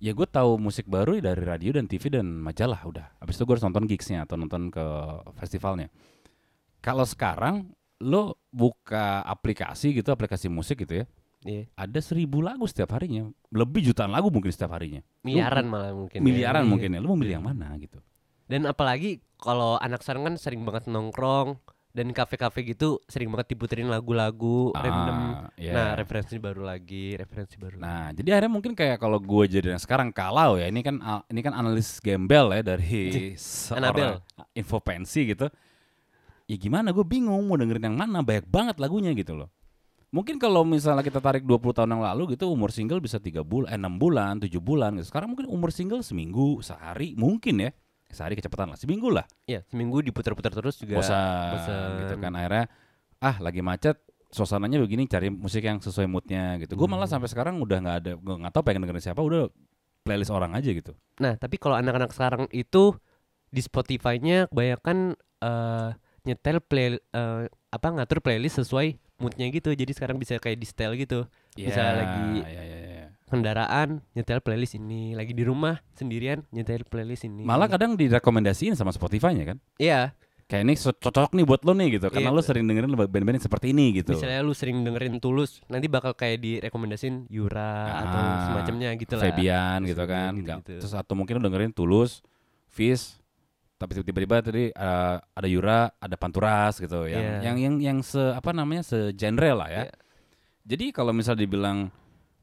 Ya 0.00 0.16
gue 0.16 0.24
tahu 0.24 0.56
musik 0.56 0.88
baru 0.88 1.20
ya 1.20 1.30
dari 1.30 1.44
radio 1.44 1.76
dan 1.76 1.84
TV 1.84 2.08
dan 2.08 2.24
majalah 2.40 2.80
udah. 2.88 3.06
Habis 3.20 3.36
itu 3.36 3.44
gue 3.44 3.52
harus 3.52 3.66
nonton 3.68 3.84
gigsnya 3.84 4.24
atau 4.24 4.40
nonton 4.40 4.72
ke 4.72 4.80
festivalnya. 5.36 5.92
Kalau 6.80 7.04
sekarang 7.04 7.68
lo 8.00 8.40
buka 8.50 9.20
aplikasi 9.22 9.92
gitu, 9.92 10.08
aplikasi 10.08 10.48
musik 10.48 10.82
gitu 10.82 11.00
ya, 11.00 11.06
Iya. 11.40 11.64
ada 11.74 12.00
seribu 12.00 12.40
lagu 12.40 12.64
setiap 12.64 12.92
harinya, 12.92 13.24
lebih 13.48 13.80
jutaan 13.82 14.08
lagu 14.08 14.28
mungkin 14.28 14.48
setiap 14.48 14.72
harinya. 14.72 15.00
Lu- 15.22 15.30
Miliaran 15.30 15.64
malah 15.64 15.92
mungkin. 15.92 16.16
ya. 16.16 16.22
miliaran 16.22 16.64
Iya. 16.64 16.70
mungkin 16.70 16.88
ya. 16.90 16.98
Lu 16.98 17.08
mau 17.08 17.16
milih 17.16 17.34
yang 17.34 17.44
mana 17.44 17.76
gitu? 17.76 18.00
Dan 18.44 18.66
apalagi 18.66 19.20
kalau 19.36 19.76
anak 19.76 20.00
sekarang 20.00 20.26
kan 20.26 20.34
sering 20.34 20.60
banget 20.62 20.84
nongkrong 20.86 21.56
dan 21.90 22.06
kafe-kafe 22.10 22.62
gitu 22.64 23.02
sering 23.04 23.28
banget 23.28 23.50
diputerin 23.50 23.86
lagu-lagu 23.86 24.70
random. 24.72 25.16
Ah, 25.38 25.50
iya. 25.54 25.72
Nah, 25.72 25.90
referensi 25.92 26.34
baru 26.36 26.62
lagi, 26.62 27.14
referensi 27.14 27.54
baru. 27.56 27.76
lagi. 27.76 27.82
Nah, 27.82 28.06
jadi 28.12 28.28
akhirnya 28.32 28.52
mungkin 28.52 28.72
kayak 28.74 28.96
kalau 28.96 29.18
gue 29.18 29.44
jadi 29.50 29.74
yang 29.74 29.78
sekarang 29.78 30.10
kalau 30.10 30.54
ya 30.54 30.66
ini 30.66 30.80
kan 30.80 30.98
ini 31.26 31.40
kan 31.40 31.50
analis 31.52 31.98
gembel 31.98 32.50
ya 32.52 32.62
dari 32.64 33.34
Anabel. 33.70 34.18
seorang 34.18 34.18
info 34.52 34.78
pensi 34.78 35.30
gitu. 35.30 35.46
Ya 36.50 36.58
gimana 36.58 36.90
gue 36.90 37.06
bingung 37.06 37.46
mau 37.46 37.54
dengerin 37.54 37.94
yang 37.94 37.96
mana 37.96 38.26
banyak 38.26 38.50
banget 38.50 38.76
lagunya 38.82 39.14
gitu 39.14 39.38
loh. 39.38 39.54
Mungkin 40.10 40.42
kalau 40.42 40.66
misalnya 40.66 41.06
kita 41.06 41.22
tarik 41.22 41.46
20 41.46 41.62
tahun 41.70 41.94
yang 41.94 42.02
lalu 42.02 42.34
gitu 42.34 42.50
umur 42.50 42.74
single 42.74 42.98
bisa 42.98 43.22
tiga 43.22 43.46
bulan, 43.46 43.70
eh, 43.70 43.78
6 43.78 43.94
bulan, 43.94 44.42
7 44.42 44.58
bulan 44.58 44.98
gitu. 44.98 45.14
Sekarang 45.14 45.30
mungkin 45.30 45.46
umur 45.46 45.70
single 45.70 46.02
seminggu, 46.02 46.58
sehari 46.66 47.14
mungkin 47.14 47.62
ya. 47.62 47.70
Sehari 48.10 48.34
kecepatan 48.34 48.74
lah, 48.74 48.78
seminggu 48.82 49.06
lah. 49.06 49.22
Iya, 49.46 49.62
seminggu 49.70 50.02
diputar-putar 50.02 50.50
terus 50.50 50.82
juga. 50.82 50.98
bosan, 50.98 51.54
bosan. 51.54 51.88
gitu 52.02 52.14
kan 52.18 52.32
akhirnya 52.34 52.66
ah 53.22 53.38
lagi 53.38 53.62
macet 53.62 54.02
suasananya 54.34 54.82
begini 54.82 55.06
cari 55.06 55.30
musik 55.30 55.62
yang 55.62 55.78
sesuai 55.78 56.06
moodnya 56.06 56.58
gitu 56.58 56.74
gue 56.74 56.88
malah 56.90 57.06
Hmm. 57.06 57.18
sampai 57.18 57.28
sekarang 57.30 57.58
udah 57.62 57.78
nggak 57.78 57.96
ada 58.02 58.12
gue 58.18 58.34
nggak 58.42 58.52
tahu 58.54 58.62
pengen 58.62 58.82
dengerin 58.82 59.04
siapa 59.04 59.22
udah 59.22 59.46
playlist 60.02 60.34
orang 60.34 60.58
aja 60.58 60.70
gitu. 60.74 60.90
Nah, 61.22 61.38
tapi 61.38 61.54
kalau 61.54 61.78
anak-anak 61.78 62.10
sekarang 62.10 62.50
itu 62.50 62.98
di 63.46 63.62
Spotify-nya 63.62 64.50
kebanyakan 64.50 65.14
eh, 65.38 65.90
nyetel 66.30 66.62
play 66.62 66.94
eh, 66.94 67.42
apa 67.68 67.86
ngatur 67.90 68.22
playlist 68.22 68.58
sesuai 68.58 68.94
moodnya 69.18 69.50
gitu. 69.50 69.70
Jadi 69.70 69.90
sekarang 69.90 70.16
bisa 70.16 70.38
kayak 70.38 70.56
di 70.56 70.64
setel 70.64 70.94
gitu. 70.94 71.26
Bisa 71.52 71.76
Ya, 71.76 71.92
lagi- 71.96 72.42
ya, 72.46 72.62
ya, 72.62 72.78
ya. 72.80 73.06
Kendaraan 73.26 74.02
nyetel 74.12 74.38
playlist 74.38 74.74
ini, 74.74 75.12
lagi 75.12 75.30
di 75.30 75.42
rumah 75.42 75.78
sendirian 75.92 76.42
nyetel 76.48 76.82
playlist 76.82 77.22
ini. 77.24 77.42
Malah 77.42 77.66
kadang 77.66 77.94
direkomendasiin 77.94 78.74
sama 78.74 78.90
Spotify-nya 78.90 79.44
kan. 79.46 79.58
Iya, 79.76 80.14
Kayak 80.50 80.66
ini 80.66 80.74
cocok 80.74 81.30
nih 81.30 81.46
buat 81.46 81.62
lo 81.62 81.70
nih 81.72 81.94
gitu. 81.94 82.10
Karena 82.10 82.26
Iya. 82.26 82.34
lo 82.34 82.42
sering 82.42 82.66
dengerin 82.66 82.90
band-band 82.90 83.38
yang 83.38 83.46
seperti 83.46 83.70
ini 83.70 83.94
gitu. 83.94 84.18
misalnya 84.18 84.42
lu 84.42 84.50
sering 84.50 84.82
dengerin 84.82 85.22
Tulus, 85.22 85.62
nanti 85.70 85.86
bakal 85.86 86.10
kayak 86.10 86.42
direkomendasin 86.42 87.30
Yura 87.30 87.86
atau 88.02 88.18
Ah, 88.18 88.38
semacamnya 88.50 88.90
gitu 88.98 89.14
lah. 89.14 89.30
Fabian 89.30 89.78
gitu 89.86 90.02
kan. 90.02 90.34
gitu-gitu. 90.34 90.50
Nggak- 90.58 90.82
Terus 90.82 90.94
atau 90.98 91.14
mungkin 91.14 91.38
lo 91.38 91.46
dengerin 91.46 91.70
Tulus, 91.70 92.18
Fish, 92.66 93.19
tapi 93.80 93.96
tiba-tiba 94.04 94.44
tadi 94.44 94.68
uh, 94.76 95.16
ada 95.16 95.48
Yura, 95.48 95.88
ada 95.96 96.12
Panturas 96.20 96.76
gitu 96.76 97.08
yang 97.08 97.24
Iya. 97.24 97.36
yang 97.48 97.56
yang 97.56 97.74
yang 97.80 97.98
se 98.04 98.20
apa 98.20 98.52
namanya 98.52 98.84
segenre 98.84 99.56
lah 99.56 99.72
ya. 99.72 99.82
Iya. 99.88 99.96
Jadi 100.68 100.92
kalau 100.92 101.16
misal 101.16 101.32
dibilang 101.32 101.88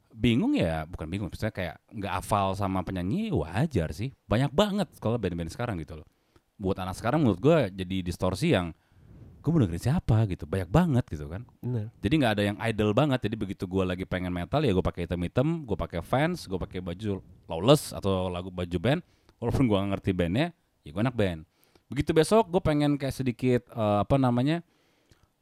bingung 0.09 0.57
ya 0.57 0.89
bukan 0.89 1.05
bingung, 1.05 1.29
misalnya 1.29 1.53
kayak 1.53 1.75
nggak 1.93 2.13
hafal 2.17 2.57
sama 2.57 2.81
penyanyi 2.81 3.29
wajar 3.29 3.93
sih. 3.93 4.09
Banyak 4.25 4.49
banget 4.49 4.89
kalau 4.97 5.21
band-band 5.21 5.53
sekarang 5.53 5.77
gitu 5.77 6.01
loh. 6.01 6.07
Buat 6.57 6.81
anak 6.81 6.97
sekarang 6.97 7.21
menurut 7.21 7.37
gue 7.37 7.57
jadi 7.69 7.97
distorsi 8.01 8.49
yang 8.57 8.73
gue 9.45 9.53
mau 9.53 9.61
dengerin 9.61 9.79
siapa 9.93 10.25
gitu, 10.27 10.49
banyak 10.49 10.67
banget 10.73 11.05
gitu 11.07 11.29
kan. 11.29 11.45
Bener. 11.61 11.93
Jadi 12.01 12.13
nggak 12.17 12.33
ada 12.33 12.43
yang 12.49 12.57
idol 12.65 12.91
banget. 12.97 13.29
Jadi 13.29 13.35
begitu 13.37 13.63
gue 13.69 13.85
lagi 13.85 14.09
pengen 14.09 14.33
metal 14.33 14.65
ya 14.65 14.73
gue 14.73 14.81
pakai 14.81 15.05
hitam 15.05 15.21
hitam, 15.21 15.47
gue 15.69 15.77
pakai 15.77 16.01
fans, 16.01 16.49
gue 16.49 16.57
pakai 16.57 16.81
baju 16.81 17.21
lawless 17.45 17.93
atau 17.93 18.27
lagu 18.27 18.49
baju 18.49 18.77
band. 18.81 19.05
Walaupun 19.37 19.69
gue 19.69 19.77
gak 19.77 19.89
ngerti 19.93 20.11
bandnya, 20.17 20.49
ya 20.87 20.91
gue 20.95 21.03
anak 21.03 21.15
band. 21.15 21.43
Begitu 21.91 22.11
besok 22.15 22.47
gue 22.47 22.61
pengen 22.63 22.95
kayak 22.95 23.15
sedikit 23.15 23.61
eh, 23.67 23.97
apa 24.01 24.15
namanya 24.15 24.63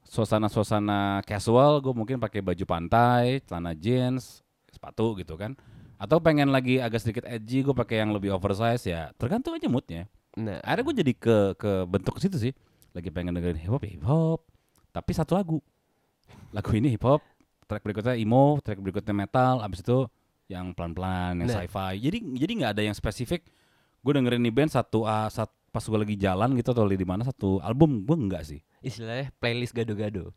suasana-suasana 0.05 1.25
casual, 1.25 1.81
gue 1.81 1.93
mungkin 1.93 2.21
pakai 2.21 2.41
baju 2.41 2.65
pantai, 2.65 3.41
celana 3.45 3.73
jeans, 3.73 4.45
sepatu 4.69 5.17
gitu 5.17 5.33
kan. 5.33 5.57
Atau 5.97 6.21
pengen 6.21 6.53
lagi 6.53 6.77
agak 6.77 7.01
sedikit 7.01 7.25
edgy, 7.25 7.65
gue 7.65 7.73
pakai 7.73 8.05
yang 8.05 8.13
lebih 8.13 8.29
oversize 8.35 8.85
ya. 8.85 9.09
Tergantung 9.17 9.55
aja 9.57 9.65
moodnya 9.65 10.05
Nah, 10.35 10.59
akhirnya 10.67 10.83
gue 10.83 10.95
jadi 10.99 11.13
ke 11.15 11.37
ke 11.55 11.71
bentuk 11.87 12.19
ke 12.19 12.27
situ 12.27 12.35
sih 12.35 12.53
lagi 12.91 13.07
pengen 13.07 13.35
dengerin 13.39 13.55
hip 13.55 13.71
hop 13.71 13.83
ya 13.87 13.91
hip 13.95 14.03
hop 14.03 14.43
tapi 14.91 15.11
satu 15.15 15.35
lagu 15.39 15.63
lagu 16.51 16.71
ini 16.75 16.91
hip 16.91 17.07
hop 17.07 17.23
track 17.71 17.79
berikutnya 17.87 18.19
emo 18.19 18.59
track 18.59 18.83
berikutnya 18.83 19.15
metal 19.15 19.63
abis 19.63 19.79
itu 19.79 20.11
yang 20.51 20.75
pelan 20.75 20.91
pelan 20.91 21.39
yang 21.39 21.47
Nah. 21.47 21.63
sci-fi 21.63 21.95
jadi 22.03 22.17
jadi 22.19 22.51
nggak 22.51 22.71
ada 22.75 22.83
yang 22.83 22.95
spesifik 22.95 23.47
gue 24.05 24.11
dengerin 24.13 24.45
nih 24.45 24.53
band 24.53 24.69
satu 24.69 25.09
a 25.09 25.25
sat, 25.33 25.49
pas 25.73 25.81
gue 25.81 25.97
lagi 25.97 26.15
jalan 26.21 26.53
gitu 26.53 26.77
atau 26.77 26.85
di 26.85 27.01
mana 27.01 27.25
satu 27.25 27.57
album 27.65 28.05
gue 28.05 28.13
enggak 28.13 28.45
sih 28.45 28.61
istilahnya 28.85 29.33
playlist 29.41 29.73
gado-gado. 29.73 30.29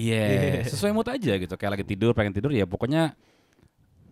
Iya, 0.00 0.64
sesuai 0.64 0.96
mood 0.96 1.12
aja 1.12 1.36
gitu. 1.36 1.54
Kayak 1.60 1.76
lagi 1.76 1.84
tidur, 1.84 2.16
pengen 2.16 2.32
tidur 2.32 2.48
ya 2.56 2.64
pokoknya 2.64 3.12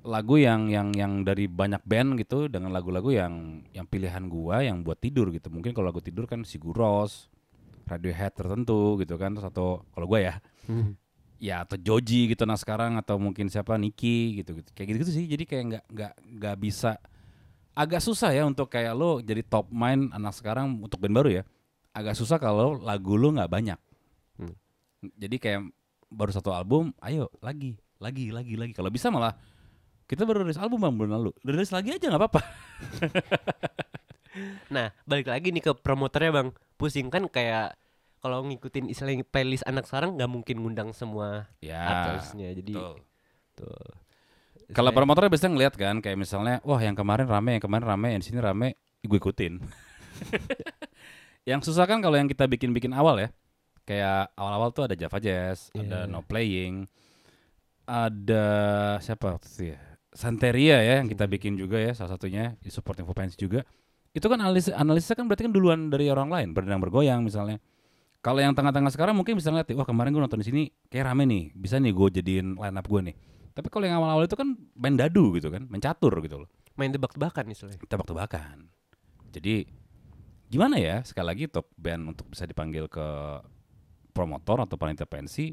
lagu 0.05 0.37
yang 0.37 0.68
yang 0.68 0.92
yang 0.92 1.25
dari 1.25 1.49
banyak 1.49 1.81
band 1.88 2.21
gitu 2.21 2.53
dengan 2.53 2.71
lagu-lagu 2.77 3.09
yang 3.09 3.64
yang 3.73 3.88
pilihan 3.88 4.29
gua 4.29 4.61
yang 4.61 4.85
buat 4.85 5.01
tidur 5.01 5.33
gitu. 5.33 5.49
Mungkin 5.49 5.73
kalau 5.73 5.88
lagu 5.88 6.05
tidur 6.05 6.29
kan 6.29 6.44
Sigur 6.44 6.77
Rós, 6.77 7.33
Radiohead 7.88 8.37
tertentu 8.37 9.01
gitu 9.01 9.16
kan 9.16 9.33
terus 9.33 9.49
atau 9.49 9.81
kalau 9.97 10.05
gua 10.05 10.21
ya 10.21 10.35
ya 11.38 11.62
atau 11.64 11.79
Joji 11.79 12.35
gitu 12.35 12.42
nah 12.44 12.59
sekarang 12.59 12.99
atau 12.99 13.16
mungkin 13.16 13.49
siapa 13.49 13.81
Niki 13.81 14.44
gitu 14.44 14.61
gitu. 14.61 14.68
Kayak 14.77 14.87
gitu-gitu 14.92 15.12
sih. 15.16 15.25
Jadi 15.25 15.44
kayak 15.49 15.64
nggak 15.73 15.85
nggak 15.88 16.12
nggak 16.37 16.57
bisa 16.61 17.01
agak 17.79 18.03
susah 18.03 18.35
ya 18.35 18.43
untuk 18.43 18.67
kayak 18.67 18.91
lo 18.99 19.23
jadi 19.23 19.47
top 19.47 19.71
mind 19.71 20.11
anak 20.11 20.35
sekarang 20.35 20.83
untuk 20.83 20.99
band 20.99 21.14
baru 21.14 21.31
ya. 21.31 21.43
Agak 21.95 22.19
susah 22.19 22.43
kalau 22.43 22.75
lagu 22.83 23.14
lo 23.14 23.31
nggak 23.31 23.47
banyak. 23.47 23.79
Hmm. 24.35 24.55
Jadi 25.14 25.38
kayak 25.38 25.71
baru 26.11 26.35
satu 26.35 26.51
album, 26.51 26.91
ayo 26.99 27.31
lagi, 27.38 27.79
lagi, 28.03 28.35
lagi, 28.35 28.59
lagi. 28.59 28.73
Kalau 28.75 28.91
bisa 28.91 29.14
malah 29.14 29.38
kita 30.11 30.27
baru 30.27 30.43
rilis 30.43 30.59
album 30.59 30.83
bang 30.83 30.95
bulan 30.99 31.12
lalu, 31.23 31.31
rilis 31.47 31.71
lagi 31.71 31.95
aja 31.95 32.11
nggak 32.11 32.19
apa-apa. 32.21 32.41
Nah, 34.71 34.95
balik 35.03 35.27
lagi 35.27 35.51
nih 35.51 35.64
ke 35.64 35.73
promotornya 35.75 36.31
bang. 36.31 36.49
Pusing 36.79 37.11
kan 37.11 37.27
kayak 37.27 37.75
kalau 38.23 38.43
ngikutin 38.47 38.87
istilahnya 38.91 39.27
playlist 39.27 39.67
anak 39.67 39.87
sekarang 39.87 40.14
nggak 40.14 40.31
mungkin 40.31 40.62
ngundang 40.62 40.91
semua 40.95 41.51
Ya. 41.59 41.83
artisnya. 42.14 42.55
Jadi 42.55 42.75
betul. 42.75 42.95
tuh. 43.59 43.88
Kalau 44.69 44.93
Istilahnya- 44.93 44.97
promotornya 45.01 45.31
biasanya 45.33 45.53
ngeliat 45.57 45.75
kan, 45.81 45.97
kayak 46.05 46.19
misalnya, 46.21 46.61
wah 46.61 46.77
yang 46.77 46.93
kemarin 46.93 47.25
rame, 47.25 47.57
yang 47.57 47.65
kemarin 47.65 47.87
rame, 47.89 48.09
yang 48.13 48.21
di 48.21 48.29
sini 48.29 48.39
rame, 48.45 48.77
gue 49.01 49.17
ikutin. 49.17 49.65
yang 51.49 51.65
susah 51.65 51.89
kan 51.89 52.05
kalau 52.05 52.21
yang 52.21 52.29
kita 52.29 52.45
bikin-bikin 52.45 52.93
awal 52.93 53.17
ya, 53.17 53.33
kayak 53.89 54.29
awal-awal 54.37 54.69
tuh 54.77 54.85
ada 54.85 54.93
Java 54.93 55.17
Jazz, 55.17 55.73
ada 55.73 56.05
Iya. 56.05 56.11
No 56.13 56.21
Playing, 56.21 56.85
ada 57.89 58.45
siapa 59.01 59.33
waktu 59.33 59.49
itu 59.49 59.63
ya, 59.73 59.81
Santeria 60.13 60.77
ya 60.85 60.95
yang 61.01 61.09
kita 61.09 61.25
bikin 61.25 61.57
juga 61.57 61.81
ya, 61.81 61.97
salah 61.97 62.21
satunya 62.21 62.53
di 62.61 62.69
support 62.69 63.01
info 63.01 63.17
Pensi 63.17 63.41
juga. 63.41 63.65
Itu 64.13 64.29
kan 64.29 64.41
analisa, 64.41 64.77
analisa 64.77 65.17
kan 65.17 65.25
berarti 65.25 65.49
kan 65.49 65.53
duluan 65.57 65.89
dari 65.89 66.13
orang 66.13 66.29
lain, 66.29 66.49
berdendang 66.53 66.85
bergoyang 66.85 67.25
misalnya. 67.25 67.57
Kalau 68.21 68.43
yang 68.43 68.53
tengah-tengah 68.53 68.91
sekarang 68.93 69.15
mungkin 69.17 69.39
bisa 69.39 69.49
ngeliat, 69.49 69.71
wah 69.79 69.87
kemarin 69.87 70.11
gue 70.13 70.21
nonton 70.21 70.43
di 70.43 70.47
sini 70.49 70.63
kayak 70.91 71.09
rame 71.09 71.25
nih, 71.25 71.45
bisa 71.57 71.81
nih 71.81 71.93
gue 71.95 72.09
jadiin 72.21 72.59
line 72.59 72.77
up 72.77 72.85
gue 72.85 73.01
nih. 73.09 73.17
Tapi 73.59 73.66
kalau 73.75 73.85
yang 73.90 73.99
awal-awal 73.99 74.31
itu 74.31 74.38
kan 74.38 74.55
main 74.79 74.94
dadu 74.94 75.35
gitu 75.35 75.51
kan, 75.51 75.66
main 75.66 75.83
catur 75.83 76.14
gitu 76.23 76.47
loh. 76.47 76.49
main 76.79 76.94
tebak-tebakan 76.94 77.51
istilahnya. 77.51 77.83
Tebak-tebakan. 77.90 78.71
Jadi 79.35 79.66
gimana 80.47 80.79
ya 80.79 81.03
sekali 81.03 81.27
lagi 81.27 81.44
top 81.51 81.66
band 81.75 82.14
untuk 82.14 82.31
bisa 82.31 82.47
dipanggil 82.47 82.87
ke 82.87 83.03
promotor 84.14 84.62
atau 84.62 84.79
panitia 84.79 85.11
pensi 85.11 85.51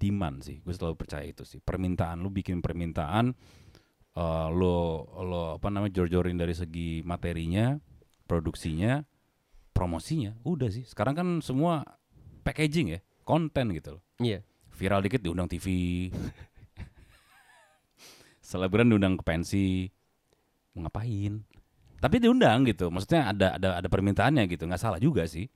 demand 0.00 0.40
sih. 0.40 0.64
Gue 0.64 0.72
selalu 0.72 0.96
percaya 0.96 1.28
itu 1.28 1.44
sih. 1.44 1.60
Permintaan 1.60 2.24
lu 2.24 2.32
bikin 2.32 2.64
permintaan 2.64 3.36
eh 4.10 4.48
lo 4.48 5.04
lo 5.20 5.60
apa 5.60 5.68
namanya 5.68 5.92
jor-jorin 6.00 6.40
dari 6.40 6.56
segi 6.56 7.04
materinya, 7.04 7.76
produksinya, 8.24 9.04
promosinya. 9.76 10.40
Udah 10.48 10.72
sih. 10.72 10.88
Sekarang 10.88 11.12
kan 11.12 11.28
semua 11.44 11.84
packaging 12.42 12.96
ya, 12.96 13.00
konten 13.28 13.76
gitu 13.76 14.00
loh 14.00 14.02
Iya. 14.16 14.40
viral 14.72 15.04
dikit 15.04 15.20
diundang 15.20 15.44
TV 15.46 15.68
selebgram 18.50 18.90
diundang 18.90 19.14
ke 19.14 19.22
pensi 19.22 19.86
mau 20.74 20.82
ngapain? 20.84 21.46
Tapi 22.00 22.16
diundang 22.18 22.66
gitu. 22.66 22.90
Maksudnya 22.90 23.30
ada 23.30 23.48
ada 23.54 23.68
ada 23.78 23.86
permintaannya 23.86 24.50
gitu. 24.50 24.66
Nggak 24.66 24.80
salah 24.80 24.98
juga 24.98 25.22
sih. 25.24 25.46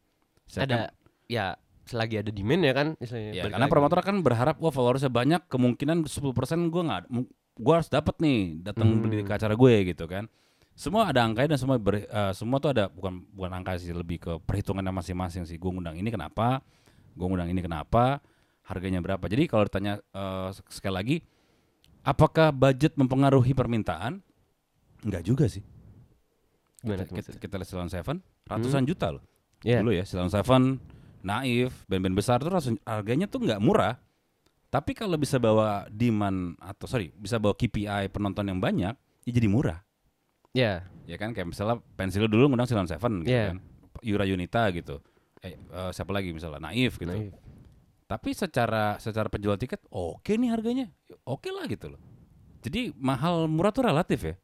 Saya 0.46 0.62
Ada 0.64 0.76
kan- 0.76 0.92
ya 1.26 1.46
selagi 1.84 2.16
ada 2.20 2.30
demand 2.30 2.62
ya 2.62 2.72
kan 2.72 2.88
ya, 2.96 3.44
karena 3.44 3.60
lagi. 3.60 3.72
promotor 3.72 4.00
kan 4.00 4.16
berharap 4.20 4.56
wah 4.56 4.72
followersnya 4.72 5.12
banyak 5.12 5.52
kemungkinan 5.52 6.08
10% 6.08 6.32
gue 6.72 6.80
nggak 6.80 7.02
gue 7.54 7.74
harus 7.76 7.92
dapat 7.92 8.16
nih 8.24 8.64
datang 8.64 8.88
Hmm. 8.88 9.00
beli 9.04 9.20
ke 9.20 9.32
acara 9.32 9.52
gue 9.52 9.74
gitu 9.92 10.04
kan. 10.06 10.24
Semua 10.74 11.06
ada 11.06 11.22
angkanya 11.22 11.54
dan 11.54 11.60
semua 11.60 11.76
ber- 11.76 12.04
eh, 12.04 12.32
semua 12.32 12.56
tuh 12.58 12.72
ada 12.72 12.88
bukan 12.88 13.24
bukan 13.30 13.50
angka 13.52 13.76
sih 13.76 13.92
lebih 13.92 14.16
ke 14.18 14.32
perhitungannya 14.42 14.90
masing-masing 14.90 15.44
sih. 15.44 15.56
Gue 15.56 15.70
ngundang 15.70 15.94
ini 15.94 16.08
kenapa 16.08 16.60
gue 17.14 17.24
ngundang 17.24 17.48
ini 17.48 17.60
kenapa 17.60 18.18
harganya 18.64 18.98
berapa. 18.98 19.22
Jadi 19.24 19.44
kalau 19.44 19.64
ditanya 19.64 20.00
eh, 20.00 20.48
sekali 20.68 20.94
lagi 20.94 21.16
apakah 22.04 22.52
budget 22.52 22.94
mempengaruhi 22.94 23.50
permintaan 23.50 24.20
enggak 25.02 25.24
juga 25.24 25.48
sih 25.48 25.64
Gimana 26.78 27.02
kita, 27.02 27.32
kita, 27.32 27.40
kita 27.40 27.54
lihat 27.56 27.68
Silon 27.68 27.88
Seven 27.88 28.16
ratusan 28.44 28.84
juta 28.84 29.08
loh 29.10 29.24
Iya. 29.64 29.80
dulu 29.80 29.96
ya 29.96 30.04
Silon 30.04 30.28
Seven, 30.28 30.76
Naif, 31.24 31.88
band-band 31.88 32.12
besar 32.12 32.36
tuh 32.38 32.52
rasu- 32.52 32.82
harganya 32.84 33.24
tuh 33.24 33.40
nggak 33.40 33.56
murah. 33.56 33.96
Tapi 34.68 34.92
kalau 34.92 35.16
bisa 35.16 35.40
bawa 35.40 35.88
demand 35.88 36.52
atau 36.60 36.84
sorry 36.84 37.08
bisa 37.10 37.40
bawa 37.40 37.56
KPI 37.56 38.12
penonton 38.12 38.44
yang 38.44 38.60
banyak, 38.60 38.92
ya 39.24 39.30
jadi 39.32 39.48
murah. 39.48 39.80
Ya. 40.52 40.84
Ya 41.08 41.16
kan 41.16 41.32
kayak 41.32 41.48
misalnya 41.48 41.80
pensil 41.96 42.28
dulu 42.28 42.52
ngundang 42.52 42.68
Silon 42.68 42.84
Seven 42.84 43.24
gitu 43.24 43.32
Iya. 43.32 43.56
kan, 43.56 43.58
Yura 44.04 44.28
Yunita 44.28 44.68
gitu. 44.68 45.00
Eh, 45.40 45.56
eh, 45.56 45.90
siapa 45.96 46.12
lagi 46.12 46.36
misalnya 46.36 46.60
Naif 46.60 47.00
gitu. 47.00 47.08
Naif. 47.08 47.32
Tapi 48.14 48.30
secara 48.30 48.94
secara 49.02 49.26
penjual 49.26 49.58
tiket 49.58 49.82
oke 49.90 50.30
nih 50.30 50.54
harganya, 50.54 50.86
oke 51.26 51.50
lah 51.50 51.66
gitu 51.66 51.90
loh. 51.90 52.00
Jadi 52.62 52.94
mahal 52.94 53.50
murah 53.50 53.74
tuh 53.74 53.90
relatif 53.90 54.22
ya 54.22 54.34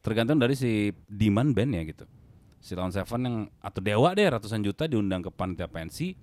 tergantung 0.00 0.40
dari 0.40 0.54
si 0.56 0.90
demand 1.06 1.52
band 1.52 1.72
ya 1.76 1.82
gitu. 1.84 2.04
Si 2.64 2.72
Lawn 2.72 2.90
Seven 2.90 3.20
yang 3.22 3.36
atau 3.60 3.80
Dewa 3.84 4.16
deh 4.16 4.24
ratusan 4.24 4.64
juta 4.64 4.88
diundang 4.88 5.20
ke 5.20 5.28
panitia 5.28 5.68
pensi 5.68 6.16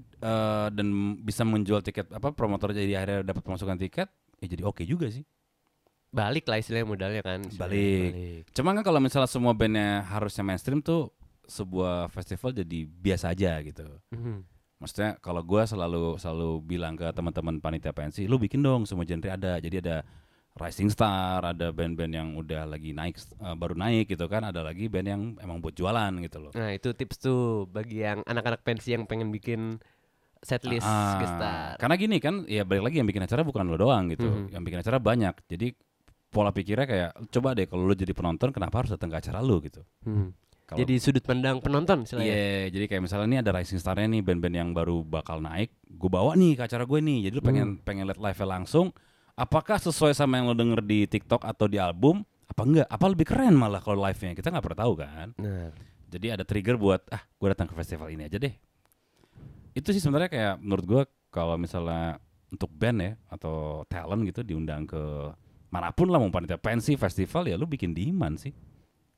eh, 0.00 0.68
dan 0.72 0.86
bisa 1.20 1.44
menjual 1.44 1.84
tiket 1.84 2.08
apa 2.08 2.32
promotor 2.32 2.72
jadi 2.72 2.96
akhirnya 2.96 3.20
dapat 3.28 3.42
pemasukan 3.44 3.76
tiket 3.76 4.08
ya 4.40 4.46
jadi 4.48 4.62
oke 4.64 4.82
juga 4.88 5.12
sih. 5.12 5.24
Balik 6.08 6.48
lah 6.48 6.56
istilahnya 6.56 6.88
modalnya 6.88 7.20
kan. 7.20 7.44
istilahnya. 7.44 7.60
Balik. 7.60 8.42
Cuman 8.56 8.72
kan 8.80 8.84
kalau 8.88 9.00
misalnya 9.04 9.28
semua 9.28 9.52
bandnya 9.52 10.08
harusnya 10.08 10.40
mainstream 10.40 10.80
tuh 10.80 11.12
sebuah 11.44 12.08
festival 12.08 12.56
jadi 12.56 12.78
biasa 12.88 13.36
aja 13.36 13.60
gitu. 13.60 13.84
Mhm. 14.12 14.57
Maksudnya 14.78 15.18
kalau 15.18 15.42
gua 15.42 15.66
selalu 15.66 16.16
selalu 16.16 16.62
bilang 16.62 16.94
ke 16.94 17.10
teman-teman 17.10 17.58
panitia 17.58 17.90
pensi, 17.90 18.30
lu 18.30 18.38
bikin 18.38 18.62
dong 18.62 18.86
semua 18.86 19.02
genre 19.02 19.30
ada. 19.30 19.58
Jadi 19.58 19.82
ada 19.82 20.06
rising 20.54 20.90
star, 20.90 21.42
ada 21.42 21.70
band-band 21.70 22.12
yang 22.14 22.28
udah 22.34 22.66
lagi 22.66 22.90
naik 22.90 23.14
eh, 23.18 23.54
baru 23.54 23.74
naik 23.74 24.10
gitu 24.10 24.26
kan, 24.26 24.42
ada 24.42 24.62
lagi 24.62 24.90
band 24.90 25.06
yang 25.06 25.22
emang 25.38 25.58
buat 25.58 25.74
jualan 25.74 26.10
gitu 26.22 26.38
loh. 26.42 26.50
Nah, 26.54 26.74
itu 26.74 26.90
tips 26.94 27.18
tuh 27.18 27.66
bagi 27.70 28.02
yang 28.02 28.26
anak-anak 28.26 28.66
pensi 28.66 28.90
yang 28.90 29.06
pengen 29.06 29.30
bikin 29.30 29.78
setlist 30.38 30.86
gestar. 31.18 31.74
Karena 31.78 31.94
gini 31.98 32.18
kan, 32.22 32.46
ya 32.46 32.62
balik 32.62 32.90
lagi 32.90 32.96
yang 33.02 33.08
bikin 33.10 33.22
acara 33.22 33.42
bukan 33.42 33.66
lo 33.66 33.78
doang 33.78 34.10
gitu, 34.10 34.26
Mhm. 34.26 34.54
yang 34.54 34.62
bikin 34.62 34.78
acara 34.82 34.98
banyak. 34.98 35.34
Jadi 35.50 35.74
pola 36.28 36.50
pikirnya 36.54 36.86
kayak 36.86 37.10
coba 37.32 37.56
deh 37.56 37.66
kalau 37.66 37.86
lo 37.88 37.94
jadi 37.94 38.12
penonton 38.14 38.52
kenapa 38.54 38.84
harus 38.84 38.90
datang 38.94 39.10
ke 39.10 39.18
acara 39.18 39.42
lo 39.42 39.58
gitu. 39.62 39.82
Hmm. 40.06 40.30
Kalau 40.68 40.84
Jadi 40.84 41.00
sudut 41.00 41.24
pandang 41.24 41.64
penonton 41.64 42.04
Iya, 42.04 42.04
istilahnya. 42.04 42.36
jadi 42.68 42.84
kayak 42.92 43.02
misalnya 43.08 43.26
nih 43.26 43.40
ada 43.40 43.50
rising 43.56 43.80
star-nya 43.80 44.04
nih 44.04 44.20
band-band 44.20 44.52
yang 44.52 44.70
baru 44.76 45.00
bakal 45.00 45.40
naik, 45.40 45.72
gue 45.88 46.10
bawa 46.12 46.36
nih 46.36 46.60
ke 46.60 46.68
acara 46.68 46.84
gue 46.84 47.00
nih. 47.00 47.18
Jadi 47.24 47.34
lu 47.34 47.42
pengen 47.42 47.68
Hmm. 47.72 47.80
pengen 47.80 48.04
lihat 48.04 48.20
live 48.20 48.42
langsung, 48.44 48.92
apakah 49.32 49.80
sesuai 49.80 50.12
sama 50.12 50.36
yang 50.36 50.52
lo 50.52 50.52
denger 50.52 50.84
di 50.84 51.08
TikTok 51.08 51.40
atau 51.40 51.64
di 51.64 51.80
album? 51.80 52.20
Apa 52.44 52.68
enggak? 52.68 52.84
Apa 52.84 53.04
lebih 53.08 53.24
keren 53.24 53.56
malah 53.56 53.80
kalau 53.80 54.04
live-nya? 54.04 54.36
Kita 54.36 54.52
nggak 54.52 54.60
pernah 54.60 54.80
tahu 54.84 54.92
kan. 54.94 55.28
Nah, 55.40 55.72
Jadi 56.08 56.26
ada 56.28 56.44
trigger 56.44 56.76
buat 56.76 57.00
ah, 57.08 57.20
gue 57.20 57.48
datang 57.48 57.64
ke 57.64 57.74
festival 57.74 58.08
ini 58.08 58.28
aja 58.28 58.36
deh. 58.36 58.52
Itu 59.72 59.92
sih 59.92 60.00
sebenarnya 60.00 60.28
kayak 60.28 60.54
menurut 60.58 60.84
gue 60.84 61.02
kalau 61.28 61.56
misalnya 61.56 62.16
untuk 62.48 62.72
band 62.72 62.98
ya 62.98 63.12
atau 63.28 63.84
talent 63.84 64.24
gitu 64.24 64.40
diundang 64.40 64.84
ke 64.84 65.00
mana 65.68 65.92
pun 65.92 66.08
lah 66.08 66.16
mau 66.16 66.28
panitia 66.28 66.56
pensi 66.56 66.96
festival 66.96 67.44
ya 67.44 67.56
lu 67.56 67.64
bikin 67.64 67.92
demand 67.92 68.40
sih. 68.40 68.52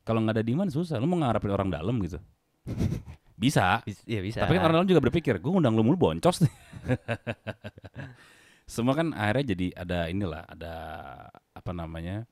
Kalau 0.03 0.19
nggak 0.21 0.41
ada 0.41 0.45
demand 0.45 0.71
susah, 0.71 0.97
lu 0.97 1.07
mau 1.07 1.21
ngarepin 1.21 1.53
orang 1.53 1.69
dalam 1.69 1.97
gitu. 2.01 2.19
Bisa, 3.41 3.81
bis- 3.89 4.05
ya 4.05 4.21
bisa. 4.21 4.45
tapi 4.45 4.61
kan 4.61 4.69
orang 4.69 4.85
dalam 4.85 4.91
juga 4.93 5.01
berpikir, 5.01 5.41
gue 5.41 5.49
ngundang 5.49 5.73
lu 5.73 5.81
mulu 5.81 5.97
boncos 5.97 6.45
nih. 6.45 6.53
Semua 8.69 8.93
kan 8.93 9.17
akhirnya 9.17 9.57
jadi 9.57 9.67
ada 9.75 9.99
inilah, 10.07 10.45
ada 10.45 10.75
apa 11.51 11.73
namanya? 11.73 12.29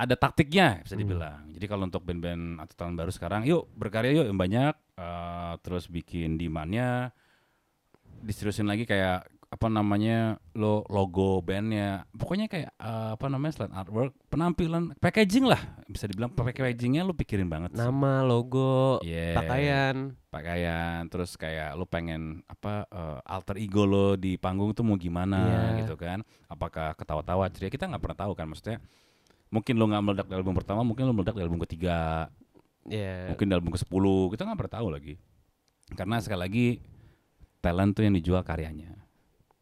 Ada 0.00 0.16
taktiknya 0.16 0.80
bisa 0.80 0.96
Hmm. 0.96 1.02
dibilang. 1.04 1.40
Jadi 1.52 1.64
kalau 1.68 1.84
untuk 1.84 2.00
band-band 2.00 2.64
atau 2.64 2.74
tahun 2.80 2.96
baru 2.96 3.12
sekarang, 3.12 3.44
yuk 3.44 3.68
berkarya 3.76 4.16
yuk 4.16 4.32
yang 4.32 4.40
banyak, 4.40 4.72
eh, 4.96 5.52
terus 5.60 5.84
bikin 5.84 6.40
demandnya, 6.40 7.12
diseriusin 8.24 8.64
lagi 8.64 8.88
kayak 8.88 9.28
apa 9.50 9.66
namanya 9.66 10.38
lo 10.54 10.86
logo 10.86 11.42
bandnya, 11.42 12.06
pokoknya 12.08 12.46
kayak 12.46 12.70
eh, 12.70 13.10
apa 13.12 13.26
namanya 13.26 13.52
selain 13.52 13.74
artwork, 13.74 14.14
penampilan, 14.26 14.94
packaging 14.96 15.42
lah 15.42 15.58
bisa 15.84 16.06
dibilang 16.06 16.30
packagingnya 16.30 17.02
lo 17.02 17.10
pikirin 17.10 17.50
banget. 17.50 17.74
sih. 17.74 17.82
nama, 17.82 18.22
logo, 18.22 19.02
Yeah 19.02 19.34
pakaian. 19.34 20.14
pakaian 20.30 21.02
terus 21.06 21.34
kayak 21.34 21.74
lu 21.74 21.82
pengen 21.82 22.46
apa 22.46 22.86
eh, 22.86 23.18
alter 23.26 23.58
ego 23.58 23.82
lo 23.82 24.14
di 24.14 24.38
panggung 24.38 24.70
tuh 24.70 24.86
mau 24.86 24.94
gimana 24.94 25.42
Iya. 25.74 25.82
gitu 25.82 25.94
kan 25.94 26.22
apakah 26.46 26.94
ketawa-tawa 26.94 27.50
ceria 27.50 27.66
kita 27.68 27.84
nggak 27.84 27.98
pernah 28.00 28.18
tahu 28.20 28.32
kan 28.32 28.46
maksudnya 28.46 28.78
mungkin 29.50 29.74
lo 29.74 29.84
nggak 29.84 30.02
meledak 30.04 30.26
di 30.26 30.34
album 30.36 30.54
pertama 30.54 30.80
mungkin 30.80 31.02
lo 31.04 31.12
meledak 31.12 31.34
di 31.34 31.42
album 31.42 31.58
ketiga 31.60 32.30
Ya. 32.86 33.26
mungkin 33.28 33.44
di 33.44 33.52
album 33.52 33.68
ke 33.68 33.78
10 33.78 33.90
kita 34.30 34.46
nggak 34.46 34.56
pernah 34.56 34.74
tahu 34.78 34.88
lagi 34.88 35.14
karena 35.92 36.16
sekali 36.16 36.40
lagi 36.40 36.66
talent 37.58 37.92
tuh 37.92 38.02
yang 38.02 38.14
dijual 38.14 38.40
karyanya 38.40 38.94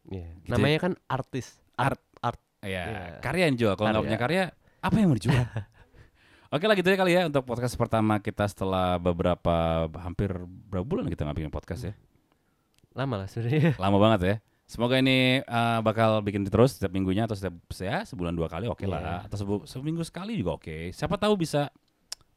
ya. 0.09 0.27
Gitu 0.41 0.49
Namanya 0.49 0.77
kan 0.79 0.93
artis. 1.05 1.57
Art 1.73 2.01
art. 2.19 2.41
ya 2.59 2.83
Iya. 2.83 3.23
karya 3.23 3.43
yang 3.47 3.55
dijual 3.55 3.73
kalau 3.73 3.87
nggak 3.89 4.03
punya 4.03 4.19
karya 4.19 4.43
apa 4.79 4.95
yang 4.95 5.07
mau 5.07 5.15
dijual 5.15 5.39
Oke 6.51 6.65
lah 6.65 6.73
gitu 6.73 6.87
ya 6.87 6.97
kali 6.97 7.11
ya 7.13 7.21
untuk 7.23 7.45
podcast 7.45 7.71
pertama 7.73 8.17
kita 8.17 8.43
setelah 8.43 8.97
beberapa 8.97 9.55
hampir 9.95 10.33
berapa 10.67 10.83
bulan 10.83 11.07
kita 11.07 11.23
nggak 11.23 11.37
bikin 11.37 11.53
podcast 11.53 11.81
ya 11.83 11.93
Lama 12.91 13.15
lah 13.15 13.27
sebenarnya. 13.27 13.77
lama 13.77 13.95
banget 13.95 14.19
ya. 14.21 14.35
Semoga 14.65 14.97
ini 14.97 15.39
uh, 15.41 15.79
bakal 15.79 16.19
bikin 16.19 16.43
terus 16.43 16.75
setiap 16.75 16.89
minggunya 16.89 17.23
atau 17.23 17.33
setiap 17.33 17.53
ya 17.71 18.03
sebulan 18.03 18.33
dua 18.33 18.45
kali 18.45 18.65
oke 18.65 18.83
lah 18.83 18.99
Iya. 18.99 19.15
atau 19.25 19.37
sebu- 19.39 19.63
seminggu 19.63 20.03
sekali 20.03 20.35
juga 20.35 20.57
oke. 20.57 20.91
Siapa 20.91 21.15
tahu 21.15 21.37
bisa 21.37 21.71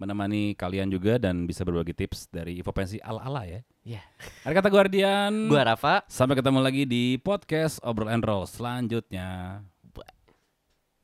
menemani 0.03 0.59
kalian 0.59 0.91
juga 0.91 1.23
dan 1.23 1.47
bisa 1.47 1.63
berbagi 1.63 1.95
tips 1.95 2.27
dari 2.35 2.59
Info 2.59 2.75
Pensi 2.75 2.99
ala-ala 2.99 3.47
ya. 3.47 3.63
Iya. 3.87 4.03
Ada 4.43 4.53
kata 4.59 4.69
Guardian. 4.69 5.47
Gua 5.47 5.63
Rafa. 5.63 6.03
Sampai 6.11 6.35
ketemu 6.35 6.59
lagi 6.59 6.83
di 6.83 7.23
podcast 7.23 7.79
Obrol 7.87 8.11
and 8.11 8.27
Roll 8.27 8.51
selanjutnya. 8.51 9.63